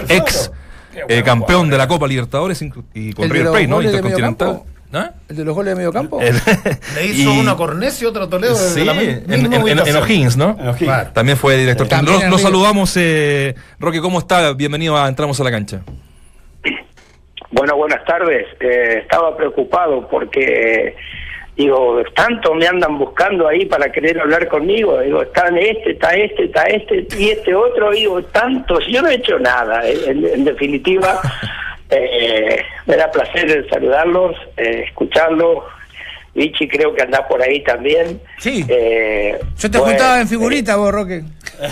Ex 0.09 0.51
campeón 1.23 1.69
de 1.69 1.77
la 1.77 1.87
Copa 1.87 2.07
Libertadores 2.07 2.61
y 2.93 3.13
con 3.13 3.29
River 3.29 3.51
Plate, 3.51 3.67
¿no? 3.67 3.81
Intercontinental. 3.81 4.63
¿Ah? 4.95 5.11
¿El 5.27 5.35
de 5.35 5.43
los 5.43 5.53
goles 5.53 5.73
de 5.73 5.75
medio 5.75 5.91
campo? 5.91 6.21
Le 6.21 7.05
hizo 7.05 7.33
y, 7.33 7.37
una 7.37 7.57
Cornes 7.57 8.01
y 8.01 8.05
otra 8.05 8.29
Toledo. 8.29 8.55
Sí, 8.55 8.85
la 8.85 8.93
en, 8.93 9.29
en, 9.29 9.53
en 9.53 9.95
O'Higgins, 9.97 10.37
¿no? 10.37 10.55
Claro. 10.77 11.09
También 11.11 11.37
fue 11.37 11.57
director. 11.57 11.85
También 11.85 12.29
nos, 12.29 12.41
saludamos, 12.41 12.95
eh, 12.95 13.55
Roque, 13.77 13.99
¿cómo 13.99 14.19
está? 14.19 14.53
Bienvenido 14.53 14.95
a 14.95 15.09
Entramos 15.09 15.37
a 15.41 15.43
la 15.43 15.51
Cancha. 15.51 15.81
Bueno, 17.51 17.75
buenas 17.75 18.05
tardes. 18.05 18.47
Eh, 18.61 18.99
estaba 19.01 19.35
preocupado 19.35 20.07
porque, 20.07 20.95
digo, 21.57 22.01
tanto 22.15 22.53
me 22.53 22.65
andan 22.65 22.97
buscando 22.97 23.49
ahí 23.49 23.65
para 23.65 23.91
querer 23.91 24.21
hablar 24.21 24.47
conmigo. 24.47 25.01
Digo, 25.01 25.23
está 25.23 25.49
este, 25.49 25.91
está 25.91 26.11
este, 26.11 26.45
está 26.45 26.63
este 26.63 27.05
y 27.19 27.31
este 27.31 27.53
otro. 27.53 27.91
Digo, 27.91 28.23
tantos. 28.23 28.85
Yo 28.87 29.01
no 29.01 29.09
he 29.09 29.15
hecho 29.15 29.37
nada. 29.39 29.81
en 29.85 30.45
definitiva. 30.45 31.19
Eh, 31.89 32.61
me 32.87 32.95
da 32.95 33.11
placer 33.11 33.67
saludarlos, 33.69 34.35
eh, 34.57 34.85
escucharlos. 34.87 35.63
Vichy 36.33 36.67
creo 36.67 36.93
que 36.93 37.01
anda 37.01 37.25
por 37.27 37.41
ahí 37.41 37.63
también. 37.63 38.19
Sí. 38.39 38.65
Eh, 38.67 39.39
Yo 39.57 39.71
te 39.71 39.77
juntaba 39.77 40.19
en 40.19 40.27
figurita 40.27 40.73
eh, 40.73 40.75
vos, 40.75 40.91
Roque. 40.91 41.23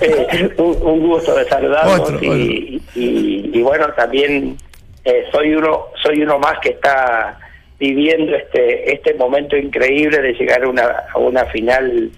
Eh, 0.00 0.50
un, 0.58 0.76
un, 0.82 1.00
gusto 1.00 1.34
de 1.34 1.44
saludarlos 1.48 2.22
y, 2.22 2.82
y, 2.94 3.50
y, 3.54 3.62
bueno, 3.62 3.86
también 3.96 4.56
soy 5.30 5.54
uno 5.54 5.86
soy 6.02 6.22
uno 6.22 6.38
más 6.38 6.58
que 6.60 6.70
está 6.70 7.38
viviendo 7.78 8.34
este 8.34 8.92
este 8.92 9.14
momento 9.14 9.56
increíble 9.56 10.20
de 10.20 10.32
llegar 10.32 10.64
a 10.64 10.68
una, 10.68 10.84
a 11.12 11.18
una 11.18 11.44
final, 11.46 12.10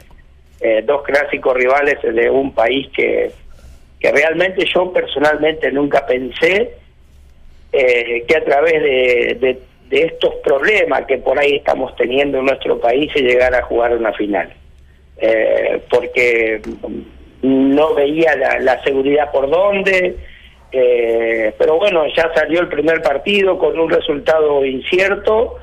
dos 0.85 1.02
clásicos 1.02 1.54
rivales 1.54 1.98
de 2.02 2.30
un 2.30 2.52
país 2.52 2.88
que 2.94 3.33
que 4.00 4.10
realmente 4.10 4.64
yo 4.74 4.92
personalmente 4.92 5.70
nunca 5.70 6.06
pensé 6.06 6.72
eh, 7.72 8.24
que 8.26 8.36
a 8.36 8.44
través 8.44 8.82
de, 8.82 9.58
estos 9.90 10.36
problemas 10.36 11.04
que 11.06 11.18
por 11.18 11.38
ahí 11.38 11.56
estamos 11.56 11.94
teniendo 11.96 12.38
en 12.38 12.44
nuestro 12.44 12.78
país 12.78 13.12
se 13.12 13.22
llegara 13.22 13.58
a 13.58 13.62
jugar 13.62 13.96
una 13.96 14.12
final. 14.12 14.52
Eh, 15.18 15.82
porque 15.90 16.62
no 17.42 17.94
veía 17.94 18.36
la, 18.36 18.82
seguridad 18.82 19.30
por 19.32 19.50
dónde, 19.50 20.16
eh, 20.72 21.52
pero 21.58 21.76
bueno, 21.76 22.04
ya 22.16 22.32
salió 22.34 22.60
el 22.60 22.68
primer 22.68 23.02
partido 23.02 23.58
con 23.58 23.78
un 23.78 23.90
resultado 23.90 24.64
incierto 24.64 25.56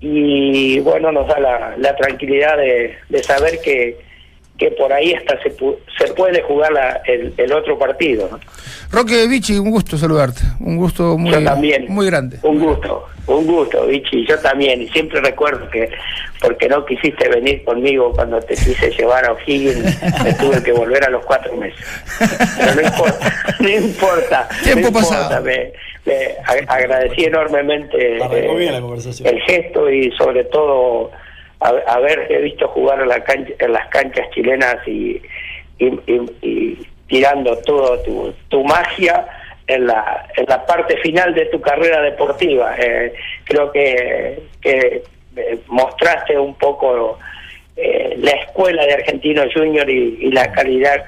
y 0.00 0.80
bueno, 0.80 1.12
nos 1.12 1.28
da 1.28 1.38
la, 1.38 1.74
la 1.78 1.96
tranquilidad 1.96 2.58
de 2.58 3.22
saber 3.22 3.60
que, 3.62 4.09
que 4.60 4.70
por 4.72 4.92
ahí 4.92 5.14
hasta 5.14 5.42
se, 5.42 5.50
se 5.50 6.12
puede 6.12 6.42
jugar 6.42 6.70
la, 6.70 7.00
el, 7.06 7.32
el, 7.38 7.52
otro 7.52 7.78
partido. 7.78 8.28
¿no? 8.30 8.38
Roque 8.92 9.26
Vichy, 9.26 9.58
un 9.58 9.70
gusto 9.70 9.96
saludarte, 9.96 10.42
un 10.60 10.76
gusto 10.76 11.16
muy, 11.16 11.32
también, 11.42 11.86
muy 11.88 12.04
grande. 12.04 12.38
Un 12.42 12.58
gusto, 12.58 13.06
un 13.26 13.46
gusto, 13.46 13.86
Vichy, 13.86 14.26
yo 14.26 14.38
también, 14.40 14.82
y 14.82 14.88
siempre 14.88 15.18
recuerdo 15.22 15.68
que 15.70 15.88
porque 16.42 16.68
no 16.68 16.84
quisiste 16.84 17.26
venir 17.30 17.64
conmigo 17.64 18.12
cuando 18.12 18.38
te 18.40 18.54
quise 18.54 18.90
llevar 18.90 19.24
a 19.24 19.32
O'Higgins, 19.32 20.02
me 20.24 20.34
tuve 20.34 20.62
que 20.62 20.72
volver 20.72 21.04
a 21.04 21.08
los 21.08 21.24
cuatro 21.24 21.56
meses. 21.56 21.80
Pero 22.58 22.74
no 22.74 22.82
importa, 22.82 23.32
no 23.60 23.68
importa. 23.68 24.48
Tiempo 24.62 24.88
no 24.88 24.92
pasado. 24.92 25.42
me, 25.42 25.72
me 26.04 26.36
agradecí 26.68 27.24
enormemente 27.24 28.18
eh, 28.18 29.24
el 29.24 29.40
gesto 29.42 29.90
y 29.90 30.12
sobre 30.18 30.44
todo 30.44 31.10
haberte 31.60 32.38
visto 32.38 32.68
jugar 32.68 33.00
en, 33.00 33.08
la 33.08 33.22
cancha, 33.22 33.52
en 33.58 33.72
las 33.72 33.88
canchas 33.88 34.30
chilenas 34.30 34.76
y, 34.86 35.20
tirando 37.06 37.56
toda 37.58 38.02
tu, 38.02 38.64
magia 38.64 39.26
en 39.66 39.86
la, 39.86 40.26
en 40.36 40.46
la 40.46 40.64
parte 40.66 40.96
final 40.98 41.34
de 41.34 41.46
tu 41.46 41.60
carrera 41.60 42.02
deportiva. 42.02 42.74
Eh, 42.78 43.12
creo 43.44 43.70
que, 43.72 44.42
que 44.60 45.02
eh, 45.36 45.58
mostraste 45.68 46.38
un 46.38 46.54
poco 46.54 47.18
eh, 47.76 48.14
la 48.18 48.32
escuela 48.32 48.84
de 48.84 48.94
Argentino 48.94 49.42
Junior 49.52 49.88
y 49.88 50.30
la 50.30 50.50
calidad 50.52 51.04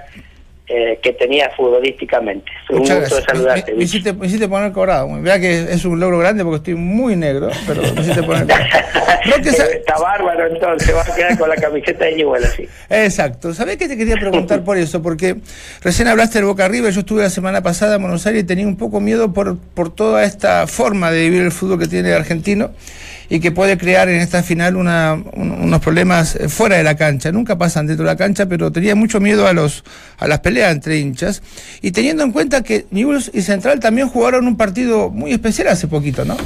eh, 0.75 0.99
que 1.03 1.13
tenía 1.13 1.51
futbolísticamente. 1.51 2.51
Un 2.71 2.79
Muchas 2.79 3.01
gusto 3.01 3.17
de 3.17 3.23
saludarte. 3.23 3.73
Me, 3.73 3.79
me, 3.79 3.85
hiciste, 3.85 4.13
me, 4.15 4.27
hiciste, 4.27 4.49
poner 4.49 4.73
colorado. 4.73 5.07
Vea 5.21 5.39
que 5.39 5.71
es 5.71 5.85
un 5.85 6.01
logro 6.01 6.19
grande 6.19 6.45
porque 6.45 6.57
estoy 6.57 6.77
muy 6.77 7.15
negro, 7.15 7.51
pero 7.67 7.83
me 7.83 8.01
hiciste 8.01 8.23
poner 8.23 8.47
que 9.43 9.51
Está 9.51 9.99
bárbaro 9.99 10.47
entonces, 10.47 10.95
vas 10.95 11.11
a 11.11 11.15
quedar 11.15 11.39
con 11.39 11.51
la 11.51 11.57
camiseta 11.57 12.07
de 12.07 12.17
Newell 12.17 12.45
así. 12.45 12.67
Exacto. 12.89 13.53
¿Sabés 13.53 13.77
que 13.77 13.87
te 13.87 13.99
quería 13.99 14.17
preguntar 14.17 14.65
por 14.65 14.79
eso? 14.79 15.03
Porque 15.03 15.37
recién 15.83 16.09
hablaste 16.09 16.39
del 16.39 16.47
Boca 16.47 16.67
River, 16.69 16.91
yo 16.91 17.01
estuve 17.01 17.23
la 17.23 17.31
semana 17.31 17.61
pasada 17.61 17.97
en 17.97 18.03
Buenos 18.03 18.27
Aires 18.27 18.45
y 18.45 18.47
tenía 18.47 18.67
un 18.67 18.77
poco 18.77 18.99
miedo 18.99 19.35
por, 19.35 19.59
por 19.59 19.95
toda 19.95 20.25
esta 20.25 20.67
forma 20.67 21.11
de 21.11 21.21
vivir 21.21 21.43
el 21.43 21.53
fútbol 21.53 21.79
que 21.81 21.87
tiene 21.87 22.09
el 22.09 22.15
argentino 22.15 22.71
y 23.33 23.41
que 23.41 23.51
puede 23.51 23.79
crear 23.79 24.11
en 24.11 24.17
esta 24.17 24.43
final 24.43 24.77
una, 24.77 25.15
un, 25.15 25.53
unos 25.53 25.81
problemas 25.81 26.39
fuera 26.49 26.77
de 26.77 26.83
la 26.83 26.99
cancha. 26.99 27.33
Nunca 27.33 27.57
pasan 27.57 27.87
dentro 27.87 28.05
de 28.05 28.13
la 28.13 28.17
cancha, 28.19 28.45
pero 28.45 28.71
tenía 28.71 28.95
mucho 28.95 29.21
miedo 29.21 29.47
a 29.47 29.55
los 29.55 29.85
a 30.19 30.29
las 30.29 30.41
peleas 30.41 30.71
entre 30.71 30.99
hinchas. 30.99 31.43
Y 31.81 31.93
teniendo 31.93 32.25
en 32.25 32.33
cuenta 32.33 32.63
que 32.63 32.85
Newell's 32.91 33.31
y 33.33 33.41
Central 33.41 33.81
también 33.81 34.09
jugaron 34.09 34.47
un 34.47 34.59
partido 34.59 35.09
muy 35.09 35.33
especial 35.33 35.69
hace 35.69 35.89
poquito, 35.89 36.27
¿no? 36.27 36.37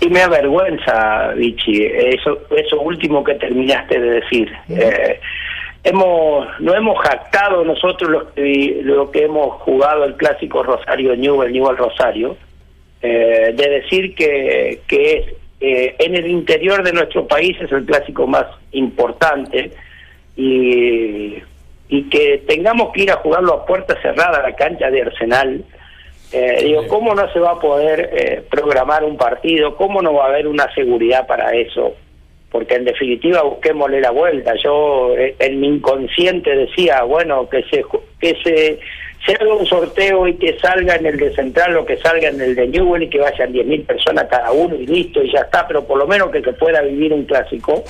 Y 0.00 0.08
me 0.08 0.20
avergüenza, 0.20 1.28
Vichy, 1.36 1.86
eso, 1.86 2.40
eso 2.50 2.80
último 2.80 3.22
que 3.22 3.34
terminaste 3.34 4.00
de 4.00 4.10
decir. 4.10 4.50
Uh 4.68 4.72
-huh. 4.72 4.82
eh, 4.82 5.20
hemos 5.84 6.48
no 6.58 6.74
hemos 6.74 6.98
jactado 6.98 7.64
nosotros 7.64 8.10
lo 8.10 8.34
que, 8.34 8.80
lo 8.82 9.12
que 9.12 9.26
hemos 9.26 9.62
jugado 9.62 10.02
el 10.02 10.16
clásico 10.16 10.64
Rosario 10.64 11.14
Newell, 11.14 11.52
Newell 11.52 11.76
Rosario, 11.76 12.36
eh, 13.02 13.52
de 13.54 13.68
decir 13.68 14.14
que, 14.14 14.80
que 14.88 15.12
es, 15.12 15.34
eh, 15.60 15.96
en 15.98 16.14
el 16.14 16.26
interior 16.28 16.82
de 16.82 16.92
nuestro 16.92 17.26
país 17.26 17.56
es 17.60 17.70
el 17.72 17.84
clásico 17.84 18.26
más 18.26 18.46
importante 18.72 19.72
y, 20.36 21.34
y 21.88 22.02
que 22.10 22.44
tengamos 22.46 22.92
que 22.92 23.02
ir 23.02 23.10
a 23.10 23.16
jugarlo 23.16 23.54
a 23.54 23.66
puerta 23.66 24.00
cerrada 24.00 24.38
a 24.38 24.42
la 24.42 24.54
cancha 24.54 24.90
de 24.90 25.02
Arsenal. 25.02 25.64
Eh, 26.30 26.62
digo, 26.62 26.86
¿cómo 26.88 27.14
no 27.14 27.32
se 27.32 27.40
va 27.40 27.52
a 27.52 27.60
poder 27.60 28.10
eh, 28.12 28.42
programar 28.50 29.02
un 29.02 29.16
partido? 29.16 29.76
¿Cómo 29.76 30.02
no 30.02 30.12
va 30.12 30.26
a 30.26 30.28
haber 30.28 30.46
una 30.46 30.72
seguridad 30.74 31.26
para 31.26 31.52
eso? 31.52 31.94
Porque 32.50 32.74
en 32.74 32.84
definitiva 32.84 33.42
busquémosle 33.42 34.00
la 34.00 34.10
vuelta. 34.10 34.54
Yo 34.62 35.16
eh, 35.16 35.34
en 35.38 35.60
mi 35.60 35.68
inconsciente 35.68 36.54
decía, 36.54 37.02
bueno, 37.02 37.48
que 37.48 37.62
se 37.70 37.84
que 38.20 38.36
se 38.44 38.78
se 39.24 39.32
haga 39.32 39.54
un 39.54 39.66
sorteo 39.66 40.26
y 40.28 40.34
que 40.34 40.58
salga 40.58 40.96
en 40.96 41.06
el 41.06 41.16
de 41.16 41.34
Central 41.34 41.76
o 41.76 41.84
que 41.84 41.96
salga 41.98 42.28
en 42.28 42.40
el 42.40 42.54
de 42.54 42.68
Newell 42.68 43.02
y 43.02 43.10
que 43.10 43.18
vayan 43.18 43.52
10.000 43.52 43.86
personas 43.86 44.26
cada 44.30 44.52
uno 44.52 44.74
y 44.74 44.86
listo 44.86 45.22
y 45.22 45.32
ya 45.32 45.40
está, 45.40 45.66
pero 45.66 45.84
por 45.84 45.98
lo 45.98 46.06
menos 46.06 46.30
que 46.30 46.42
se 46.42 46.52
pueda 46.52 46.80
vivir 46.82 47.12
un 47.12 47.24
clásico. 47.24 47.84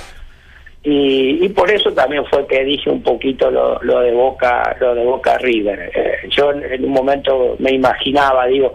Y, 0.82 1.44
y 1.44 1.48
por 1.50 1.70
eso 1.70 1.92
también 1.92 2.24
fue 2.26 2.46
que 2.46 2.64
dije 2.64 2.88
un 2.88 3.02
poquito 3.02 3.50
lo, 3.50 3.82
lo 3.82 4.00
de 4.00 4.12
Boca 4.12 4.76
lo 4.80 4.94
de 4.94 5.04
Boca 5.04 5.36
River. 5.38 5.90
Eh, 5.94 6.28
yo 6.30 6.52
en, 6.52 6.64
en 6.64 6.84
un 6.84 6.92
momento 6.92 7.56
me 7.58 7.72
imaginaba, 7.72 8.46
digo, 8.46 8.72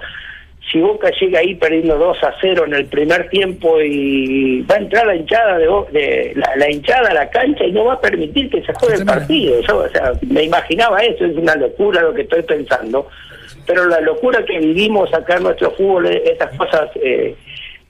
si 0.74 0.82
Boca 0.82 1.12
llega 1.22 1.40
ahí 1.40 1.54
perdiendo 1.54 1.96
2 2.00 2.24
a 2.24 2.34
0 2.42 2.66
en 2.66 2.74
el 2.74 2.86
primer 2.88 3.30
tiempo 3.30 3.80
y 3.80 4.64
va 4.64 4.76
a 4.76 4.80
entrar 4.80 5.06
la 5.06 5.16
hinchada 5.16 5.60
de, 5.60 5.68
de 5.92 6.34
la, 6.56 6.72
hinchada 6.72 7.12
a 7.12 7.14
la 7.14 7.30
cancha 7.30 7.64
y 7.64 7.72
no 7.72 7.86
va 7.86 7.94
a 7.94 8.02
permitir 8.02 8.50
que 8.50 8.64
se 8.64 8.74
juegue 8.74 8.96
el 8.96 9.06
partido. 9.06 9.62
Yo, 9.62 9.78
o 9.78 9.90
sea, 9.90 10.14
me 10.28 10.44
imaginaba 10.44 11.00
eso, 11.02 11.26
es 11.26 11.38
una 11.38 11.56
locura 11.56 12.02
lo 12.02 12.14
que 12.16 12.24
estoy 12.24 12.42
pensando, 12.42 13.08
pero 13.68 13.86
la 13.86 14.02
locura 14.02 14.44
que 14.44 14.58
vivimos 14.58 15.14
acá 15.14 15.38
en 15.38 15.44
nuestro 15.44 15.70
fútbol, 15.72 16.08
estas 16.08 16.58
cosas 16.58 16.90
eh, 16.96 17.36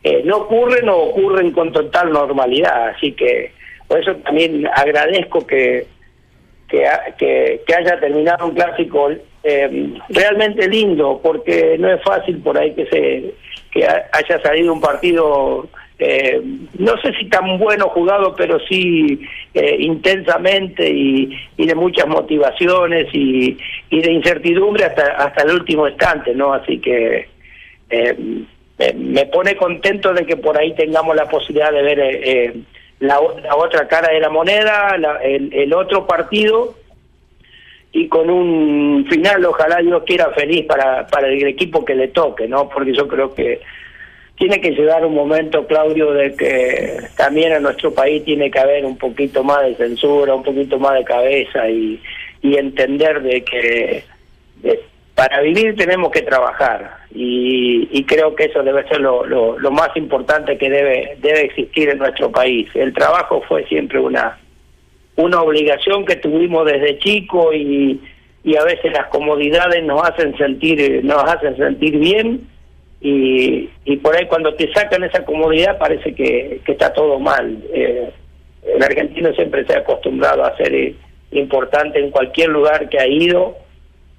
eh, 0.04 0.22
no 0.26 0.40
ocurren 0.40 0.90
o 0.90 0.98
ocurren 0.98 1.52
con 1.52 1.72
total 1.72 2.12
normalidad, 2.12 2.90
así 2.90 3.14
que 3.14 3.54
por 3.88 4.02
eso 4.02 4.14
también 4.18 4.68
agradezco 4.76 5.48
que 5.48 5.88
que, 7.18 7.62
que, 7.68 7.76
haya 7.76 8.00
terminado 8.00 8.48
un 8.48 8.56
clásico 8.56 9.12
eh, 9.44 9.94
realmente 10.10 10.68
lindo, 10.68 11.20
porque 11.22 11.78
no 11.78 11.92
es 11.92 12.02
fácil 12.04 12.38
por 12.40 12.58
ahí 12.58 12.74
que 12.74 12.86
se 12.88 13.34
que 13.72 13.86
haya 13.86 14.40
salido 14.44 14.72
un 14.72 14.80
partido, 14.80 15.68
eh, 15.98 16.40
no 16.78 16.96
sé 17.02 17.12
si 17.20 17.26
tan 17.28 17.58
bueno 17.58 17.90
jugado, 17.90 18.36
pero 18.36 18.60
sí 18.70 19.20
eh, 19.54 19.78
intensamente 19.80 20.88
y, 20.88 21.36
de 21.58 21.76
muchas 21.76 22.08
motivaciones 22.08 23.08
y, 23.14 23.58
y, 23.90 24.02
de 24.02 24.12
incertidumbre 24.12 24.86
hasta, 24.86 25.08
hasta 25.14 25.44
el 25.44 25.56
último 25.56 25.88
instante, 25.88 26.36
¿no? 26.36 26.54
Así 26.54 26.80
que 26.80 27.28
me 28.96 29.26
pone 29.26 29.56
contento 29.56 30.14
de 30.14 30.26
que 30.26 30.38
por 30.38 30.58
ahí 30.58 30.74
tengamos 30.76 31.16
la 31.16 31.26
posibilidad 31.26 31.72
de 31.72 31.82
ver 31.82 32.54
la, 33.04 33.20
otra 33.20 33.88
cara 33.88 34.14
de 34.14 34.20
la 34.20 34.30
moneda, 34.30 34.96
el, 35.22 35.74
otro 35.74 36.08
partido, 36.08 36.76
y 37.94 38.08
con 38.08 38.30
un 38.30 39.06
final, 39.08 39.46
ojalá 39.46 39.78
Dios 39.78 40.04
quiera 40.04 40.32
feliz 40.32 40.66
para, 40.66 41.06
para 41.08 41.28
el 41.28 41.46
equipo 41.48 41.86
que 41.86 41.94
le 41.94 42.08
toque, 42.08 42.48
¿no? 42.48 42.68
Porque 42.68 42.92
yo 42.94 43.08
creo 43.08 43.34
que 43.36 43.62
tiene 44.36 44.60
que 44.60 44.72
llegar 44.72 45.06
un 45.06 45.14
momento, 45.14 45.68
Claudio, 45.68 46.12
de 46.12 46.36
que 46.36 46.98
también 47.16 47.54
en 47.54 47.62
nuestro 47.62 47.94
país 47.94 48.26
tiene 48.26 48.50
que 48.50 48.60
haber 48.60 48.84
un 48.84 48.98
poquito 48.98 49.44
más 49.44 49.62
de 49.62 49.76
censura, 49.76 50.34
un 50.34 50.42
poquito 50.42 50.80
más 50.80 50.96
de 50.96 51.04
cabeza 51.04 51.70
y, 51.70 52.02
y 52.42 52.58
entender 52.58 53.22
de 53.22 53.44
que 53.44 54.04
para 55.14 55.42
vivir 55.42 55.76
tenemos 55.76 56.12
que 56.12 56.24
trabajar 56.24 56.98
y, 57.14 58.04
creo 58.06 58.36
que 58.36 58.46
eso 58.46 58.62
debe 58.64 58.88
ser 58.88 59.00
lo, 59.00 59.26
lo, 59.26 59.72
más 59.72 59.96
importante 59.96 60.58
que 60.58 60.70
debe 60.70 61.18
debe 61.20 61.46
existir 61.46 61.90
en 61.90 62.00
nuestro 62.00 62.32
país. 62.32 62.70
El 62.74 62.94
trabajo 62.94 63.42
fue 63.48 63.66
siempre 63.66 64.00
una 64.00 64.38
una 65.16 65.42
obligación 65.42 66.06
que 66.06 66.16
tuvimos 66.16 66.66
desde 66.66 67.00
chico 67.00 67.54
y, 67.54 68.02
y 68.44 68.56
a 68.58 68.64
veces 68.64 68.92
las 68.92 69.08
comodidades 69.08 69.84
nos 69.84 70.02
hacen 70.04 70.36
sentir 70.38 71.04
nos 71.04 71.24
hacen 71.24 71.56
sentir 71.58 71.98
bien 71.98 72.42
y, 73.02 73.70
y 73.86 73.98
por 73.98 74.16
ahí 74.16 74.26
cuando 74.28 74.54
te 74.56 74.72
sacan 74.74 75.04
esa 75.04 75.24
comodidad 75.26 75.78
parece 75.78 76.16
que, 76.16 76.62
que 76.66 76.72
está 76.72 76.94
todo 76.94 77.20
mal. 77.20 77.58
Eh, 77.74 78.10
el 78.76 78.82
argentino 78.82 79.34
siempre 79.34 79.66
se 79.66 79.74
ha 79.76 79.80
acostumbrado 79.80 80.46
a 80.46 80.56
ser 80.56 80.96
importante 81.32 82.00
en 82.00 82.12
cualquier 82.12 82.50
lugar 82.50 82.88
que 82.88 83.00
ha 83.00 83.08
ido 83.08 83.58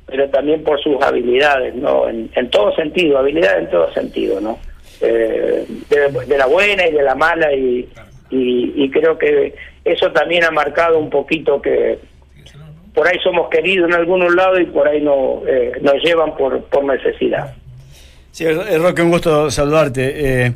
pero 0.07 0.28
también 0.28 0.62
por 0.62 0.80
sus 0.82 1.01
habilidades, 1.03 1.74
¿no? 1.74 2.09
En, 2.09 2.51
todo 2.51 2.74
sentido, 2.74 3.18
habilidades 3.18 3.64
en 3.64 3.70
todo 3.70 3.92
sentido, 3.92 4.40
¿no? 4.40 4.59
Eh, 5.01 5.66
de, 5.88 6.38
la 6.38 6.47
buena 6.47 6.86
y 6.86 6.92
de 6.92 7.03
la 7.03 7.14
mala 7.14 7.53
y, 7.55 7.88
y, 8.30 8.90
creo 8.90 9.18
que 9.18 9.55
eso 9.85 10.11
también 10.12 10.45
ha 10.45 10.51
marcado 10.51 10.99
un 10.99 11.11
poquito 11.11 11.61
que 11.61 11.99
por 12.95 13.09
ahí 13.09 13.18
somos 13.22 13.49
queridos 13.51 13.89
en 13.89 13.95
algunos 13.95 14.35
lados 14.35 14.61
y 14.61 14.66
por 14.66 14.87
ahí 14.87 15.03
no, 15.03 15.43
eh, 15.47 15.72
nos 15.80 15.95
llevan 16.03 16.37
por, 16.37 16.62
por 16.64 16.85
necesidad. 16.85 17.55
Sí, 18.30 18.47
Roque, 18.51 19.03
un 19.03 19.11
gusto 19.11 19.51
saludarte. 19.51 20.47
Eh, 20.47 20.53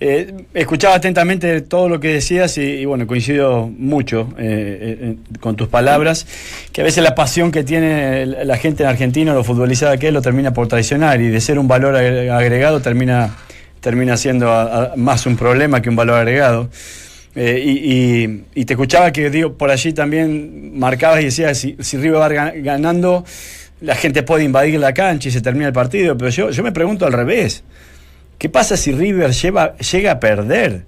eh, 0.00 0.32
escuchaba 0.54 0.94
atentamente 0.94 1.60
todo 1.62 1.88
lo 1.88 1.98
que 1.98 2.14
decías 2.14 2.56
y, 2.56 2.84
bueno, 2.84 3.04
coincido 3.08 3.66
mucho 3.66 4.28
eh, 4.38 4.96
eh, 5.00 5.16
con 5.40 5.56
tus 5.56 5.66
palabras, 5.66 6.24
que 6.72 6.82
a 6.82 6.84
veces 6.84 7.02
la 7.02 7.16
pasión 7.16 7.50
que 7.50 7.64
tiene 7.64 8.24
la 8.24 8.56
gente 8.58 8.84
en 8.84 8.90
Argentina, 8.90 9.34
lo 9.34 9.42
futbolizada 9.42 9.96
que 9.96 10.08
es, 10.08 10.12
lo 10.12 10.22
termina 10.22 10.52
por 10.52 10.68
traicionar 10.68 11.20
y 11.20 11.28
de 11.28 11.40
ser 11.40 11.58
un 11.58 11.66
valor 11.66 11.96
agregado 11.96 12.80
termina, 12.80 13.36
termina 13.80 14.16
siendo 14.16 14.48
más 14.94 15.26
un 15.26 15.36
problema 15.36 15.82
que 15.82 15.88
un 15.88 15.96
valor 15.96 16.18
agregado. 16.18 16.68
Y, 17.34 18.64
te 18.64 18.72
escuchaba 18.72 19.12
que 19.12 19.30
digo, 19.30 19.54
por 19.54 19.70
allí 19.70 19.92
también 19.92 20.78
marcabas 20.78 21.20
y 21.20 21.26
decías, 21.26 21.58
si, 21.58 21.76
si 21.78 21.96
River 21.96 22.20
va 22.20 22.28
ganando, 22.28 23.24
la 23.80 23.94
gente 23.94 24.22
puede 24.22 24.44
invadir 24.44 24.78
la 24.80 24.92
cancha 24.92 25.28
y 25.28 25.32
se 25.32 25.40
termina 25.40 25.68
el 25.68 25.72
partido, 25.72 26.16
pero 26.16 26.30
yo, 26.30 26.50
yo 26.50 26.62
me 26.62 26.72
pregunto 26.72 27.06
al 27.06 27.12
revés. 27.12 27.62
¿Qué 28.38 28.48
pasa 28.48 28.76
si 28.76 28.92
River 28.92 29.32
lleva, 29.32 29.76
llega 29.76 30.12
a 30.12 30.20
perder 30.20 30.84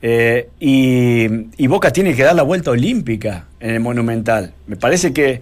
eh, 0.00 0.48
y, 0.60 1.66
Boca 1.66 1.92
tiene 1.92 2.14
que 2.14 2.22
dar 2.22 2.34
la 2.34 2.42
vuelta 2.42 2.70
olímpica 2.70 3.46
en 3.60 3.70
el 3.70 3.80
Monumental? 3.80 4.54
Me 4.66 4.76
parece 4.76 5.12
que 5.12 5.40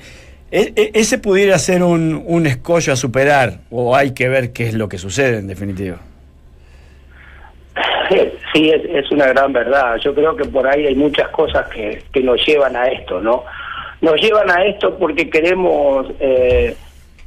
e, 0.50 0.72
e, 0.74 0.90
ese 0.94 1.18
pudiera 1.18 1.58
ser 1.58 1.82
un, 1.82 2.22
un 2.26 2.46
escollo 2.46 2.92
a 2.92 2.96
superar 2.96 3.60
o 3.70 3.94
hay 3.94 4.12
que 4.12 4.28
ver 4.28 4.52
qué 4.52 4.68
es 4.68 4.74
lo 4.74 4.88
que 4.88 4.98
sucede 4.98 5.38
en 5.38 5.46
definitiva. 5.46 6.00
Sí, 8.52 8.70
es, 8.70 9.10
una 9.12 9.26
gran 9.26 9.52
verdad. 9.52 9.96
Yo 9.98 10.14
creo 10.14 10.34
que 10.34 10.44
por 10.44 10.66
ahí 10.66 10.86
hay 10.86 10.94
muchas 10.94 11.28
cosas 11.28 11.68
que, 11.68 12.02
nos 12.22 12.44
llevan 12.44 12.74
a 12.76 12.88
esto, 12.88 13.20
¿no? 13.20 13.44
Nos 14.00 14.20
llevan 14.20 14.50
a 14.50 14.64
esto 14.64 14.96
porque 14.98 15.30
queremos... 15.30 16.06
Eh, 16.18 16.76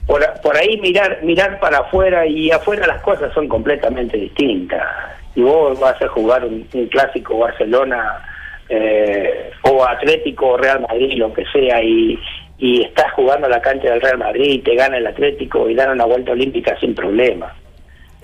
por, 0.06 0.22
por 0.42 0.58
ahí 0.58 0.78
mirar 0.82 1.24
mirar 1.24 1.62
para 1.62 1.78
afuera 1.78 2.26
y 2.26 2.52
afuera 2.52 2.86
las 2.86 3.02
cosas 3.02 3.34
son 3.34 3.48
completamente 3.48 4.18
distintas. 4.18 4.86
Y 5.34 5.42
vos 5.42 5.80
vas 5.80 6.02
a 6.02 6.08
jugar 6.10 6.44
un, 6.44 6.64
clásico 6.92 7.38
Barcelona 7.38 8.20
eh, 8.68 9.52
o 9.62 9.86
Atlético 9.86 10.50
o 10.50 10.58
Real 10.58 10.82
Madrid, 10.82 11.14
lo 11.16 11.32
que 11.32 11.46
sea, 11.54 11.82
y, 11.82 12.20
y 12.58 12.82
estás 12.84 13.14
jugando 13.14 13.48
a 13.48 13.50
la 13.50 13.62
cancha 13.62 13.90
del 13.90 14.02
Real 14.02 14.18
Madrid 14.18 14.52
y 14.52 14.60
te 14.60 14.76
gana 14.76 14.98
el 14.98 15.08
Atlético 15.08 15.70
y 15.70 15.76
dan 15.76 15.92
una 15.92 16.06
vuelta 16.06 16.34
olímpica 16.34 16.78
sin 16.80 16.94
problema. 16.94 17.56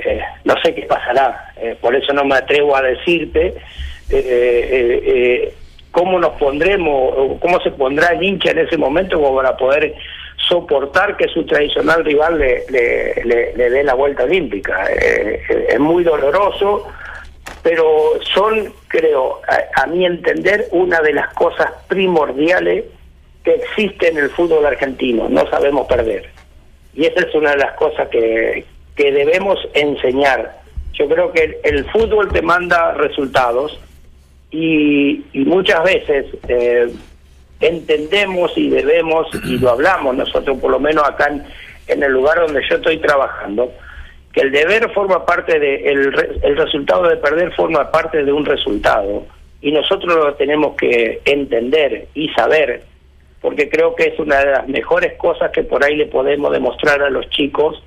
Eh, 0.06 0.22
no 0.45 0.56
sé 0.64 0.74
qué 0.74 0.84
pasará, 0.84 1.54
eh, 1.58 1.76
por 1.80 1.95
eso 1.95 2.14
no 2.14 2.24
me 2.24 2.36
atrevo 2.36 2.76
a 2.76 2.82
decirte 2.82 3.56
cómo 5.91 6.20
nos 6.20 6.32
pondremos, 6.39 7.39
cómo 7.39 7.60
se 7.62 7.72
pondrá 7.72 8.14
el 8.14 8.24
hincha 8.24 8.52
en 8.52 8.60
ese 8.60 8.78
momento 8.78 9.18
como 9.20 9.36
para 9.36 9.56
poder 9.58 9.95
soportar 10.50 11.16
que 11.16 11.28
su 11.28 11.45
tradicional 11.45 12.04
rival 12.04 12.39
le, 12.39 12.66
le, 12.70 13.54
le, 13.56 13.70
dé 13.70 13.84
la 13.84 13.93
vuelta 13.93 14.24
olímpica. 14.24 14.86
Eh, 14.91 15.41
eh, 15.47 15.68
es 15.70 15.80
muy 15.80 16.04
doloroso, 16.04 16.88
pero 17.62 18.14
son, 18.34 18.74
creo, 18.88 19.41
a, 19.76 19.86
mi 19.88 20.06
entender, 20.06 20.68
una 20.72 21.02
de 21.02 21.14
las 21.14 21.34
cosas 21.34 21.72
primordiales 21.88 22.86
que 23.43 23.56
existe 23.56 24.10
en 24.10 24.18
el 24.18 24.30
fútbol 24.30 24.66
argentino. 24.66 25.30
No 25.30 25.47
sabemos 25.50 25.88
perder. 25.88 26.30
Y 26.93 27.06
esa 27.06 27.22
es 27.28 27.36
una 27.36 27.52
de 27.52 27.58
las 27.58 27.74
cosas 27.74 28.08
que, 28.10 28.66
que 29.00 29.14
debemos 29.14 29.58
enseñar. 29.76 30.60
Yo 30.91 31.08
creo 31.08 31.32
que 31.32 31.58
el, 31.64 31.86
fútbol 31.86 32.28
te 32.34 32.41
manda 32.41 32.91
resultados 32.95 33.80
y, 34.52 35.24
y 35.32 35.45
muchas 35.45 35.82
veces 35.86 36.26
eh, 36.50 36.93
entendemos 37.62 38.52
y 38.58 38.70
debemos, 38.70 39.28
y 39.45 39.58
lo 39.58 39.70
hablamos 39.70 40.18
nosotros, 40.18 40.58
por 40.60 40.72
lo 40.72 40.82
menos 40.82 41.08
acá 41.08 41.30
en, 41.88 42.04
el 42.04 42.12
lugar 42.12 42.41
donde 42.41 42.62
yo 42.70 42.76
estoy 42.76 42.97
trabajando, 42.97 43.72
que 44.34 44.41
el 44.41 44.52
deber 44.52 44.91
forma 44.91 45.26
parte 45.26 45.58
de, 45.58 45.76
el, 45.86 46.39
el 46.43 46.58
resultado 46.58 47.08
de 47.08 47.16
perder 47.16 47.54
forma 47.54 47.89
parte 47.91 48.26
de 48.26 48.34
un 48.34 48.45
resultado, 48.45 49.26
y 49.62 49.72
nosotros 49.72 50.14
lo 50.14 50.34
tenemos 50.34 50.76
que 50.76 51.22
entender 51.24 52.10
y 52.16 52.28
saber, 52.32 52.84
porque 53.39 53.70
creo 53.70 53.95
que 53.95 54.08
es 54.08 54.20
una 54.20 54.39
de 54.39 54.52
las 54.52 54.68
mejores 54.68 55.14
cosas 55.14 55.52
que 55.52 55.64
por 55.64 55.86
ahí 55.86 55.95
le 55.95 56.08
podemos 56.08 56.52
demostrar 56.52 57.02
a 57.02 57.10
los 57.10 57.30
chicos, 57.30 57.82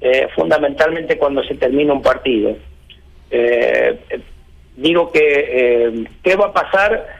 eh, 0.00 0.28
fundamentalmente 0.34 1.18
cuando 1.18 1.42
se 1.44 1.54
termina 1.54 1.92
un 1.92 2.02
partido. 2.02 2.56
Eh, 3.30 3.98
digo 4.76 5.10
que, 5.12 5.20
eh, 5.20 6.04
¿qué 6.22 6.36
va 6.36 6.46
a 6.46 6.52
pasar? 6.52 7.18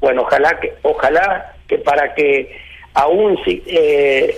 bueno, 0.00 0.22
ojalá 0.22 0.60
que, 0.60 0.74
ojalá 0.82 1.54
que 1.66 1.78
para 1.78 2.14
que 2.14 2.54
aún 2.92 3.38
si, 3.44 3.62
eh, 3.66 4.36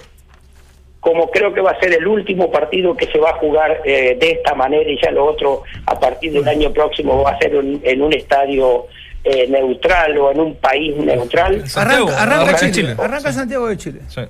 como 1.01 1.31
creo 1.31 1.55
que 1.55 1.61
va 1.61 1.71
a 1.73 1.81
ser 1.81 1.93
el 1.93 2.07
último 2.07 2.51
partido 2.51 2.97
que 2.97 3.07
se 3.07 3.19
va 3.19 3.31
a 3.31 3.35
jugar 3.35 3.81
eh, 3.85 4.17
de 4.21 4.31
esta 4.33 4.55
manera 4.55 4.91
y 4.91 5.01
ya 5.01 5.11
lo 5.11 5.25
otro 5.27 5.63
a 5.87 5.99
partir 5.99 6.33
del 6.33 6.47
año 6.47 6.73
próximo 6.73 7.23
va 7.23 7.33
a 7.33 7.39
ser 7.39 7.55
en 7.55 8.03
un 8.03 8.13
estadio 8.13 8.87
eh, 9.25 9.47
neutral 9.49 10.19
o 10.19 10.31
en 10.33 10.41
un 10.41 10.55
país 10.57 10.97
neutral. 10.97 11.65
Arranca, 11.77 12.23
arranca, 12.23 12.71
Chile. 12.71 12.97
arranca 12.99 13.33
Santiago 13.33 13.69
de 13.69 13.77
Chile. 13.77 14.01
Sí, 14.09 14.23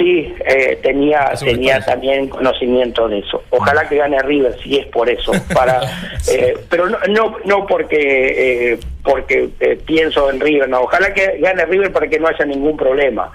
eh, 0.00 0.78
tenía 0.82 1.32
tenía 1.38 1.80
también 1.80 2.28
conocimiento 2.28 3.08
de 3.08 3.18
eso. 3.20 3.42
Ojalá 3.50 3.88
que 3.88 3.96
gane 3.96 4.18
River, 4.20 4.56
si 4.62 4.78
es 4.78 4.86
por 4.86 5.08
eso. 5.08 5.32
Para, 5.52 5.80
eh, 6.32 6.56
pero 6.68 6.88
no 6.88 6.98
no, 7.08 7.36
no 7.44 7.66
porque 7.66 8.72
eh, 8.72 8.78
porque 9.02 9.50
pienso 9.86 10.30
en 10.30 10.40
River, 10.40 10.68
no. 10.68 10.82
Ojalá 10.82 11.12
que 11.14 11.38
gane 11.38 11.64
River 11.66 11.92
para 11.92 12.08
que 12.08 12.18
no 12.18 12.28
haya 12.28 12.44
ningún 12.44 12.76
problema. 12.76 13.32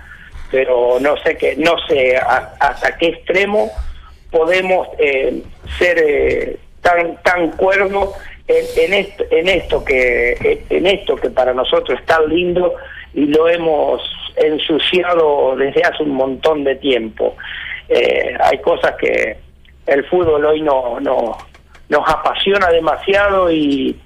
Pero 0.51 0.97
no 0.99 1.16
sé 1.18 1.38
que 1.38 1.55
no 1.55 1.76
sé 1.88 2.18
hasta 2.18 2.97
qué 2.97 3.07
extremo 3.07 3.72
podemos 4.32 4.88
eh, 4.97 5.41
ser 5.78 5.97
eh, 5.97 6.57
tan 6.82 7.22
tan 7.24 7.51
cuerdos 7.51 8.16
en, 8.47 8.66
en, 8.84 8.93
esto, 8.93 9.24
en 9.30 9.47
esto 9.47 9.86
que 9.86 10.64
en 10.70 10.88
esto 10.88 11.16
que 11.16 11.30
para 11.30 11.53
nosotros 11.53 11.99
es 11.99 12.05
tan 12.05 12.28
lindo 12.28 12.76
y 13.14 13.26
lo 13.26 13.47
hemos 13.47 14.01
ensuciado 14.36 15.55
desde 15.55 15.84
hace 15.84 16.03
un 16.03 16.12
montón 16.12 16.64
de 16.64 16.76
tiempo. 16.76 17.36
Eh, 17.88 18.36
hay 18.39 18.60
cosas 18.60 18.95
que 18.95 19.38
el 19.88 20.05
fútbol 20.05 20.45
hoy 20.45 20.62
no, 20.62 20.99
no 20.99 21.38
nos 21.89 22.07
apasiona 22.07 22.70
demasiado 22.70 23.51
y 23.51 23.99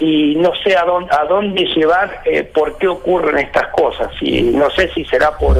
y 0.00 0.34
no 0.36 0.52
sé 0.64 0.76
a 0.76 0.84
dónde, 0.84 1.14
a 1.14 1.24
dónde 1.24 1.64
llevar 1.66 2.22
eh, 2.24 2.44
por 2.44 2.78
qué 2.78 2.88
ocurren 2.88 3.38
estas 3.38 3.68
cosas 3.68 4.10
y 4.20 4.42
no 4.42 4.70
sé 4.70 4.88
si 4.94 5.04
será 5.04 5.36
por 5.36 5.58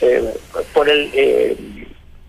eh, 0.00 0.34
por 0.72 0.88
el, 0.88 1.10
eh, 1.12 1.56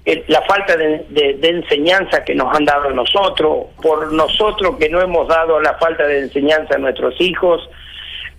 el, 0.05 0.23
la 0.27 0.41
falta 0.41 0.75
de, 0.75 1.05
de, 1.09 1.33
de, 1.35 1.49
enseñanza 1.49 2.23
que 2.23 2.35
nos 2.35 2.53
han 2.55 2.65
dado 2.65 2.89
a 2.89 2.93
nosotros 2.93 3.67
por 3.81 4.11
nosotros 4.11 4.75
que 4.77 4.89
no 4.89 5.01
hemos 5.01 5.27
dado 5.27 5.59
la 5.61 5.73
falta 5.75 6.05
de 6.05 6.19
enseñanza 6.19 6.75
a 6.75 6.79
nuestros 6.79 7.19
hijos 7.21 7.69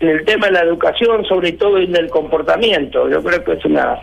en 0.00 0.08
el 0.08 0.24
tema 0.24 0.46
de 0.46 0.52
la 0.52 0.62
educación 0.62 1.24
sobre 1.24 1.52
todo 1.52 1.78
en 1.78 1.94
el 1.96 2.08
comportamiento 2.08 3.08
yo 3.08 3.22
creo 3.22 3.44
que 3.44 3.52
es 3.52 3.64
una 3.64 3.98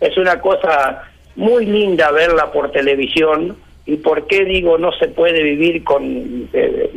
es 0.00 0.16
una 0.16 0.40
cosa 0.40 1.02
muy 1.36 1.66
linda 1.66 2.10
verla 2.10 2.52
por 2.52 2.70
televisión 2.72 3.56
y 3.86 3.96
por 3.96 4.26
qué 4.26 4.44
digo 4.44 4.78
no 4.78 4.92
se 4.92 5.08
puede 5.08 5.42
vivir 5.42 5.84
con 5.84 6.48
eh, 6.52 6.90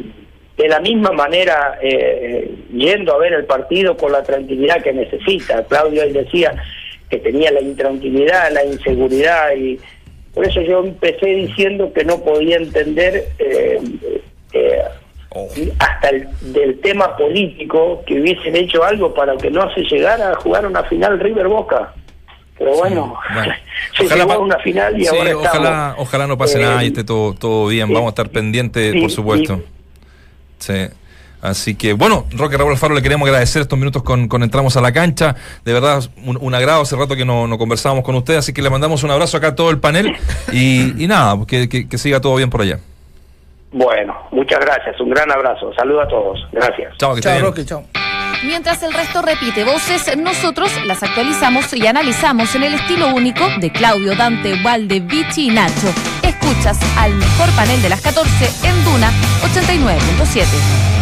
de 0.57 0.67
la 0.67 0.79
misma 0.79 1.11
manera 1.11 1.79
eh, 1.81 2.53
yendo 2.71 3.13
a 3.13 3.17
ver 3.17 3.33
el 3.33 3.45
partido 3.45 3.97
con 3.97 4.11
la 4.11 4.23
tranquilidad 4.23 4.81
que 4.83 4.93
necesita. 4.93 5.63
Claudio 5.65 6.03
él 6.03 6.13
decía 6.13 6.53
que 7.09 7.17
tenía 7.17 7.51
la 7.51 7.61
intranquilidad, 7.61 8.51
la 8.51 8.63
inseguridad 8.63 9.55
y 9.55 9.79
por 10.33 10.47
eso 10.47 10.61
yo 10.61 10.83
empecé 10.83 11.27
diciendo 11.27 11.91
que 11.93 12.03
no 12.03 12.23
podía 12.23 12.57
entender 12.57 13.25
eh, 13.39 13.79
eh, 14.53 14.81
oh. 15.33 15.47
hasta 15.79 16.09
el 16.09 16.27
del 16.41 16.79
tema 16.81 17.15
político 17.15 18.03
que 18.05 18.19
hubiesen 18.19 18.55
hecho 18.55 18.83
algo 18.83 19.13
para 19.13 19.35
que 19.37 19.49
no 19.49 19.73
se 19.73 19.81
llegara 19.81 20.31
a 20.31 20.35
jugar 20.35 20.65
una 20.65 20.83
final 20.83 21.19
River 21.19 21.47
Boca. 21.47 21.93
Pero 22.57 22.75
bueno, 22.77 23.17
sí, 23.27 23.33
bueno. 23.33 23.53
se 23.97 24.05
ojalá 24.05 24.23
llegó 24.23 24.33
a 24.33 24.39
una 24.39 24.59
final 24.59 24.99
y 24.99 25.05
sí, 25.05 25.15
ahora 25.15 25.37
ojalá, 25.37 25.69
estamos. 25.69 25.95
ojalá 25.99 26.27
no 26.27 26.37
pase 26.37 26.59
Eh, 26.59 26.63
nada 26.63 26.83
y 26.83 26.87
esté 26.87 27.03
todo, 27.03 27.33
todo 27.33 27.67
bien. 27.67 27.91
Vamos 27.91 28.07
a 28.07 28.09
estar 28.09 28.29
pendientes, 28.29 28.95
por 29.01 29.11
supuesto. 29.11 29.61
Sí. 30.59 30.73
Así 31.41 31.75
que, 31.75 31.91
bueno, 31.91 32.25
Roque 32.31 32.55
Raúl 32.55 32.71
Alfaro, 32.71 32.95
le 32.95 33.01
queremos 33.01 33.27
agradecer 33.27 33.63
estos 33.63 33.77
minutos 33.77 34.01
con, 34.01 34.29
con 34.29 34.43
Entramos 34.43 34.77
a 34.77 34.81
la 34.81 34.93
Cancha. 34.93 35.35
De 35.65 35.73
verdad, 35.73 36.01
un, 36.23 36.37
un 36.39 36.55
agrado 36.55 36.83
hace 36.83 36.95
rato 36.95 37.17
que 37.17 37.25
no, 37.25 37.47
no 37.47 37.57
conversábamos 37.57 38.05
con 38.05 38.15
usted, 38.15 38.37
así 38.37 38.53
que 38.53 38.61
le 38.61 38.69
mandamos 38.69 39.03
un 39.03 39.11
abrazo 39.11 39.35
acá 39.35 39.47
a 39.47 39.55
todo 39.55 39.69
el 39.69 39.79
panel 39.79 40.15
y, 40.53 41.03
y 41.03 41.05
nada, 41.07 41.37
que, 41.45 41.67
que, 41.67 41.89
que 41.89 41.97
siga 41.97 42.21
todo 42.21 42.37
bien 42.37 42.49
por 42.49 42.61
allá. 42.61 42.79
Bueno, 43.73 44.15
muchas 44.31 44.59
gracias, 44.59 44.99
un 45.01 45.09
gran 45.09 45.31
abrazo. 45.31 45.73
Saludos 45.73 46.05
a 46.05 46.07
todos. 46.07 46.47
Gracias. 46.51 46.95
Chao, 46.97 47.15
que 47.15 47.21
Chao. 47.21 47.39
Roque, 47.39 47.65
chao. 47.65 47.83
Mientras 48.45 48.83
el 48.83 48.93
resto 48.93 49.21
repite 49.21 49.63
voces, 49.63 50.15
nosotros 50.17 50.69
las 50.85 51.01
actualizamos 51.01 51.73
y 51.73 51.87
analizamos 51.87 52.53
en 52.55 52.63
el 52.63 52.73
estilo 52.73 53.07
único 53.15 53.43
de 53.59 53.71
Claudio, 53.71 54.15
Dante, 54.15 54.61
Valde, 54.61 54.99
Vichy 54.99 55.47
y 55.47 55.51
Nacho. 55.51 55.87
Escuchas 56.21 56.77
al 56.97 57.13
mejor 57.13 57.49
panel 57.55 57.81
de 57.81 57.89
las 57.89 58.01
14 58.01 58.29
en 58.67 58.83
Duna 58.83 59.09
89.7. 59.41 60.92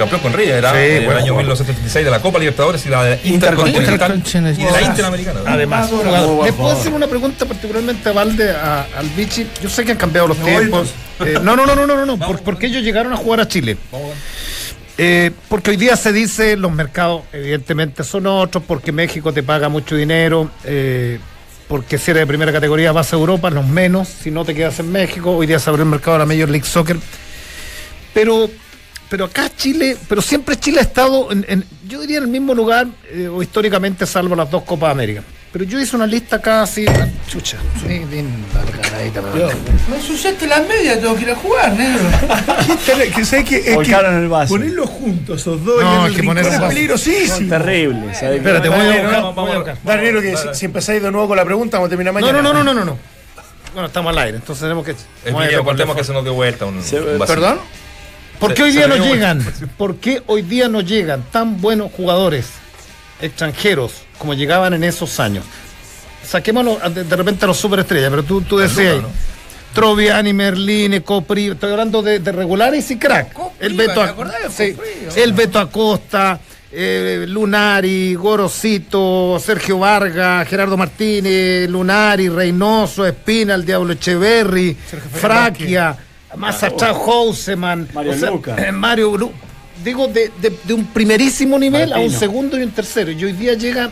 Campeón 0.00 0.20
con 0.20 0.32
River, 0.32 0.56
era 0.56 0.72
Sí, 0.72 0.76
en 0.78 0.82
el 0.96 1.04
bueno, 1.04 1.18
año 1.20 1.34
bueno. 1.34 1.48
1976 1.48 2.04
de 2.04 2.10
la 2.10 2.20
Copa 2.20 2.38
Libertadores 2.38 2.84
y 2.86 2.88
la 2.88 3.04
de 3.04 3.20
Intercontinental 3.24 3.92
Intercontinental. 3.92 4.60
y 4.60 4.64
de 4.64 4.70
la 4.72 4.82
Interamericana. 4.82 5.40
Además, 5.46 5.90
buen 5.90 6.44
¿le 6.44 6.52
puedo 6.52 6.70
hacer 6.72 6.92
una 6.92 7.06
pregunta 7.06 7.46
particularmente 7.46 8.08
a 8.08 8.12
Valde, 8.12 8.50
a- 8.50 8.86
al 8.96 9.08
Vichy? 9.10 9.46
Yo 9.62 9.68
sé 9.68 9.84
que 9.84 9.92
han 9.92 9.98
cambiado 9.98 10.28
los 10.28 10.36
tiempos. 10.38 10.88
Eh, 11.20 11.38
no, 11.42 11.54
no, 11.54 11.64
no, 11.66 11.76
no, 11.76 11.86
no, 11.86 11.96
no, 11.96 12.06
no. 12.06 12.18
¿Por, 12.18 12.40
por 12.42 12.58
qué 12.58 12.66
ellos 12.66 12.82
llegaron 12.82 13.12
a 13.12 13.16
jugar 13.16 13.40
a 13.40 13.46
Chile? 13.48 13.76
Eh, 14.98 15.30
porque 15.48 15.70
hoy 15.70 15.76
día 15.76 15.96
se 15.96 16.12
dice 16.12 16.56
los 16.56 16.72
mercados, 16.72 17.22
evidentemente, 17.32 18.04
son 18.04 18.26
otros, 18.26 18.62
porque 18.66 18.92
México 18.92 19.32
te 19.32 19.42
paga 19.42 19.68
mucho 19.68 19.96
dinero, 19.96 20.50
eh, 20.64 21.18
porque 21.68 21.96
si 21.98 22.10
eres 22.10 22.22
de 22.22 22.26
primera 22.26 22.52
categoría 22.52 22.92
vas 22.92 23.12
a 23.12 23.16
Europa, 23.16 23.48
los 23.50 23.66
menos, 23.66 24.08
si 24.08 24.30
no 24.30 24.44
te 24.44 24.54
quedas 24.54 24.78
en 24.80 24.90
México. 24.92 25.30
Hoy 25.36 25.46
día 25.46 25.58
se 25.58 25.70
abrió 25.70 25.84
el 25.84 25.90
mercado 25.90 26.14
de 26.14 26.18
la 26.18 26.26
Major 26.26 26.48
League 26.50 26.66
Soccer. 26.66 26.96
Pero, 28.12 28.50
pero 29.10 29.26
acá 29.26 29.50
Chile, 29.54 29.96
pero 30.08 30.22
siempre 30.22 30.56
Chile 30.58 30.78
ha 30.78 30.82
estado, 30.82 31.30
en, 31.32 31.44
en- 31.48 31.64
yo 31.86 32.00
diría 32.00 32.16
en 32.18 32.22
el 32.24 32.28
mismo 32.30 32.54
lugar, 32.54 32.86
eh, 33.12 33.28
o 33.28 33.42
históricamente, 33.42 34.06
salvo 34.06 34.34
las 34.36 34.50
dos 34.50 34.62
Copas 34.62 34.92
América. 34.92 35.22
Pero 35.52 35.64
yo 35.64 35.80
hice 35.80 35.96
una 35.96 36.06
lista 36.06 36.36
acá 36.36 36.62
así, 36.62 36.86
chucha, 37.28 37.56
sí, 37.84 37.98
bien 38.08 38.28
largadita, 38.54 39.20
pero- 39.20 39.50
Me 39.90 39.96
ensuciaste 39.96 40.46
las 40.46 40.64
medias, 40.68 41.00
tengo 41.00 41.16
que 41.16 41.22
ir 41.22 41.30
a 41.32 41.34
jugar, 41.34 41.72
negro. 41.72 42.04
que 43.16 43.24
sé 43.24 43.44
que, 43.44 43.56
es 43.56 43.64
que 43.78 43.92
el 44.22 44.28
vaso. 44.28 44.54
ponerlos 44.54 44.88
juntos, 44.88 45.40
esos 45.40 45.64
dos, 45.64 45.82
No, 45.82 46.02
en 46.02 46.06
el 46.06 46.14
que 46.14 46.20
rincón 46.22 46.36
poner 46.36 46.52
es 46.52 46.60
peligrosísimo. 46.68 47.48
Terrible. 47.48 48.14
¿sabes? 48.14 48.36
Espérate, 48.38 48.68
voy 48.68 48.78
a 48.78 49.02
buscar. 49.02 49.34
a. 49.34 49.78
Dale, 49.82 50.02
negro, 50.02 50.20
que 50.22 50.36
si, 50.36 50.48
si 50.54 50.64
empezáis 50.66 51.02
de 51.02 51.10
nuevo 51.10 51.26
con 51.26 51.36
la 51.36 51.44
pregunta, 51.44 51.78
vamos 51.78 51.88
a 51.88 51.90
terminar 51.90 52.14
mañana. 52.14 52.40
no, 52.40 52.52
no, 52.52 52.62
no, 52.62 52.62
no, 52.62 52.72
no, 52.72 52.84
no. 52.84 52.98
Bueno, 53.74 53.86
estamos 53.88 54.10
al 54.12 54.18
aire, 54.18 54.36
entonces 54.38 54.62
tenemos 54.62 54.84
que. 54.86 54.94
Con 55.32 55.64
contemos 55.64 55.96
que 55.96 56.04
se 56.04 56.12
nos 56.12 56.22
dio 56.22 56.34
vuelta 56.34 56.64
un, 56.66 56.80
Se- 56.82 57.00
un 57.00 57.18
vasito. 57.18 57.26
¿Perdón? 57.26 57.58
¿Por 58.40 58.54
qué 58.54 58.62
hoy 58.64 58.72
día 58.72 58.88
no 58.88 58.96
llegan? 58.96 59.44
¿Por 59.76 59.96
qué 59.96 60.22
hoy 60.26 60.42
día 60.42 60.68
no 60.68 60.80
llegan 60.80 61.22
tan 61.30 61.60
buenos 61.60 61.92
jugadores 61.92 62.46
extranjeros 63.20 63.92
como 64.18 64.34
llegaban 64.34 64.74
en 64.74 64.82
esos 64.84 65.20
años? 65.20 65.44
Saquémonos 66.26 66.94
de, 66.94 67.04
de 67.04 67.16
repente 67.16 67.44
a 67.44 67.48
los 67.48 67.56
superestrellas, 67.58 68.10
pero 68.10 68.22
tú, 68.22 68.40
tú 68.42 68.58
decías. 68.58 69.02
¿no? 69.02 69.08
Troviani, 69.74 70.32
Merline, 70.32 71.02
Copri, 71.02 71.48
estoy 71.50 71.70
hablando 71.72 72.02
de, 72.02 72.18
de 72.18 72.32
regulares 72.32 72.90
y 72.90 72.98
crack. 72.98 73.32
Copri, 73.32 73.66
el 73.66 73.74
Beto, 73.74 73.94
¿te 73.94 74.00
Ac- 74.00 74.08
acordás 74.10 74.56
de 74.56 74.66
sí, 74.68 74.74
Copri? 74.74 75.22
el 75.22 75.32
Beto 75.32 75.58
Acosta, 75.60 76.40
eh, 76.72 77.24
Lunari, 77.28 78.14
Gorosito, 78.14 79.40
Sergio 79.44 79.78
Vargas, 79.78 80.48
Gerardo 80.48 80.76
Martínez, 80.76 81.68
Lunari, 81.70 82.28
Reynoso, 82.28 83.06
Espina, 83.06 83.54
el 83.54 83.64
Diablo 83.64 83.92
Echeverry, 83.92 84.76
Fraquia, 85.12 85.96
más 86.36 86.62
atrás 86.62 86.96
Houseman, 86.96 87.88
Mario 87.92 88.12
Luca. 88.30 88.56
eh, 88.68 88.72
Mario 88.72 89.16
Lu- 89.16 89.32
Digo, 89.84 90.08
de, 90.08 90.30
de- 90.40 90.58
de 90.64 90.74
un 90.74 90.84
primerísimo 90.86 91.58
nivel 91.58 91.92
a 91.92 91.98
un 91.98 92.10
segundo 92.18 92.58
y 92.58 92.62
un 92.62 92.70
tercero. 92.70 93.10
Y 93.12 93.24
hoy 93.24 93.32
día 93.32 93.54
llega, 93.54 93.90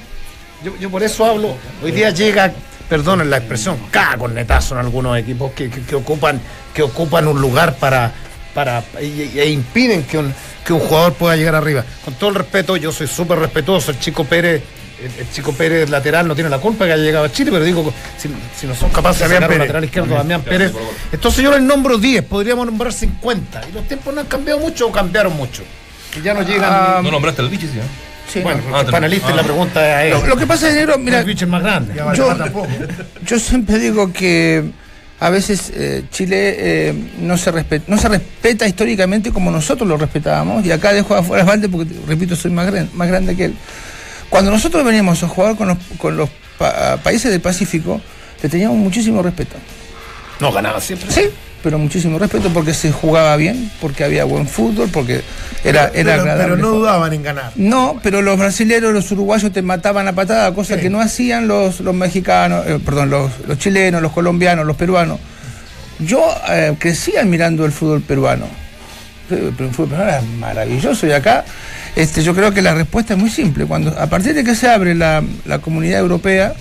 yo, 0.62 0.76
yo 0.78 0.90
por 0.90 1.02
eso 1.02 1.24
hablo, 1.24 1.54
hoy 1.82 1.92
día 1.92 2.10
llega, 2.10 2.52
perdonen 2.90 3.30
la 3.30 3.38
expresión, 3.38 3.78
caga 3.90 4.18
con 4.18 4.34
netazo 4.34 4.74
en 4.74 4.80
algunos 4.80 5.16
equipos 5.18 5.52
que, 5.52 5.70
que- 5.70 5.80
que 5.82 5.94
ocupan, 5.94 6.40
que 6.74 6.82
ocupan 6.82 7.26
un 7.26 7.40
lugar 7.40 7.76
para, 7.76 8.12
para 8.54 8.84
e 8.98 9.48
impiden 9.48 10.02
que 10.04 10.18
un, 10.18 10.34
que 10.64 10.74
un 10.74 10.80
jugador 10.80 11.14
pueda 11.14 11.36
llegar 11.36 11.54
arriba. 11.54 11.84
Con 12.04 12.12
todo 12.14 12.30
el 12.30 12.36
respeto, 12.36 12.76
yo 12.76 12.92
soy 12.92 13.06
súper 13.06 13.38
respetuoso, 13.38 13.90
el 13.90 13.98
chico 13.98 14.24
Pérez. 14.24 14.62
El, 15.02 15.20
el 15.20 15.30
chico 15.32 15.52
Pérez 15.52 15.88
lateral 15.90 16.26
no 16.26 16.34
tiene 16.34 16.50
la 16.50 16.58
culpa 16.58 16.84
que 16.84 16.92
haya 16.92 17.02
llegado 17.02 17.24
a 17.26 17.32
Chile, 17.32 17.50
pero 17.52 17.64
digo, 17.64 17.92
si, 18.16 18.28
si 18.58 18.66
no 18.66 18.74
son 18.74 18.90
capaces 18.90 19.20
de 19.20 19.34
Damián 19.34 19.42
sacar 19.42 19.54
un 19.54 19.58
lateral 19.60 19.84
izquierdo, 19.84 20.14
Damián 20.16 20.42
Pérez. 20.42 20.72
Entonces 21.12 21.44
yo 21.44 21.52
les 21.52 21.60
nombro 21.62 21.98
10, 21.98 22.24
podríamos 22.24 22.66
nombrar 22.66 22.92
50. 22.92 23.62
Y 23.68 23.72
los 23.72 23.86
tiempos 23.86 24.12
no 24.14 24.20
han 24.22 24.26
cambiado 24.26 24.58
mucho 24.60 24.88
o 24.88 24.92
cambiaron 24.92 25.36
mucho. 25.36 25.62
Que 26.12 26.20
ya 26.22 26.34
no 26.34 26.42
llegan. 26.42 26.64
Ah, 26.72 27.00
No 27.02 27.10
nombraste 27.12 27.42
el 27.42 27.48
bicho, 27.48 27.66
sí, 27.70 27.76
¿no? 27.76 27.82
Sí, 28.32 28.40
bueno, 28.40 28.60
no. 28.68 28.76
Ah, 28.76 28.80
el 28.80 28.86
panelista 28.88 29.30
y 29.32 29.36
la 29.36 29.42
pregunta 29.42 30.04
es. 30.04 30.12
Lo, 30.14 30.26
lo 30.26 30.36
que 30.36 30.46
pasa 30.46 30.68
es, 30.68 30.74
negro, 30.74 30.98
mira, 30.98 31.20
el 31.20 31.24
bicho 31.26 31.44
es 31.44 31.50
más 31.50 31.62
grande. 31.62 31.94
Yo- 32.14 32.34
tampoco. 32.34 32.66
yo 33.24 33.38
siempre 33.38 33.78
digo 33.78 34.12
que 34.12 34.64
a 35.20 35.30
veces 35.30 35.72
eh, 35.74 36.04
Chile 36.10 36.56
eh, 36.58 36.94
no, 37.20 37.38
se 37.38 37.50
respeta, 37.50 37.84
no 37.88 37.96
se 37.98 38.08
respeta 38.08 38.66
históricamente 38.68 39.32
como 39.32 39.50
nosotros 39.50 39.88
lo 39.88 39.96
respetábamos. 39.96 40.64
Y 40.66 40.72
acá 40.72 40.92
dejo 40.92 41.14
afuera 41.14 41.42
a 41.44 41.46
Valde 41.46 41.68
porque, 41.68 41.90
repito, 42.06 42.34
soy 42.36 42.50
más, 42.50 42.66
gran- 42.66 42.90
más 42.94 43.08
grande 43.08 43.34
que 43.36 43.46
él. 43.46 43.54
Cuando 44.30 44.50
nosotros 44.50 44.84
veníamos 44.84 45.22
a 45.22 45.28
jugar 45.28 45.56
con 45.56 45.68
los, 45.68 45.78
con 45.98 46.16
los 46.16 46.28
pa- 46.58 46.96
países 47.02 47.30
del 47.30 47.40
Pacífico, 47.40 48.00
le 48.42 48.48
teníamos 48.48 48.76
muchísimo 48.76 49.22
respeto. 49.22 49.56
No 50.40 50.52
ganaba 50.52 50.80
siempre. 50.80 51.10
Sí, 51.10 51.22
pero 51.62 51.78
muchísimo 51.78 52.18
respeto 52.18 52.50
porque 52.52 52.72
se 52.74 52.92
jugaba 52.92 53.34
bien, 53.36 53.70
porque 53.80 54.04
había 54.04 54.24
buen 54.24 54.46
fútbol, 54.46 54.88
porque 54.92 55.22
era, 55.64 55.84
era 55.86 55.92
pero, 55.92 56.10
agradable. 56.12 56.44
pero 56.44 56.56
no 56.56 56.66
jugar. 56.68 56.78
dudaban 56.80 57.12
en 57.14 57.22
ganar. 57.22 57.52
No, 57.56 57.98
pero 58.02 58.22
los 58.22 58.38
brasileños, 58.38 58.92
los 58.92 59.10
uruguayos 59.10 59.50
te 59.52 59.62
mataban 59.62 60.06
a 60.06 60.12
patada, 60.12 60.54
cosa 60.54 60.76
Sí. 60.76 60.82
que 60.82 60.90
no 60.90 61.00
hacían 61.00 61.48
los, 61.48 61.80
los 61.80 61.94
mexicanos, 61.94 62.64
eh, 62.66 62.78
perdón, 62.84 63.10
los, 63.10 63.32
los 63.48 63.58
chilenos, 63.58 64.00
los 64.02 64.12
colombianos, 64.12 64.64
los 64.66 64.76
peruanos. 64.76 65.18
Yo 65.98 66.24
eh, 66.50 66.76
crecí 66.78 67.16
admirando 67.16 67.64
el 67.64 67.72
fútbol 67.72 68.02
peruano. 68.02 68.46
El 69.30 69.52
fútbol 69.72 69.88
peruano 69.88 70.10
era 70.12 70.22
maravilloso 70.38 71.06
y 71.08 71.12
acá 71.12 71.44
este, 71.98 72.22
yo 72.22 72.32
creo 72.32 72.54
que 72.54 72.62
la 72.62 72.74
respuesta 72.74 73.14
es 73.14 73.18
muy 73.18 73.28
simple. 73.28 73.66
Cuando, 73.66 73.90
a 73.98 74.06
partir 74.06 74.32
de 74.32 74.44
que 74.44 74.54
se 74.54 74.68
abre 74.68 74.94
la, 74.94 75.20
la 75.46 75.58
comunidad 75.58 75.98
europea, 75.98 76.54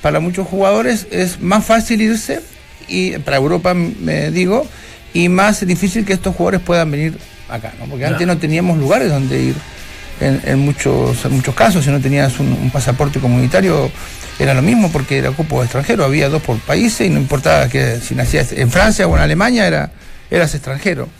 para 0.00 0.18
muchos 0.18 0.48
jugadores 0.48 1.06
es 1.10 1.42
más 1.42 1.62
fácil 1.62 2.00
irse, 2.00 2.40
y 2.88 3.18
para 3.18 3.36
Europa 3.36 3.74
me 3.74 4.30
digo, 4.30 4.66
y 5.12 5.28
más 5.28 5.66
difícil 5.66 6.06
que 6.06 6.14
estos 6.14 6.34
jugadores 6.34 6.62
puedan 6.62 6.90
venir 6.90 7.18
acá, 7.50 7.74
¿no? 7.78 7.84
porque 7.84 8.06
antes 8.06 8.26
no 8.26 8.38
teníamos 8.38 8.78
lugares 8.78 9.10
donde 9.10 9.42
ir. 9.42 9.54
en, 10.20 10.40
en 10.46 10.58
muchos, 10.60 11.22
en 11.22 11.32
muchos 11.32 11.54
casos, 11.54 11.84
si 11.84 11.90
no 11.90 12.00
tenías 12.00 12.40
un, 12.40 12.50
un 12.50 12.70
pasaporte 12.70 13.20
comunitario, 13.20 13.90
era 14.38 14.54
lo 14.54 14.62
mismo 14.62 14.90
porque 14.90 15.18
era 15.18 15.32
cupo 15.32 15.62
extranjero, 15.62 16.02
había 16.02 16.30
dos 16.30 16.40
por 16.40 16.58
países 16.60 17.06
y 17.06 17.10
no 17.10 17.20
importaba 17.20 17.68
que 17.68 18.00
si 18.00 18.14
nacías 18.14 18.52
en 18.52 18.70
Francia 18.70 19.06
o 19.06 19.14
en 19.14 19.22
Alemania, 19.22 19.66
era, 19.66 19.90
eras 20.30 20.54
extranjero. 20.54 21.10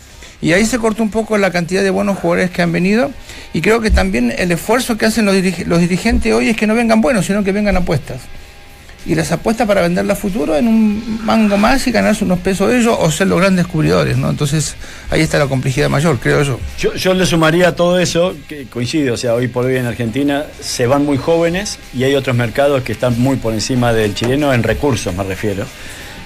Y 0.41 0.53
ahí 0.53 0.64
se 0.66 0.78
cortó 0.78 1.03
un 1.03 1.11
poco 1.11 1.36
la 1.36 1.51
cantidad 1.51 1.82
de 1.82 1.91
buenos 1.91 2.18
jugadores 2.18 2.51
que 2.51 2.62
han 2.62 2.70
venido 2.70 3.11
y 3.53 3.61
creo 3.61 3.80
que 3.80 3.91
también 3.91 4.32
el 4.36 4.53
esfuerzo 4.53 4.97
que 4.97 5.07
hacen 5.07 5.24
los, 5.24 5.34
los 5.66 5.80
dirigentes 5.80 6.32
hoy 6.32 6.51
es 6.51 6.57
que 6.57 6.66
no 6.66 6.74
vengan 6.74 7.01
buenos, 7.01 7.26
sino 7.26 7.43
que 7.43 7.53
vengan 7.53 7.76
apuestas. 7.76 8.20
Y 9.07 9.14
las 9.14 9.32
apuestas 9.32 9.66
para 9.66 9.80
venderla 9.80 10.12
a 10.12 10.16
futuro 10.16 10.55
en 10.55 10.68
un 10.68 11.20
mango 11.24 11.57
más 11.57 11.86
y 11.86 11.93
ganarse 11.93 12.24
unos 12.24 12.41
pesos 12.41 12.72
ellos 12.72 12.95
o 12.99 13.11
ser 13.11 13.28
los 13.28 13.41
grandes 13.41 13.64
descubridores, 13.64 14.16
¿no? 14.18 14.28
Entonces 14.28 14.74
ahí 15.11 15.22
está 15.22 15.39
la 15.39 15.47
complejidad 15.47 15.89
mayor, 15.89 16.18
creo 16.18 16.43
yo. 16.43 16.61
Yo, 16.78 16.95
yo 16.95 17.14
le 17.14 17.24
sumaría 17.24 17.68
a 17.68 17.74
todo 17.74 17.99
eso, 17.99 18.36
que 18.49 18.66
coincide, 18.66 19.11
o 19.11 19.16
sea, 19.16 19.34
hoy 19.34 19.49
por 19.49 19.64
hoy 19.64 19.76
en 19.76 19.86
Argentina 19.86 20.45
se 20.61 20.86
van 20.86 21.07
muy 21.07 21.16
jóvenes 21.16 21.78
y 21.95 22.05
hay 22.05 22.14
otros 22.16 22.36
mercados 22.36 22.82
que 22.82 22.93
están 22.93 23.18
muy 23.18 23.36
por 23.36 23.55
encima 23.55 23.93
del 23.93 24.14
chileno 24.14 24.53
en 24.53 24.62
recursos, 24.62 25.14
me 25.14 25.24
refiero. 25.24 25.64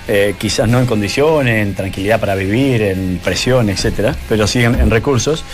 Eh, 0.08 0.34
quizás 0.36 0.68
no 0.68 0.80
en 0.80 0.86
condiciones, 0.86 1.62
en 1.62 1.74
tranquilidad 1.74 2.18
para 2.18 2.34
vivir, 2.34 2.82
en 2.82 3.20
presión, 3.22 3.70
etcétera, 3.70 4.16
pero 4.28 4.46
sí 4.46 4.62
en, 4.62 4.74
en 4.74 4.90
recursos. 4.90 5.44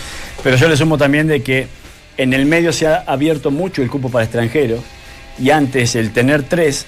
Pero 0.43 0.57
yo 0.57 0.67
le 0.67 0.75
sumo 0.75 0.97
también 0.97 1.27
de 1.27 1.41
que 1.41 1.67
en 2.17 2.33
el 2.33 2.45
medio 2.45 2.73
se 2.73 2.87
ha 2.87 3.03
abierto 3.05 3.51
mucho 3.51 3.81
el 3.81 3.89
cupo 3.89 4.09
para 4.09 4.25
extranjeros 4.25 4.81
y 5.39 5.51
antes 5.51 5.95
el 5.95 6.11
tener 6.11 6.43
tres 6.43 6.85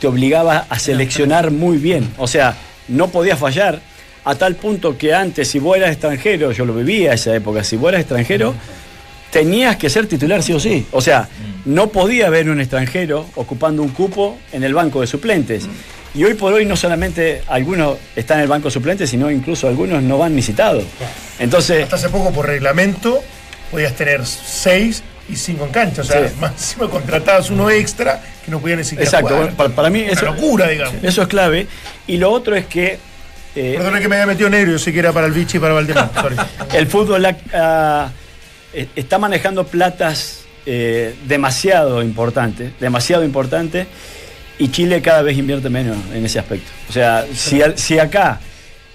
te 0.00 0.06
obligaba 0.06 0.66
a 0.68 0.78
seleccionar 0.78 1.50
muy 1.50 1.78
bien. 1.78 2.12
O 2.18 2.26
sea, 2.26 2.56
no 2.88 3.08
podías 3.08 3.38
fallar 3.38 3.80
a 4.24 4.34
tal 4.34 4.56
punto 4.56 4.98
que 4.98 5.14
antes, 5.14 5.48
si 5.48 5.58
vos 5.58 5.76
eras 5.76 5.92
extranjero, 5.92 6.52
yo 6.52 6.64
lo 6.64 6.74
vivía 6.74 7.12
esa 7.14 7.34
época, 7.34 7.62
si 7.62 7.76
vos 7.76 7.90
eras 7.90 8.00
extranjero, 8.00 8.54
tenías 9.30 9.76
que 9.76 9.88
ser 9.88 10.06
titular 10.06 10.42
sí 10.42 10.52
o 10.52 10.60
sí. 10.60 10.86
O 10.90 11.00
sea, 11.00 11.28
no 11.64 11.88
podía 11.88 12.26
haber 12.26 12.48
un 12.48 12.60
extranjero 12.60 13.26
ocupando 13.36 13.82
un 13.82 13.90
cupo 13.90 14.38
en 14.52 14.64
el 14.64 14.74
banco 14.74 15.00
de 15.00 15.06
suplentes. 15.06 15.68
Y 16.16 16.24
hoy 16.24 16.34
por 16.34 16.52
hoy 16.52 16.64
no 16.64 16.76
solamente 16.76 17.42
algunos 17.46 17.98
están 18.16 18.38
en 18.38 18.44
el 18.44 18.48
banco 18.48 18.68
de 18.68 18.72
suplentes, 18.72 19.10
sino 19.10 19.30
incluso 19.30 19.68
algunos 19.68 20.02
no 20.02 20.16
van 20.18 20.34
ni 20.34 20.40
citados. 20.42 20.84
Entonces, 21.38 21.84
Hasta 21.84 21.96
hace 21.96 22.08
poco, 22.08 22.32
por 22.32 22.46
reglamento, 22.46 23.22
podías 23.70 23.94
tener 23.94 24.24
seis 24.24 25.02
y 25.28 25.36
cinco 25.36 25.64
en 25.66 25.70
cancha. 25.72 26.00
O 26.00 26.04
sea, 26.04 26.26
Sí. 26.28 26.34
más 26.40 26.52
encima 26.52 26.88
contratabas 26.88 27.50
uno 27.50 27.68
extra 27.68 28.22
que 28.44 28.50
no 28.50 28.60
podía 28.60 28.76
ni 28.76 28.84
siquiera 28.84 29.04
exacto, 29.04 29.28
jugar. 29.28 29.40
bueno, 29.42 29.56
para, 29.56 29.68
para 29.70 29.90
mí 29.90 30.02
Una 30.04 30.12
eso, 30.12 30.24
locura, 30.24 30.68
digamos. 30.68 30.94
eso 31.02 31.22
es 31.22 31.28
clave. 31.28 31.66
Y 32.06 32.16
lo 32.16 32.30
otro 32.30 32.56
es 32.56 32.64
que 32.66 32.98
eh, 33.54 33.74
Perdona 33.76 34.00
que 34.00 34.08
me 34.08 34.16
haya 34.16 34.26
metido 34.26 34.48
negro, 34.48 34.72
yo 34.72 34.78
sé 34.78 34.92
que 34.92 34.98
era 35.00 35.12
para 35.12 35.26
el 35.26 35.32
Vichy 35.32 35.56
y 35.58 35.60
para 35.60 35.74
Valdemar. 35.74 36.10
El 36.74 36.86
fútbol 36.86 37.24
eh, 37.26 38.86
está 38.94 39.18
manejando 39.18 39.66
platas 39.66 40.44
eh, 40.66 41.14
demasiado 41.26 42.02
importantes, 42.02 42.72
demasiado 42.80 43.24
importantes, 43.24 43.86
y 44.58 44.68
Chile 44.70 45.02
cada 45.02 45.22
vez 45.22 45.36
invierte 45.36 45.68
menos 45.68 45.96
en 46.14 46.24
ese 46.24 46.38
aspecto. 46.38 46.70
O 46.88 46.92
sea, 46.92 47.24
si, 47.34 47.60
al- 47.62 47.76
si 47.78 47.98
acá 47.98 48.40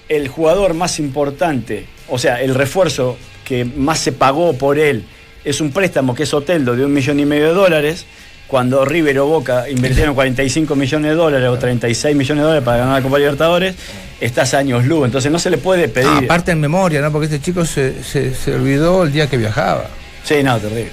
el 0.08 0.28
jugador 0.28 0.74
más 0.74 0.98
importante, 0.98 1.86
o 2.08 2.18
sea, 2.18 2.40
el 2.42 2.54
refuerzo 2.54 3.16
que 3.44 3.64
más 3.64 3.98
se 3.98 4.12
pagó 4.12 4.52
por 4.54 4.78
él 4.78 5.04
es 5.44 5.60
un 5.60 5.72
préstamo 5.72 6.14
que 6.14 6.22
es 6.24 6.34
Oteldo 6.34 6.76
de 6.76 6.84
un 6.84 6.92
millón 6.92 7.18
y 7.20 7.24
medio 7.24 7.48
de 7.48 7.54
dólares, 7.54 8.06
cuando 8.46 8.84
River 8.84 9.18
o 9.20 9.26
Boca 9.26 9.68
invirtieron 9.70 10.14
45 10.14 10.76
millones 10.76 11.10
de 11.12 11.16
dólares 11.16 11.48
o 11.48 11.56
36 11.58 12.14
millones 12.14 12.42
de 12.42 12.46
dólares 12.46 12.64
para 12.64 12.76
ganar 12.78 12.94
la 12.98 13.02
Copa 13.02 13.18
Libertadores, 13.18 13.74
estás 14.20 14.52
años 14.54 14.84
luz. 14.84 15.06
Entonces 15.06 15.32
no 15.32 15.38
se 15.38 15.48
le 15.50 15.56
puede 15.58 15.88
pedir. 15.88 16.08
Ah, 16.08 16.20
aparte 16.24 16.52
en 16.52 16.60
memoria, 16.60 17.00
¿no? 17.00 17.10
Porque 17.10 17.24
este 17.26 17.40
chico 17.40 17.64
se, 17.64 18.04
se, 18.04 18.34
se 18.34 18.54
olvidó 18.54 19.04
el 19.04 19.12
día 19.12 19.26
que 19.28 19.38
viajaba. 19.38 19.86
Sí, 20.22 20.42
no, 20.42 20.58
terrible. 20.58 20.90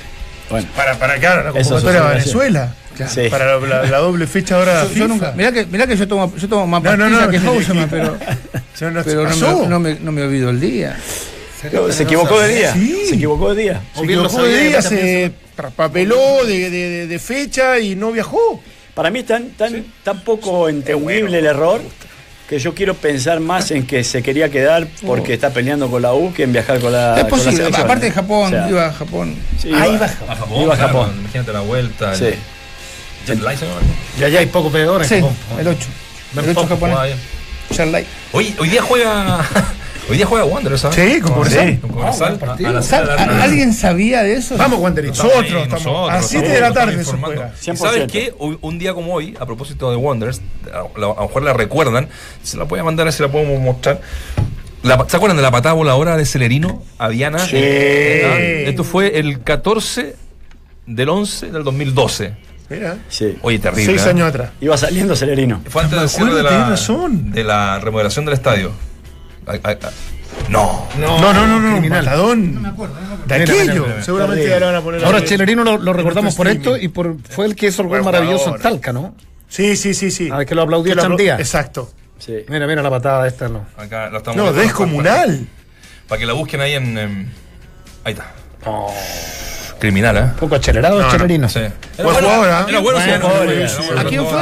Bueno. 0.50 0.68
Para, 0.76 0.98
para 0.98 1.18
claro, 1.20 1.44
la 1.54 1.60
Eso 1.60 1.72
convocatoria 1.76 2.00
a 2.10 2.18
es 2.18 2.24
Sí. 3.08 3.30
Para 3.30 3.58
la, 3.60 3.68
la- 3.68 3.84
la 3.84 3.98
doble 4.00 4.28
fecha 4.28 4.56
ahora. 4.58 4.84
Yo, 4.88 4.94
yo 4.94 5.08
nunca, 5.08 5.32
mirá 5.36 5.52
que, 5.52 5.66
mirá 5.66 5.88
que 5.88 5.96
yo 5.96 6.08
tomo, 6.08 6.34
yo 6.36 6.48
tomo 6.50 6.68
más 6.68 6.84
No, 6.84 6.98
no, 6.98 7.10
no, 7.10 7.30
que 7.30 7.40
no, 7.40 7.52
Houseman, 7.54 7.88
pero, 7.90 8.18
Se 8.74 8.90
nos 8.92 9.06
pero 9.06 9.24
no, 9.36 9.60
me, 9.62 9.68
no, 9.68 9.80
me, 9.80 9.96
no 10.00 10.12
me 10.12 10.24
olvido 10.24 10.50
el 10.50 10.60
día. 10.60 10.98
Se 11.92 12.04
equivocó 12.04 12.40
de 12.40 12.56
día. 12.56 12.74
Sí. 12.74 13.06
Se 13.10 13.16
equivocó 13.16 13.54
de 13.54 13.62
día. 13.64 13.82
Se 13.96 14.04
equivocó 14.04 14.44
de 14.44 14.58
día, 14.70 14.82
se 14.82 15.32
papeló 15.76 16.46
de, 16.46 16.70
de- 16.70 16.90
de- 16.90 17.08
de 17.08 17.20
fecha 17.20 17.80
y 17.80 17.96
no 17.96 18.12
viajó. 18.12 18.62
Para 18.94 19.10
mí 19.10 19.20
es 19.20 19.26
tan, 19.26 19.50
tan, 19.52 19.86
tan 20.04 20.22
poco 20.22 20.68
entendible 20.70 21.40
el 21.40 21.46
error 21.46 21.82
que 22.50 22.58
yo 22.60 22.74
quiero 22.74 22.96
pensar 22.96 23.40
más 23.40 23.70
en 23.72 23.86
que 23.86 24.04
se 24.04 24.24
quería 24.24 24.50
quedar 24.50 24.88
porque 25.06 25.34
está 25.34 25.52
peleando 25.52 25.90
con 25.90 26.02
la 26.02 26.14
U 26.14 26.34
que 26.34 26.44
en 26.44 26.52
viajar 26.52 26.80
con 26.80 26.92
la 26.92 27.16
es 27.20 27.26
con 27.26 27.38
la 27.40 27.46
posible, 27.46 27.68
aparte 27.78 28.06
de. 28.08 28.12
Japón, 28.12 28.48
O 28.48 28.50
sea, 28.50 28.70
iba 28.70 28.86
a 28.88 28.94
Japón. 28.94 29.36
sí, 29.62 29.72
Ahí 29.74 29.96
iba- 29.96 30.00
va. 30.00 30.06
A 30.34 30.36
Japón. 30.36 30.62
Iba 30.64 30.74
a 30.74 30.78
claro, 30.78 30.94
Japón. 30.94 31.16
Imagínate 31.20 31.54
la 31.54 31.60
vuelta. 31.60 32.16
Sí. 32.16 32.26
El 32.26 32.36
jet 33.38 33.58
señor. 33.58 33.82
Y 34.20 34.24
allá 34.24 34.40
hay 34.40 34.46
pocos 34.48 34.72
peores. 34.72 35.08
Sí, 35.08 35.16
el 35.16 35.68
8. 35.68 35.88
Ven 36.34 36.46
El 36.46 36.52
8 36.52 36.54
poco, 36.62 36.68
japonés. 36.68 37.16
Charlay. 37.74 38.06
Hoy, 38.32 38.56
hoy 38.60 38.70
día 38.70 38.82
juega. 38.82 39.46
Hoy 40.10 40.18
día 40.18 40.26
juega 40.26 40.44
Wanderers, 40.44 40.82
¿sabes? 40.82 40.96
Sí, 41.14 41.22
con 41.22 41.34
Cobresal. 41.36 41.80
Con 41.82 41.92
Cobresal, 41.92 42.40
a- 42.42 42.54
a 42.54 42.72
las 42.72 42.86
¿Sabe- 42.88 43.06
siete 43.06 43.14
de 43.14 43.26
la 43.28 43.28
tarde. 43.28 43.44
¿Alguien 43.44 43.74
sabía 43.74 44.24
de 44.24 44.34
eso? 44.34 44.58
Vamos, 44.58 44.80
Wanderers. 44.80 45.16
Nosotros, 45.16 45.44
estamos 45.46 45.72
nosotros, 45.86 46.10
a 46.12 46.22
7 46.24 46.48
estamos- 46.48 46.54
de 46.54 46.62
la 46.62 46.74
tarde 46.74 47.04
se 47.06 47.12
juega. 47.18 47.54
¿Y 47.62 47.66
100%. 47.66 47.76
sabes 47.78 48.12
qué? 48.12 48.34
Un 48.40 48.80
día 48.80 48.96
como 48.96 49.14
hoy, 49.14 49.38
a 49.40 49.46
propósito 49.46 49.92
de 49.92 49.98
Wanderers, 49.98 50.42
a, 50.74 51.00
lo 51.00 51.14
mejor 51.16 51.44
la 51.44 51.54
recuerdan, 51.54 52.10
se 52.42 52.58
la 52.58 52.64
voy 52.64 52.80
a 52.80 52.84
mandar, 52.84 53.14
se 53.14 53.22
la 53.22 53.30
podemos 53.30 53.60
mostrar. 53.62 54.02
La- 54.82 55.06
¿Se 55.08 55.16
acuerdan 55.16 55.38
de 55.38 55.44
la 55.44 55.52
patada 55.52 55.74
voladora 55.76 56.18
de 56.18 56.26
Celerino 56.26 56.82
a 56.98 57.10
Diana? 57.10 57.38
Sí. 57.38 57.52
Eh, 57.58 58.64
Esto 58.68 58.84
fue 58.84 59.20
el 59.20 59.44
14 59.44 60.16
del 60.88 61.10
11 61.10 61.52
del 61.52 61.64
2012. 61.64 62.34
Mira, 62.70 62.98
Sí. 63.10 63.38
Oye, 63.42 63.58
terrible. 63.60 63.86
seis 63.86 64.06
¿eh? 64.06 64.10
años 64.10 64.28
atrás. 64.30 64.52
Iba 64.62 64.78
saliendo 64.78 65.16
Celerino. 65.16 65.62
Fue 65.70 65.84
antes 65.84 66.00
del 66.00 66.10
cierre 66.10 66.34
de 66.36 66.40
acuerdo, 66.42 66.60
la, 66.60 66.70
razón. 66.70 67.32
de 67.32 67.44
la 67.44 67.80
remodelación 67.80 68.26
del 68.26 68.36
estadio. 68.36 68.72
Ay, 69.48 69.60
ay, 69.64 69.78
ay. 69.82 69.90
No. 70.50 70.88
No, 71.00 71.20
no, 71.20 71.34
no, 71.34 71.60
no, 71.60 71.72
criminal. 71.72 72.06
Matadón. 72.06 72.54
De 72.54 73.40
Mira, 73.40 73.52
mira, 73.52 73.64
aquello. 73.64 73.86
mira. 73.88 74.04
Seguramente 74.04 74.48
ya 74.48 74.60
le 74.60 74.66
van 74.68 74.76
a 74.76 74.82
poner. 74.82 75.04
Ahora 75.04 75.24
Chelerino 75.24 75.64
lo, 75.64 75.78
lo 75.80 75.94
recordamos 75.94 76.36
por 76.36 76.48
streaming. 76.48 76.68
esto 76.76 76.84
y 76.84 76.88
por 76.90 77.18
fue 77.30 77.46
el 77.48 77.56
que 77.56 77.68
hizo 77.68 77.82
el 77.82 77.88
gol 77.88 78.04
maravilloso 78.04 78.56
en. 78.56 78.62
Talca, 78.62 78.94
¿no? 78.94 79.16
Sí, 79.48 79.76
sí, 79.76 79.94
sí, 79.96 80.12
sí. 80.12 80.30
A 80.32 80.38
ver, 80.38 80.46
que 80.48 80.54
lo 80.54 80.62
aplaudió 80.62 80.94
lo 80.94 81.02
apla- 81.02 81.10
Chandía. 81.10 81.38
Exacto. 81.40 81.92
Sí. 82.20 82.36
Mira, 82.50 82.68
mira 82.68 82.84
la 82.84 82.90
patada 82.92 83.28
esta, 83.28 83.50
¿no? 83.50 83.66
Acá 83.78 84.10
lo 84.10 84.20
estamos 84.20 84.38
No, 84.38 84.54
descomunal. 84.54 85.28
Para, 85.48 86.08
para 86.10 86.20
que 86.20 86.26
la 86.28 86.34
busquen 86.34 86.62
ahí 86.62 86.74
en. 86.76 87.30
ahí 88.04 88.14
está. 88.14 88.32
Criminal, 89.80 90.18
¿eh? 90.18 90.22
Un 90.22 90.32
poco 90.36 90.56
acelerado 90.56 91.00
No, 91.00 91.06
no. 91.06 91.12
Chelerino. 91.12 91.50
Sí. 91.50 91.60
Era 91.60 91.72
Buen 91.98 92.14
bueno, 92.14 92.28
jugador, 92.30 92.50
¿ah? 92.52 92.66
Era 92.70 92.80
bueno, 92.80 93.00
era 93.02 93.16
era. 93.16 94.02
¿A 94.02 94.04
quién 94.06 94.26
fue? 94.26 94.42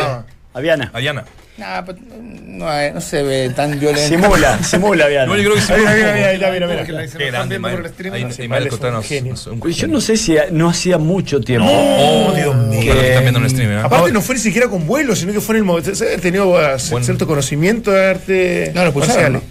Aviana. 0.54 0.92
Ayana. 0.94 1.24
Nah, 1.58 1.82
pero 1.84 1.98
no, 2.46 2.70
hay- 2.70 2.92
no 2.94 3.02
se 3.02 3.24
ve 3.24 3.50
tan 3.50 3.80
violento. 3.80 4.08
Simula, 4.08 4.60
simula 4.64 5.06
Aviana. 5.06 5.26
No, 5.26 5.36
yo 5.38 5.44
creo 5.44 5.56
que 5.56 5.62
sí. 5.62 5.74
Mira, 5.76 5.92
mira, 5.94 6.14
mira, 6.14 6.32
mira, 6.38 6.52
mira, 6.52 6.68
mira. 6.68 7.08
Qué 7.08 7.26
grande, 7.32 7.58
viendo 7.58 7.70
por 7.70 7.80
el 7.80 7.86
Ismael. 7.86 7.86
streaming. 7.88 8.16
Ahí- 8.18 8.24
no 8.26 8.32
sé. 8.32 8.44
Ismael 8.44 8.64
es 8.68 8.74
un 8.74 8.80
Costanos, 8.80 9.06
genio. 9.08 9.34
es 9.34 9.48
un 9.48 9.60
Pues 9.60 9.76
yo 9.76 9.88
no 9.88 10.00
sé 10.02 10.18
si 10.18 10.38
no 10.52 10.70
hacía 10.70 10.98
mucho 11.00 11.42
tiempo. 11.42 11.68
Oh, 11.72 12.32
Dios 12.36 12.56
mío. 12.56 12.94
Que- 12.94 13.08
están 13.10 13.22
viendo 13.24 13.40
en 13.40 13.46
el 13.46 13.52
stream, 13.52 13.72
¿eh? 13.72 13.82
Aparte 13.84 14.12
no 14.12 14.22
fue 14.22 14.36
ni 14.36 14.42
siquiera 14.42 14.68
con 14.68 14.86
vuelo, 14.86 15.16
sino 15.16 15.34
que 15.34 15.42
fue 15.42 15.56
en 15.56 15.60
el 15.60 15.64
momento. 15.66 15.96
Se 15.96 16.14
ha 16.14 16.18
tenido 16.20 16.48
uh, 16.50 16.58
Bueno. 16.92 17.04
cierto 17.06 17.26
conocimiento 17.26 17.90
de 17.92 18.06
arte. 18.08 18.72
No, 18.76 18.86
lo 18.86 18.92
marciales. 18.94 19.42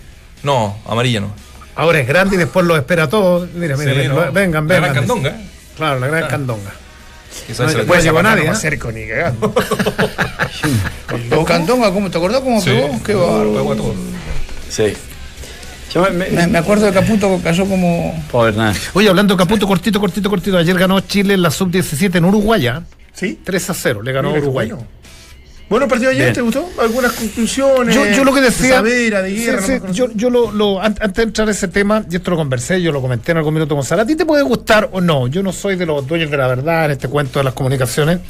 No, 0.44 0.76
amarilla 0.86 1.20
no. 1.20 1.34
Ahora 1.74 1.98
es 1.98 2.06
grande 2.06 2.36
y 2.36 2.38
después 2.38 2.64
lo 2.64 2.76
espera 2.76 3.08
todo. 3.08 3.48
Mira, 3.52 3.76
mira, 3.76 3.92
Sí, 3.92 3.98
mira, 3.98 4.08
¿no? 4.14 4.32
vengan, 4.32 4.68
La 4.68 4.74
vengan. 4.74 4.80
gran 4.80 4.94
candonga, 4.94 5.30
¿eh? 5.30 5.34
Claro, 5.76 6.00
la 6.00 6.06
gran 6.08 6.28
candonga. 6.28 6.72
Quizás 7.46 7.70
No, 7.72 7.78
después 7.78 8.02
llegó 8.02 8.22
nadie, 8.22 8.44
no 8.44 8.50
va 8.52 8.56
a 8.56 8.60
ser 8.60 8.78
con 8.78 8.94
ni 8.94 9.06
cagando. 9.06 9.52
Candonga, 11.46 11.92
¿cómo, 11.92 12.10
¿te 12.10 12.18
acordás 12.18 12.40
cómo 12.40 12.60
Sí. 12.60 12.70
pegó? 12.70 13.02
Qué 13.02 13.14
bárbaro. 13.14 13.52
Pegó 13.52 13.72
a 13.72 13.76
todo. 13.76 13.94
Sí. 14.70 14.92
Yo 15.92 16.02
me, 16.02 16.28
me- 16.30 16.46
Me, 16.46 16.58
acuerdo 16.58 16.86
de 16.86 16.92
Caputo 16.92 17.36
que 17.36 17.42
cayó 17.42 17.66
como. 17.66 18.24
Pobre 18.30 18.50
Hernán. 18.50 18.74
Oye, 18.94 19.08
hablando 19.08 19.34
de 19.34 19.38
Caputo, 19.38 19.66
cortito, 19.66 20.00
cortito, 20.00 20.28
cortito. 20.30 20.58
Ayer 20.58 20.76
ganó 20.78 21.00
Chile 21.00 21.34
en 21.34 21.42
la 21.42 21.50
sub-17 21.50 22.16
en 22.16 22.24
Uruguay. 22.24 22.66
¿ah? 22.66 22.82
¿Sí? 23.14 23.38
3 23.44 23.70
a 23.70 23.74
0. 23.74 24.02
Le 24.02 24.12
ganó 24.12 24.32
qué 24.32 24.40
Uruguay. 24.40 24.68
bueno. 24.70 24.86
Bueno, 25.68 25.88
partido 25.88 26.10
de 26.10 26.16
ayer, 26.16 26.26
Bien. 26.26 26.34
¿te 26.34 26.40
gustó? 26.42 26.68
¿Algunas 26.80 27.12
conclusiones? 27.12 27.92
Yo, 27.94 28.06
yo 28.06 28.24
lo 28.24 28.32
que 28.32 28.40
decía. 28.40 28.68
De 28.82 28.90
Savera, 28.90 29.22
de 29.22 29.30
Sí, 29.36 29.44
guerra. 29.44 29.62
sí, 29.62 29.72
no 29.80 29.88
me 29.88 29.92
yo, 29.92 30.08
yo 30.14 30.30
lo, 30.30 30.52
lo- 30.52 30.80
an- 30.80 30.96
antes 31.00 31.16
de 31.16 31.22
entrar 31.24 31.48
a 31.48 31.50
ese 31.50 31.66
tema, 31.68 32.04
y 32.08 32.14
esto 32.16 32.30
lo 32.30 32.36
conversé, 32.36 32.80
yo 32.80 32.92
lo 32.92 33.00
comenté 33.02 33.32
en 33.32 33.38
algún 33.38 33.52
minuto 33.54 33.74
con 33.74 33.82
Sara. 33.84 34.02
¿A 34.02 34.06
ti 34.06 34.14
te 34.14 34.24
puede 34.24 34.44
gustar 34.44 34.88
o 34.92 35.00
no? 35.00 35.26
Yo 35.26 35.42
no 35.42 35.52
soy 35.52 35.74
de 35.74 35.84
los 35.86 36.06
dueños 36.06 36.30
de 36.30 36.36
la 36.36 36.46
verdad 36.46 36.84
en 36.84 36.92
este 36.92 37.08
cuento 37.08 37.40
de 37.40 37.44
las 37.44 37.54
comunicaciones. 37.54 38.20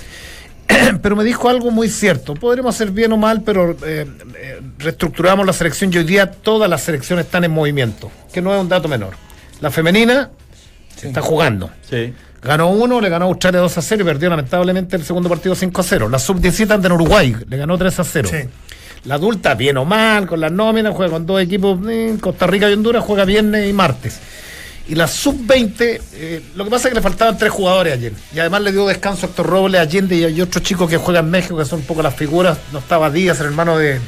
pero 1.03 1.14
me 1.14 1.24
dijo 1.24 1.49
algo 1.51 1.70
muy 1.70 1.89
cierto. 1.91 2.32
Podremos 2.34 2.74
hacer 2.74 2.91
bien 2.91 3.12
o 3.12 3.16
mal, 3.18 3.43
pero 3.43 3.72
eh, 3.84 4.07
eh, 4.39 4.61
reestructuramos 4.78 5.45
la 5.47 5.53
selección 5.53 5.93
y 5.93 5.99
hoy 5.99 6.05
día 6.05 6.30
todas 6.32 6.68
las 6.70 6.82
selecciones 6.82 7.26
están 7.26 7.45
en 7.45 7.51
movimiento, 7.53 8.11
que 8.32 8.41
no 8.41 8.55
es 8.55 8.61
un 8.61 8.68
dato 8.68 8.89
menor. 8.89 9.11
La 9.61 9.70
femenina 9.70 10.30
se 10.97 11.09
está 11.09 11.20
jugando. 11.20 11.70
Sí. 11.89 12.14
Ganó 12.47 12.69
uno, 12.71 13.01
le 13.01 13.09
ganó 13.09 13.25
a 13.27 13.29
Australia 13.29 13.61
2 13.61 13.79
a 13.79 13.83
0 13.83 14.03
y 14.03 14.05
perdió 14.05 14.31
lamentablemente 14.31 14.97
el 14.97 15.05
segundo 15.05 15.29
partido 15.29 15.55
5 15.55 15.81
a 15.81 15.85
0. 15.85 16.09
La 16.09 16.19
sub-17 16.19 16.71
anda 16.71 16.87
en 16.87 16.93
Uruguay, 16.93 17.35
le 17.49 17.57
ganó 17.57 17.77
3 17.77 17.99
a 18.01 18.05
0. 18.05 18.29
Sí. 18.31 18.37
La 19.05 19.17
adulta, 19.17 19.55
bien 19.55 19.77
o 19.77 19.85
mal, 19.85 20.27
con 20.27 20.41
las 20.41 20.51
nóminas, 20.53 20.95
juega 20.95 21.13
con 21.13 21.27
dos 21.27 21.41
equipos, 21.41 21.79
eh, 21.89 22.17
Costa 22.21 22.47
Rica 22.47 22.69
y 22.69 22.73
Honduras, 22.73 23.05
juega 23.05 23.25
viernes 23.25 23.69
y 23.69 23.73
martes. 23.73 24.19
Y 24.89 24.95
la 24.95 25.09
sub-20, 25.09 26.01
eh, 26.15 26.43
lo 26.55 26.65
que 26.65 26.71
pasa 26.71 26.89
es 26.89 26.93
que 26.93 26.97
le 26.97 27.03
faltaban 27.03 27.37
tres 27.37 27.51
jugadores 27.51 27.95
ayer. 27.95 28.13
Y 28.35 28.39
además 28.39 28.63
le 28.63 28.71
dio 28.73 28.87
descanso 28.87 29.27
a 29.27 29.29
Héctor 29.29 29.47
Robles, 29.47 29.81
Allende 29.81 30.15
y 30.17 30.25
hay 30.25 30.41
otros 30.41 30.63
chicos 30.63 30.89
que 30.89 30.97
juegan 30.97 31.25
en 31.25 31.31
México, 31.33 31.57
que 31.57 31.65
son 31.65 31.81
un 31.81 31.85
poco 31.87 32.03
las 32.03 32.15
figuras. 32.15 32.57
No 32.73 32.79
estaba 32.79 33.11
Díaz, 33.11 33.41
el 33.41 33.47
hermano 33.47 33.77
de, 33.79 33.99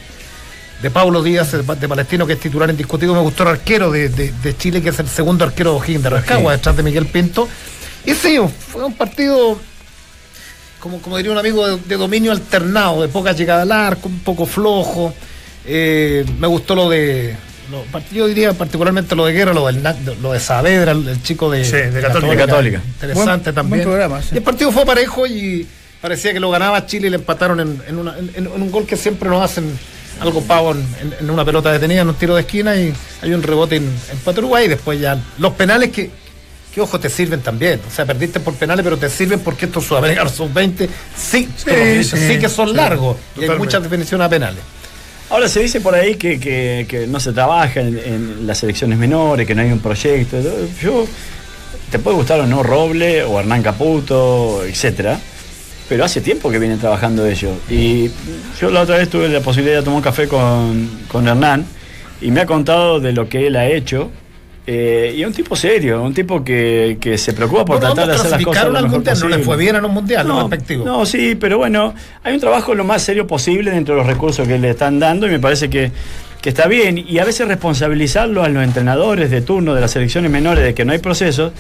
de 0.82 0.90
Pablo 0.90 1.22
Díaz, 1.22 1.50
de, 1.52 1.88
Palestino, 1.88 2.26
que 2.26 2.34
es 2.34 2.40
titular 2.40 2.70
indiscutido. 2.70 3.12
Me 3.14 3.20
gustó 3.20 3.42
el 3.42 3.48
arquero 3.50 3.90
de, 3.90 4.08
de- 4.08 4.32
de 4.32 4.56
Chile, 4.56 4.80
que 4.80 4.90
es 4.90 4.98
el 5.00 5.08
segundo 5.08 5.44
arquero 5.44 5.72
de 5.72 5.78
O'Higgins 5.78 6.04
de 6.04 6.10
Rancagua, 6.10 6.52
detrás 6.52 6.76
de 6.76 6.82
Miguel 6.84 7.06
Pinto. 7.06 7.48
Y 8.10 8.14
sí, 8.14 8.38
fue 8.72 8.84
un 8.84 8.94
partido, 8.94 9.58
como, 10.80 11.00
como 11.02 11.16
diría 11.16 11.32
un 11.32 11.38
amigo, 11.38 11.66
de, 11.66 11.76
de 11.84 11.96
dominio 11.96 12.32
alternado, 12.32 13.02
de 13.02 13.08
poca 13.08 13.32
llegada 13.32 13.62
al 13.62 13.72
arco, 13.72 14.08
un 14.08 14.20
poco 14.20 14.46
flojo. 14.46 15.12
Eh, 15.66 16.24
me 16.38 16.46
gustó 16.46 16.74
lo 16.74 16.88
de. 16.88 17.36
lo- 17.70 17.84
yo 18.12 18.26
diría 18.26 18.52
particularmente 18.54 19.14
lo 19.14 19.26
de 19.26 19.32
Guerra, 19.32 19.52
lo, 19.52 19.66
del, 19.66 19.82
Na- 19.82 19.96
lo 20.22 20.32
de 20.32 20.40
Saavedra, 20.40 20.92
el, 20.92 21.06
el 21.08 21.22
chico 21.22 21.50
de, 21.50 21.64
Sí, 21.64 21.72
de 21.72 22.00
Católica. 22.00 22.30
De 22.30 22.36
Católica. 22.38 22.82
Interesante 22.86 23.50
Buen- 23.50 23.54
también. 23.54 23.78
buen 23.80 23.88
programa, 23.88 24.22
sí. 24.22 24.28
Y 24.32 24.36
el 24.38 24.42
partido 24.42 24.70
fue 24.72 24.86
parejo 24.86 25.26
y 25.26 25.66
parecía 26.00 26.32
que 26.32 26.40
lo 26.40 26.50
ganaba 26.50 26.86
Chile 26.86 27.08
y 27.08 27.10
le 27.10 27.16
empataron 27.16 27.60
en, 27.60 27.82
en 27.88 27.98
una- 27.98 28.16
en- 28.16 28.30
en 28.36 28.46
un 28.46 28.70
gol 28.70 28.86
que 28.86 28.96
siempre 28.96 29.28
nos 29.28 29.42
hacen 29.42 29.76
algo 30.20 30.40
pavo 30.42 30.72
en, 30.72 30.78
en- 31.02 31.14
en 31.20 31.30
una 31.30 31.44
pelota 31.44 31.70
detenida, 31.72 32.00
en 32.02 32.08
un 32.08 32.14
tiro 32.14 32.34
de 32.36 32.40
esquina 32.42 32.74
y 32.76 32.94
hay 33.20 33.32
un 33.34 33.42
rebote 33.42 33.76
en, 33.76 33.84
en 33.84 34.38
Uruguay 34.38 34.64
y 34.64 34.68
después 34.68 34.98
ya 35.00 35.18
los 35.38 35.52
penales 35.52 35.90
que, 35.90 36.10
que 36.78 36.82
ojo 36.82 36.98
te 37.00 37.08
sirven 37.10 37.40
también. 37.40 37.80
O 37.86 37.90
sea, 37.94 38.06
perdiste 38.06 38.40
por 38.40 38.54
penales, 38.54 38.82
pero 38.84 38.96
te 38.96 39.10
sirven 39.10 39.40
porque 39.40 39.66
estos 39.66 39.84
sudamericanos 39.84 40.32
son 40.32 40.52
20, 40.54 40.88
sí, 41.16 41.48
dices, 41.98 42.18
sí, 42.20 42.28
sí, 42.34 42.38
que 42.38 42.48
son 42.48 42.74
largos 42.74 43.16
y 43.36 43.42
hay 43.42 43.48
muchas 43.58 43.82
definiciones 43.82 44.24
a 44.26 44.30
penales. 44.30 44.60
Ahora 45.30 45.46
se 45.48 45.60
dice 45.60 45.80
por 45.82 45.94
ahí 45.94 46.14
que, 46.14 46.40
que- 46.40 46.86
que 46.88 47.06
no 47.06 47.20
se 47.20 47.32
trabaja 47.32 47.80
en, 47.80 47.98
en 47.98 48.46
las 48.46 48.58
selecciones 48.58 48.98
menores, 48.98 49.46
que 49.46 49.54
no 49.54 49.60
hay 49.62 49.70
un 49.70 49.80
proyecto. 49.80 50.38
Yo, 50.82 51.06
te 51.90 51.98
puede 51.98 52.16
gustar 52.16 52.40
o 52.40 52.46
no 52.46 52.62
Roble 52.62 53.24
o 53.24 53.38
Hernán 53.38 53.62
Caputo, 53.62 54.62
etcétera, 54.64 55.18
pero 55.88 56.04
hace 56.04 56.20
tiempo 56.22 56.50
que 56.50 56.58
vienen 56.58 56.78
trabajando 56.78 57.26
ellos. 57.26 57.52
Y 57.68 58.10
yo 58.60 58.70
la 58.70 58.82
otra 58.82 58.96
vez 58.96 59.10
tuve 59.10 59.28
la 59.28 59.40
posibilidad 59.40 59.78
de 59.78 59.82
tomar 59.82 59.96
un 59.98 60.02
café 60.02 60.28
con, 60.28 60.88
con 61.08 61.28
Hernán 61.28 61.66
y 62.22 62.30
me 62.30 62.40
ha 62.40 62.46
contado 62.46 62.98
de 63.00 63.12
lo 63.12 63.28
que 63.28 63.46
él 63.48 63.56
ha 63.56 63.66
hecho. 63.66 64.10
Eh, 64.70 65.14
y 65.16 65.22
es 65.22 65.26
un 65.26 65.32
tipo 65.32 65.56
serio, 65.56 66.02
un 66.02 66.12
tipo 66.12 66.44
que, 66.44 66.98
que 67.00 67.16
se 67.16 67.32
preocupa 67.32 67.64
por 67.64 67.80
tratar 67.80 68.06
de 68.06 68.14
hacer 68.14 68.30
las 68.32 68.42
cosas 68.44 68.64
lo 68.66 68.72
mejor 68.82 68.90
mundial, 68.98 69.18
no 69.18 69.28
les 69.28 69.38
posible. 69.38 69.44
fue 69.44 69.56
bien 69.56 69.76
a 69.76 69.80
los 69.80 69.90
mundiales, 69.90 70.26
los 70.26 70.50
respectivos. 70.50 70.84
No, 70.86 71.06
sí, 71.06 71.34
pero 71.36 71.56
bueno, 71.56 71.94
hay 72.22 72.34
un 72.34 72.40
trabajo 72.40 72.74
lo 72.74 72.84
más 72.84 73.02
serio 73.02 73.26
posible 73.26 73.70
dentro 73.70 73.94
de 73.94 74.00
los 74.02 74.06
recursos 74.06 74.46
que 74.46 74.58
le 74.58 74.70
están 74.70 74.98
dando 75.00 75.26
y 75.26 75.30
me 75.30 75.38
parece 75.38 75.70
que, 75.70 75.90
que 76.42 76.50
está 76.50 76.66
bien. 76.68 76.98
Y 76.98 77.18
a 77.18 77.24
veces 77.24 77.48
responsabilizarlo 77.48 78.42
a 78.44 78.48
los 78.50 78.62
entrenadores 78.62 79.30
de 79.30 79.40
turno 79.40 79.74
de 79.74 79.80
las 79.80 79.92
selecciones 79.92 80.30
menores 80.30 80.62
de 80.64 80.74
que 80.74 80.84
no 80.84 80.92
hay 80.92 80.98
procesos. 80.98 81.52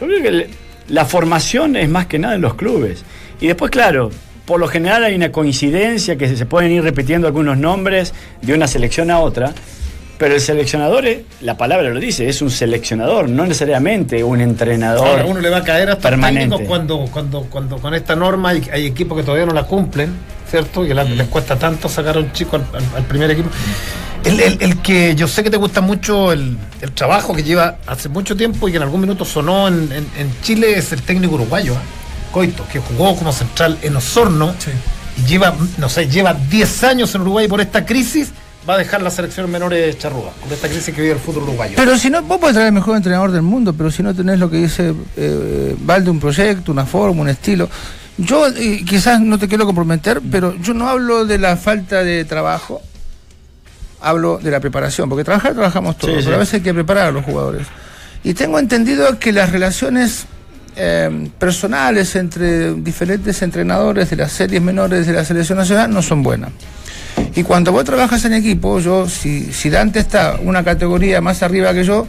Yo 0.00 0.06
creo 0.06 0.22
que 0.22 0.30
le- 0.30 0.48
la 0.88 1.04
formación 1.04 1.76
es 1.76 1.88
más 1.90 2.06
que 2.06 2.18
nada 2.18 2.36
en 2.36 2.40
los 2.40 2.54
clubes. 2.54 3.04
Y 3.38 3.48
después, 3.48 3.70
claro, 3.70 4.10
por 4.46 4.58
lo 4.60 4.66
general 4.68 5.04
hay 5.04 5.14
una 5.14 5.30
coincidencia 5.30 6.16
que 6.16 6.34
se 6.36 6.46
pueden 6.46 6.70
ir 6.72 6.82
repitiendo 6.82 7.26
algunos 7.26 7.58
nombres 7.58 8.14
de 8.40 8.54
una 8.54 8.66
selección 8.66 9.10
a 9.10 9.18
otra. 9.18 9.52
Pero 10.18 10.34
el 10.34 10.40
seleccionador, 10.40 11.06
es- 11.06 11.18
la 11.42 11.56
palabra 11.58 11.90
lo 11.90 12.00
dice, 12.00 12.26
es 12.28 12.40
un 12.40 12.50
seleccionador, 12.50 13.28
no 13.28 13.44
necesariamente 13.46 14.24
un 14.24 14.40
entrenador. 14.40 15.06
Ahora 15.06 15.24
uno 15.26 15.40
le 15.40 15.50
va 15.50 15.58
a 15.58 15.62
caer 15.64 15.90
hasta 15.90 16.08
permanente. 16.08 16.56
técnicos 16.56 16.66
cuando, 16.68 16.98
cuando, 17.12 17.40
cuando 17.50 17.76
con 17.78 17.92
esta 17.94 18.16
norma 18.16 18.50
hay, 18.50 18.62
hay 18.72 18.86
equipos 18.86 19.18
que 19.18 19.24
todavía 19.24 19.44
no 19.46 19.52
la 19.52 19.64
cumplen, 19.64 20.10
¿cierto? 20.50 20.86
Y 20.86 20.94
la- 20.94 21.04
les 21.04 21.28
cuesta 21.28 21.56
tanto 21.58 21.88
sacar 21.88 22.16
a 22.16 22.20
un 22.20 22.32
chico 22.32 22.56
al, 22.56 22.62
al- 22.72 22.96
al 22.96 23.04
primer 23.04 23.30
equipo. 23.30 23.50
El, 24.24 24.40
el- 24.40 24.56
el 24.62 24.78
que 24.82 25.14
yo 25.14 25.28
sé 25.28 25.44
que 25.44 25.50
te 25.50 25.56
gusta 25.58 25.80
mucho 25.82 26.32
el, 26.32 26.56
el 26.80 26.92
trabajo 26.92 27.34
que 27.34 27.42
lleva 27.44 27.76
hace 27.86 28.08
mucho 28.08 28.36
tiempo 28.36 28.68
y 28.68 28.72
que 28.72 28.78
en 28.78 28.82
algún 28.84 29.02
minuto 29.02 29.24
sonó 29.24 29.68
en, 29.68 29.74
en- 29.92 30.08
en 30.18 30.40
Chile 30.42 30.78
es 30.78 30.92
el 30.92 31.02
técnico 31.02 31.34
uruguayo, 31.34 31.74
¿eh? 31.74 31.76
Coito, 32.32 32.66
que 32.72 32.78
jugó 32.80 33.14
como 33.16 33.32
central 33.32 33.78
en 33.82 33.96
Osorno 33.96 34.54
y 35.18 35.28
lleva, 35.28 35.54
no 35.78 35.88
sé, 35.88 36.08
lleva 36.08 36.34
10 36.34 36.84
años 36.84 37.14
en 37.14 37.20
Uruguay 37.20 37.48
por 37.48 37.60
esta 37.60 37.84
crisis 37.86 38.32
va 38.68 38.74
a 38.74 38.78
dejar 38.78 39.02
la 39.02 39.10
selección 39.10 39.50
menores 39.50 39.98
charrúa, 39.98 40.32
por 40.42 40.52
esta 40.52 40.68
crisis 40.68 40.94
que 40.94 41.00
vive 41.00 41.14
el 41.14 41.20
fútbol 41.20 41.44
uruguayo. 41.44 41.74
Pero 41.76 41.96
si 41.96 42.10
no, 42.10 42.22
vos 42.22 42.38
podés 42.38 42.54
traer 42.54 42.68
el 42.68 42.74
mejor 42.74 42.96
entrenador 42.96 43.30
del 43.30 43.42
mundo, 43.42 43.72
pero 43.72 43.90
si 43.90 44.02
no 44.02 44.14
tenés 44.14 44.38
lo 44.38 44.50
que 44.50 44.56
dice 44.58 44.94
eh, 45.16 45.76
Valde, 45.80 46.10
un 46.10 46.18
proyecto, 46.20 46.72
una 46.72 46.84
forma, 46.86 47.22
un 47.22 47.28
estilo. 47.28 47.68
Yo 48.18 48.48
eh, 48.48 48.82
quizás 48.86 49.20
no 49.20 49.38
te 49.38 49.46
quiero 49.46 49.66
comprometer, 49.66 50.20
pero 50.30 50.56
yo 50.60 50.74
no 50.74 50.88
hablo 50.88 51.24
de 51.26 51.38
la 51.38 51.56
falta 51.56 52.02
de 52.02 52.24
trabajo, 52.24 52.80
hablo 54.00 54.38
de 54.42 54.50
la 54.50 54.60
preparación, 54.60 55.08
porque 55.08 55.24
trabajar 55.24 55.52
trabajamos 55.52 55.96
todos, 55.98 56.14
Sí, 56.14 56.20
pero 56.20 56.30
sí. 56.30 56.34
a 56.34 56.38
veces 56.38 56.54
hay 56.54 56.60
que 56.60 56.74
preparar 56.74 57.08
a 57.08 57.10
los 57.12 57.24
jugadores. 57.24 57.66
Y 58.24 58.34
tengo 58.34 58.58
entendido 58.58 59.18
que 59.18 59.32
las 59.32 59.52
relaciones 59.52 60.26
eh, 60.74 61.30
personales 61.38 62.16
entre 62.16 62.74
diferentes 62.74 63.40
entrenadores 63.42 64.10
de 64.10 64.16
las 64.16 64.32
series 64.32 64.60
menores 64.60 65.06
de 65.06 65.12
la 65.12 65.24
selección 65.24 65.58
nacional 65.58 65.90
no 65.92 66.02
son 66.02 66.22
buenas. 66.22 66.50
Y 67.34 67.42
cuando 67.42 67.72
vos 67.72 67.84
trabajas 67.84 68.24
en 68.24 68.32
equipo, 68.34 68.80
yo, 68.80 69.08
si, 69.08 69.52
si 69.52 69.70
Dante 69.70 69.98
está 69.98 70.38
una 70.42 70.64
categoría 70.64 71.20
más 71.20 71.42
arriba 71.42 71.72
que 71.74 71.84
yo, 71.84 72.06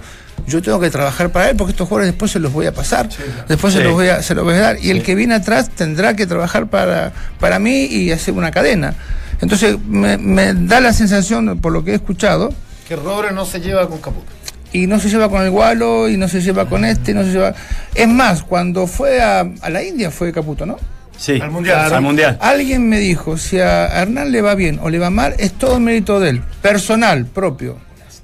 yo 0.47 0.61
tengo 0.61 0.79
que 0.79 0.89
trabajar 0.89 1.29
para 1.31 1.49
él 1.49 1.55
porque 1.57 1.71
estos 1.71 1.87
jugadores 1.87 2.13
después 2.13 2.31
se 2.31 2.39
los 2.39 2.53
voy 2.53 2.65
a 2.67 2.73
pasar, 2.73 3.09
después 3.49 3.73
se 3.73 3.83
los 3.83 3.93
voy 3.93 4.07
a, 4.07 4.21
se 4.21 4.35
los 4.35 4.45
voy 4.45 4.53
a 4.53 4.59
dar. 4.59 4.77
Y 4.81 4.91
el 4.91 5.03
que 5.03 5.15
viene 5.15 5.35
atrás 5.35 5.69
tendrá 5.69 6.15
que 6.15 6.25
trabajar 6.25 6.67
para, 6.67 7.11
para 7.39 7.59
mí 7.59 7.85
y 7.85 8.11
hacer 8.11 8.33
una 8.33 8.51
cadena. 8.51 8.93
Entonces 9.41 9.77
me, 9.85 10.17
me 10.17 10.53
da 10.53 10.79
la 10.79 10.93
sensación, 10.93 11.59
por 11.59 11.73
lo 11.73 11.83
que 11.83 11.91
he 11.91 11.95
escuchado, 11.95 12.53
Que 12.87 12.95
Robre 12.95 13.31
no 13.33 13.45
se 13.45 13.59
lleva 13.59 13.87
con 13.89 13.99
Caputo. 13.99 14.31
y 14.71 14.87
no 14.87 14.99
se 14.99 15.09
lleva 15.09 15.29
con 15.29 15.41
el 15.41 15.49
Gualo, 15.51 16.07
y 16.07 16.15
no 16.17 16.27
se 16.29 16.39
lleva 16.41 16.67
con 16.69 16.85
este, 16.85 17.11
y 17.11 17.13
no 17.13 17.23
se 17.23 17.31
lleva... 17.31 17.53
Es 17.93 18.07
más, 18.07 18.43
cuando 18.43 18.87
fue 18.87 19.21
a, 19.21 19.41
a 19.61 19.69
la 19.69 19.83
India 19.83 20.09
fue 20.11 20.31
Caputo, 20.31 20.65
¿no? 20.65 20.77
Sí, 21.17 21.39
Al 21.41 21.51
Mundial. 21.51 21.93
Al 21.93 22.01
mundial. 22.01 22.37
Alguien 22.39 22.87
me 22.87 22.99
dijo, 22.99 23.37
si 23.37 23.59
a 23.59 23.87
Hernán 23.87 24.31
le 24.31 24.41
va 24.41 24.55
bien 24.55 24.79
o 24.81 24.89
le 24.89 24.99
va 24.99 25.09
mal, 25.09 25.35
es 25.37 25.53
todo 25.53 25.79
mérito 25.79 26.19
de 26.19 26.29
él, 26.29 26.41
personal, 26.61 27.25
propio. 27.25 27.77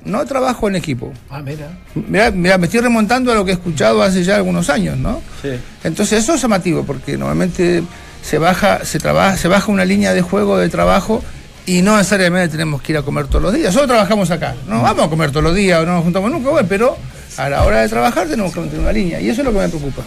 No 0.05 0.25
trabajo 0.25 0.67
en 0.67 0.75
equipo. 0.75 1.13
Ah, 1.29 1.41
mira. 1.41 1.69
Mirá, 1.95 2.29
mirá, 2.31 2.57
me 2.57 2.65
estoy 2.65 2.81
remontando 2.81 3.31
a 3.31 3.35
lo 3.35 3.45
que 3.45 3.51
he 3.51 3.53
escuchado 3.53 4.03
hace 4.03 4.23
ya 4.23 4.35
algunos 4.35 4.69
años, 4.69 4.97
¿no? 4.97 5.21
Sí. 5.41 5.51
Entonces 5.83 6.19
eso 6.23 6.33
es 6.35 6.41
llamativo, 6.41 6.83
porque 6.83 7.17
normalmente 7.17 7.83
se 8.21 8.37
baja, 8.37 8.83
se 8.85 8.99
trabaja, 8.99 9.37
se 9.37 9.47
baja 9.47 9.71
una 9.71 9.85
línea 9.85 10.13
de 10.13 10.21
juego 10.21 10.57
de 10.57 10.69
trabajo 10.69 11.23
y 11.65 11.81
no 11.81 11.97
necesariamente 11.97 12.49
tenemos 12.49 12.81
que 12.81 12.93
ir 12.93 12.97
a 12.97 13.01
comer 13.01 13.27
todos 13.27 13.41
los 13.41 13.53
días. 13.53 13.67
Nosotros 13.67 13.89
trabajamos 13.89 14.31
acá, 14.31 14.55
no 14.67 14.81
vamos 14.81 15.05
a 15.05 15.09
comer 15.09 15.31
todos 15.31 15.43
los 15.43 15.55
días 15.55 15.85
no 15.85 15.93
nos 15.93 16.03
juntamos 16.03 16.31
nunca, 16.31 16.49
bueno, 16.49 16.67
pero 16.67 16.97
a 17.37 17.49
la 17.49 17.63
hora 17.63 17.81
de 17.81 17.89
trabajar 17.89 18.27
tenemos 18.27 18.53
que 18.53 18.59
mantener 18.59 18.81
una 18.83 18.91
línea 18.93 19.19
y 19.21 19.29
eso 19.29 19.41
es 19.41 19.45
lo 19.45 19.51
que 19.53 19.59
me 19.59 19.69
preocupa. 19.69 20.03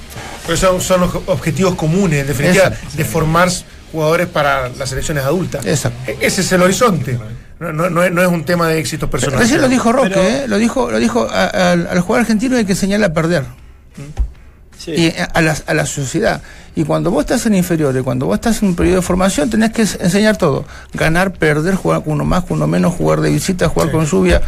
Pero 0.46 0.56
son, 0.56 0.80
son 0.80 1.00
los 1.02 1.14
objetivos 1.26 1.74
comunes, 1.74 2.20
en 2.20 2.26
definitiva, 2.28 2.66
Exacto. 2.66 2.96
de 2.96 3.04
formar 3.04 3.48
jugadores 3.92 4.26
para 4.28 4.68
las 4.70 4.88
selecciones 4.88 5.24
adultas. 5.24 5.64
Exacto. 5.66 5.98
E- 6.10 6.18
Ese 6.20 6.40
es 6.42 6.52
el 6.52 6.62
horizonte. 6.62 7.18
No, 7.58 7.72
no- 7.72 7.88
no 7.90 8.02
es, 8.04 8.12
no 8.12 8.20
es 8.22 8.28
un 8.28 8.44
tema 8.44 8.68
de 8.68 8.78
éxitos 8.78 9.08
personales. 9.08 9.40
Recién 9.40 9.60
lo 9.60 9.68
dijo 9.68 9.90
Roque, 9.92 10.10
Pero- 10.10 10.22
¿eh? 10.22 10.44
lo 10.48 10.58
dijo, 10.58 10.90
lo 10.90 10.98
dijo 10.98 11.26
a- 11.30 11.46
al, 11.72 11.86
al 11.86 12.00
jugador 12.00 12.20
argentino 12.22 12.56
hay 12.56 12.64
que 12.64 12.72
enseñarle 12.72 13.06
a 13.06 13.12
perder. 13.12 13.44
Sí. 14.78 14.92
y 14.92 15.08
a 15.18 15.24
a 15.24 15.40
la, 15.42 15.56
a 15.66 15.74
la 15.74 15.86
sociedad. 15.86 16.40
Y 16.74 16.84
cuando 16.84 17.10
vos 17.10 17.22
estás 17.22 17.46
en 17.46 17.54
inferiores, 17.54 18.02
cuando 18.02 18.26
vos 18.26 18.34
estás 18.34 18.60
en 18.62 18.68
un 18.68 18.76
periodo 18.76 18.96
de 18.96 19.02
formación, 19.02 19.48
tenés 19.48 19.72
que 19.72 19.82
enseñar 19.82 20.36
todo. 20.36 20.66
Ganar, 20.92 21.32
perder, 21.32 21.74
jugar 21.74 22.04
con 22.04 22.12
uno 22.14 22.24
más, 22.26 22.44
con 22.44 22.58
uno 22.58 22.66
menos, 22.66 22.94
jugar 22.94 23.20
de 23.22 23.30
visita, 23.30 23.68
jugar 23.70 23.90
con 23.90 24.04
lluvia, 24.04 24.42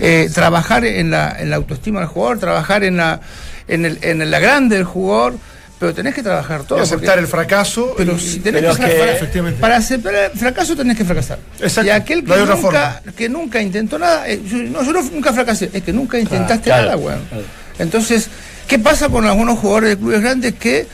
eh, 0.00 0.28
trabajar 0.34 0.84
en 0.84 1.10
la, 1.12 1.36
en 1.38 1.50
la 1.50 1.56
autoestima 1.56 2.00
del 2.00 2.08
jugador, 2.08 2.38
trabajar 2.40 2.82
en 2.82 2.96
la, 2.96 3.20
en, 3.68 3.84
el, 3.84 3.98
en 4.02 4.28
la 4.28 4.40
grande 4.40 4.74
del 4.74 4.84
jugador, 4.84 5.34
pero 5.78 5.94
tenés 5.94 6.16
que 6.16 6.24
trabajar 6.24 6.64
todo. 6.64 6.80
Y 6.80 6.82
aceptar 6.82 7.10
porque- 7.10 7.20
el 7.20 7.26
fracaso. 7.28 7.94
pero 7.96 8.14
y- 8.16 8.18
si 8.20 8.40
tenés 8.40 8.60
pero 8.62 8.74
que, 8.74 8.82
que- 8.84 9.12
efectivamente. 9.12 9.60
para 9.60 9.76
aceptar 9.76 10.12
el 10.16 10.30
fracaso 10.36 10.74
tenés 10.74 10.96
que 10.96 11.04
fracasar. 11.04 11.38
Exacto, 11.60 11.86
Y 11.86 11.90
aquel 11.90 12.24
que, 12.24 12.36
nunca, 12.44 13.02
que 13.16 13.28
nunca 13.28 13.62
intentó 13.62 14.00
nada, 14.00 14.28
eh, 14.28 14.42
yo, 14.44 14.56
no, 14.56 14.82
yo 14.82 14.92
no- 14.92 15.02
nunca 15.02 15.32
fracasé, 15.32 15.70
es 15.72 15.82
que 15.84 15.92
nunca 15.92 16.18
intentaste 16.18 16.64
claro, 16.64 16.82
nada, 16.86 16.96
weón. 16.96 17.20
claro. 17.28 17.44
Entonces, 17.78 18.28
¿qué 18.68 18.78
pasa 18.78 19.08
con 19.08 19.26
algunos 19.26 19.58
jugadores 19.58 19.90
de 19.90 19.96
clubes 19.96 20.20
grandes 20.20 20.54
que 20.54 20.86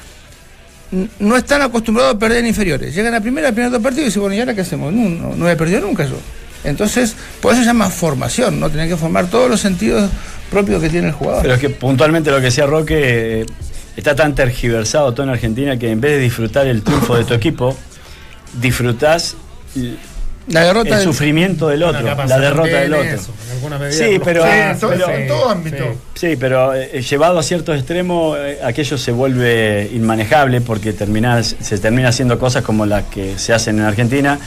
no 1.18 1.36
están 1.36 1.60
acostumbrados 1.60 2.14
a 2.14 2.18
perder 2.18 2.38
en 2.38 2.46
inferiores? 2.46 2.94
Llegan 2.94 3.14
a 3.14 3.20
primera, 3.20 3.52
primer 3.52 3.70
dos 3.70 3.82
partidos 3.82 4.04
y 4.04 4.06
dicen, 4.06 4.22
bueno, 4.22 4.36
¿y 4.36 4.40
ahora 4.40 4.54
qué 4.54 4.60
hacemos? 4.62 4.92
No, 4.92 5.34
no, 5.34 5.50
he 5.50 5.56
perdido 5.56 5.80
nunca 5.80 6.04
yo. 6.04 6.16
Entonces, 6.62 7.14
por 7.42 7.52
eso 7.52 7.60
se 7.60 7.66
llama 7.66 7.90
formación, 7.90 8.58
¿no? 8.58 8.70
Tener 8.70 8.88
que 8.88 8.96
formar 8.96 9.26
todos 9.26 9.50
los 9.50 9.60
sentidos 9.60 10.10
propios 10.50 10.80
que 10.80 10.88
tiene 10.88 11.08
el 11.08 11.12
jugador. 11.12 11.42
Pero 11.42 11.54
es 11.54 11.60
que 11.60 11.68
puntualmente 11.68 12.30
lo 12.30 12.38
que 12.38 12.44
decía 12.44 12.64
Roque 12.64 13.40
eh, 13.40 13.46
está 13.96 14.14
tan 14.14 14.34
tergiversado 14.34 15.12
todo 15.12 15.24
en 15.24 15.30
Argentina 15.30 15.76
que 15.76 15.90
en 15.90 16.00
vez 16.00 16.12
de 16.12 16.20
disfrutar 16.20 16.66
el 16.66 16.82
triunfo 16.82 17.16
de 17.16 17.24
tu 17.24 17.34
equipo, 17.34 17.76
disfrutás 18.60 19.36
la 20.48 20.60
derrota 20.64 20.90
el 20.90 20.94
del- 20.96 21.04
sufrimiento 21.04 21.68
del 21.68 21.82
otro, 21.82 22.02
la 22.02 22.38
derrota 22.38 22.68
del 22.80 22.92
otro. 22.94 23.04
eso, 23.08 23.32
en 23.48 23.56
alguna 23.56 23.78
medida 23.78 23.92
Sí, 24.06 24.20
pero- 24.22 24.44
en 24.46 24.78
todo, 24.78 24.90
pero- 24.90 25.10
en 25.10 25.26
todo 25.28 25.50
ámbito. 25.50 25.84
Sí, 26.14 26.36
pero 26.38 26.74
eh, 26.74 27.02
llevado 27.02 27.38
a 27.38 27.42
ciertos 27.42 27.76
extremos, 27.76 28.36
eh, 28.38 28.58
aquello 28.62 28.98
se 28.98 29.12
vuelve 29.12 29.90
inmanejable 29.92 30.60
porque 30.60 30.92
termina, 30.92 31.42
se 31.42 31.78
termina 31.78 32.08
haciendo 32.08 32.38
cosas 32.38 32.62
como 32.62 32.84
las 32.86 33.04
que 33.04 33.38
se 33.38 33.52
hacen 33.54 33.78
en 33.78 33.84
Argentina, 33.86 34.38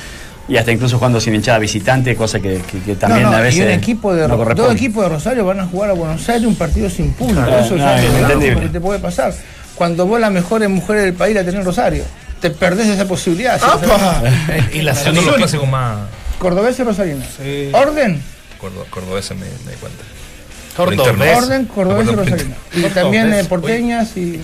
y 0.49 0.55
hasta 0.55 0.71
incluso 0.71 0.97
jugando 0.97 1.19
sin 1.19 1.35
hinchada 1.35 1.59
visitante, 1.59 2.15
cosa 2.15 2.39
que, 2.39 2.61
que- 2.71 2.79
que 2.79 2.95
también 2.95 3.23
No, 3.23 3.31
no, 3.31 3.37
a 3.37 3.41
veces 3.41 3.59
y 3.59 3.63
un 3.63 3.69
equipo 3.71 4.13
de, 4.15 4.27
no 4.29 4.37
dos 4.37 4.71
equipos 4.73 5.03
de 5.03 5.09
Rosario 5.09 5.45
van 5.45 5.59
a 5.59 5.65
jugar 5.65 5.89
a 5.89 5.93
Buenos 5.93 6.29
Aires 6.29 6.47
un 6.47 6.55
partido 6.55 6.89
sin 6.89 7.11
público. 7.11 7.41
Eso 7.59 7.75
es 7.75 8.03
entendible. 8.21 8.61
que 8.61 8.69
te 8.69 8.79
puede 8.79 8.99
pasar. 8.99 9.33
Cuando 9.75 10.05
vos 10.05 10.19
las 10.21 10.31
mejores 10.31 10.69
mujeres 10.69 11.03
del 11.03 11.13
país 11.15 11.35
la 11.35 11.41
tenés 11.43 11.59
en 11.59 11.65
Rosario, 11.65 12.03
te 12.41 12.49
perdés 12.49 12.87
esa 12.87 13.07
posibilidad. 13.07 13.59
Y 14.73 14.81
la 14.81 14.95
Son 14.95 15.15
los 15.15 15.35
clásicos 15.35 15.67
más 15.67 15.97
Cordobés 16.39 16.77
y 16.79 16.83
Rosarina. 16.83 17.25
Sí. 17.37 17.69
Orden, 17.73 18.21
cordo- 18.59 18.85
cordobeses, 18.89 19.37
me, 19.37 19.45
me 19.65 19.71
di 19.71 19.77
cuenta. 19.79 20.03
Cordobés. 20.75 21.37
orden, 21.37 21.65
Cordobés 21.65 22.03
y 22.03 22.07
Cordobés. 22.09 22.31
Rosarina. 22.31 22.55
Y 22.55 22.69
Cordobés. 22.73 22.93
también 22.93 23.33
eh, 23.33 23.39
Oye. 23.39 23.43
porteñas 23.45 24.15
y... 24.17 24.39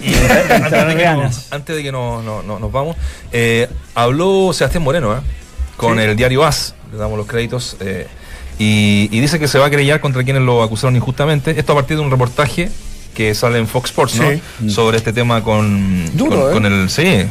antes, 0.50 0.88
de 0.88 0.96
que 0.98 1.06
nos, 1.06 1.54
antes 1.54 1.76
de 1.76 1.84
que 1.84 1.92
no- 1.92 2.22
no- 2.24 2.42
no- 2.42 2.58
nos 2.60 2.72
vamos, 2.72 2.96
eh, 3.32 3.70
habló 3.94 4.52
Sebastián 4.54 4.84
Moreno 4.84 5.14
¿eh? 5.16 5.20
con 5.78 6.00
el 6.00 6.16
diario 6.16 6.44
AS, 6.44 6.74
le 6.92 6.98
damos 6.98 7.18
los 7.18 7.28
créditos, 7.28 7.78
eh, 7.80 8.08
y, 8.58 9.10
y 9.12 9.20
dice 9.20 9.38
que 9.40 9.48
se 9.48 9.60
va 9.60 9.68
a 9.68 9.70
querellar 9.70 10.00
contra 10.00 10.24
quienes 10.24 10.42
lo 10.42 10.64
acusaron 10.64 10.96
injustamente. 10.96 11.58
Esto 11.60 11.74
a 11.74 11.76
partir 11.76 11.98
de 11.98 12.04
un 12.04 12.10
reportaje 12.12 12.72
que 13.14 13.34
sale 13.36 13.60
en 13.60 13.68
Fox 13.68 13.90
Sports, 13.90 14.16
¿no? 14.16 14.30
Sí. 14.32 14.70
Sobre 14.70 14.98
este 14.98 15.14
tema 15.14 15.44
con, 15.44 16.16
Duro, 16.18 16.42
con, 16.42 16.50
¿eh? 16.50 16.54
con 16.54 16.66
el. 16.66 16.90
Sí. 16.90 17.26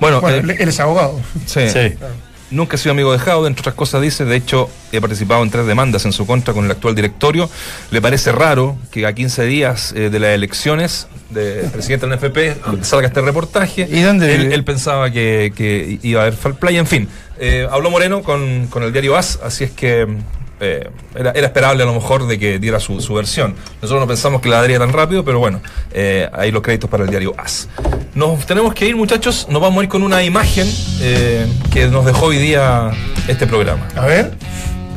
Bueno, 0.00 0.20
Bueno, 0.20 0.28
eh, 0.28 0.56
él, 0.58 0.68
es 0.68 0.80
abogado. 0.80 1.20
sí. 1.46 1.68
Sí. 1.68 1.94
Nunca 2.52 2.76
he 2.76 2.78
sido 2.78 2.92
amigo 2.92 3.10
de 3.12 3.18
Jaude, 3.18 3.48
entre 3.48 3.62
otras 3.62 3.74
cosas 3.74 4.02
dice, 4.02 4.26
de 4.26 4.36
hecho 4.36 4.68
he 4.92 5.00
participado 5.00 5.42
en 5.42 5.48
tres 5.48 5.66
demandas 5.66 6.04
en 6.04 6.12
su 6.12 6.26
contra 6.26 6.52
con 6.52 6.66
el 6.66 6.70
actual 6.70 6.94
directorio. 6.94 7.48
Le 7.90 8.02
parece 8.02 8.30
raro 8.30 8.76
que 8.90 9.06
a 9.06 9.14
15 9.14 9.46
días 9.46 9.94
eh, 9.96 10.10
de 10.10 10.18
las 10.20 10.34
elecciones 10.34 11.06
de 11.30 11.66
presidente 11.72 12.06
del 12.06 12.18
NFP 12.18 12.84
salga 12.84 13.06
este 13.06 13.22
reportaje. 13.22 13.88
¿Y 13.90 14.02
dónde 14.02 14.34
él, 14.34 14.52
él 14.52 14.64
pensaba 14.64 15.10
que, 15.10 15.54
que 15.56 15.98
iba 16.02 16.20
a 16.20 16.24
haber 16.24 16.36
fall 16.36 16.54
play, 16.54 16.76
en 16.76 16.86
fin. 16.86 17.08
Eh, 17.38 17.66
habló 17.70 17.90
Moreno 17.90 18.22
con, 18.22 18.66
con 18.66 18.82
el 18.82 18.92
diario 18.92 19.16
AS, 19.16 19.38
así 19.42 19.64
es 19.64 19.70
que 19.70 20.06
eh, 20.62 20.88
era, 21.16 21.32
era 21.32 21.46
esperable 21.48 21.82
a 21.82 21.86
lo 21.86 21.94
mejor 21.94 22.26
de 22.26 22.38
que 22.38 22.58
diera 22.60 22.78
su, 22.78 23.00
su 23.00 23.14
versión. 23.14 23.56
Nosotros 23.82 24.00
no 24.00 24.06
pensamos 24.06 24.40
que 24.40 24.48
la 24.48 24.60
daría 24.60 24.78
tan 24.78 24.92
rápido, 24.92 25.24
pero 25.24 25.40
bueno, 25.40 25.60
eh, 25.90 26.28
ahí 26.32 26.52
los 26.52 26.62
créditos 26.62 26.88
para 26.88 27.02
el 27.02 27.10
diario 27.10 27.34
AS. 27.36 27.68
Nos 28.14 28.46
tenemos 28.46 28.72
que 28.72 28.86
ir, 28.86 28.94
muchachos, 28.94 29.46
nos 29.50 29.60
vamos 29.60 29.80
a 29.80 29.84
ir 29.84 29.88
con 29.88 30.02
una 30.04 30.22
imagen 30.22 30.68
eh, 31.00 31.46
que 31.72 31.86
nos 31.88 32.04
dejó 32.04 32.26
hoy 32.26 32.38
día 32.38 32.92
este 33.26 33.46
programa. 33.46 33.88
A 33.96 34.06
ver. 34.06 34.32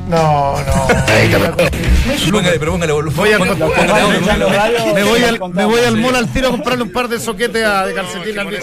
No, 0.08 0.56
no. 0.64 0.88
Póngale, 2.32 2.60
pero 2.60 2.72
póngale 2.72 2.94
volumen. 2.94 3.16
Voy 3.18 3.32
a- 3.32 3.38
Póngale- 3.40 3.56
voy 3.66 3.74
a- 3.74 3.88
póngale- 3.88 4.26
Ya 4.26 4.38
los 4.38 4.56
radios, 4.56 4.94
Me 4.94 5.04
voy 5.04 5.24
al, 5.24 5.40
me 5.54 5.66
voy 5.66 5.80
al 5.84 5.94
sí. 5.96 6.00
mall 6.02 6.16
al 6.16 6.28
tiro 6.34 6.48
a 6.50 6.52
comprarle 6.52 6.84
un 6.84 6.92
par 6.92 7.08
de 7.08 7.20
soquetes 7.20 7.66
a- 7.66 7.86
de 7.88 7.94
calcetín 7.94 8.38
al 8.40 8.48
bicho. 8.48 8.62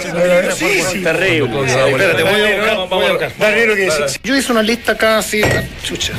Terrible. 1.03 1.65
Espérate, 1.67 2.23
voy 2.23 2.41
a 2.41 2.57
buscar, 2.57 2.89
voy 2.89 3.05
a 3.07 3.11
buscar. 3.13 3.33
Yo 4.23 4.37
hice 4.37 4.53
una 4.53 4.63
lista 4.63 4.93
acá 4.93 5.19
así. 5.19 5.43
Chucha. 5.85 6.13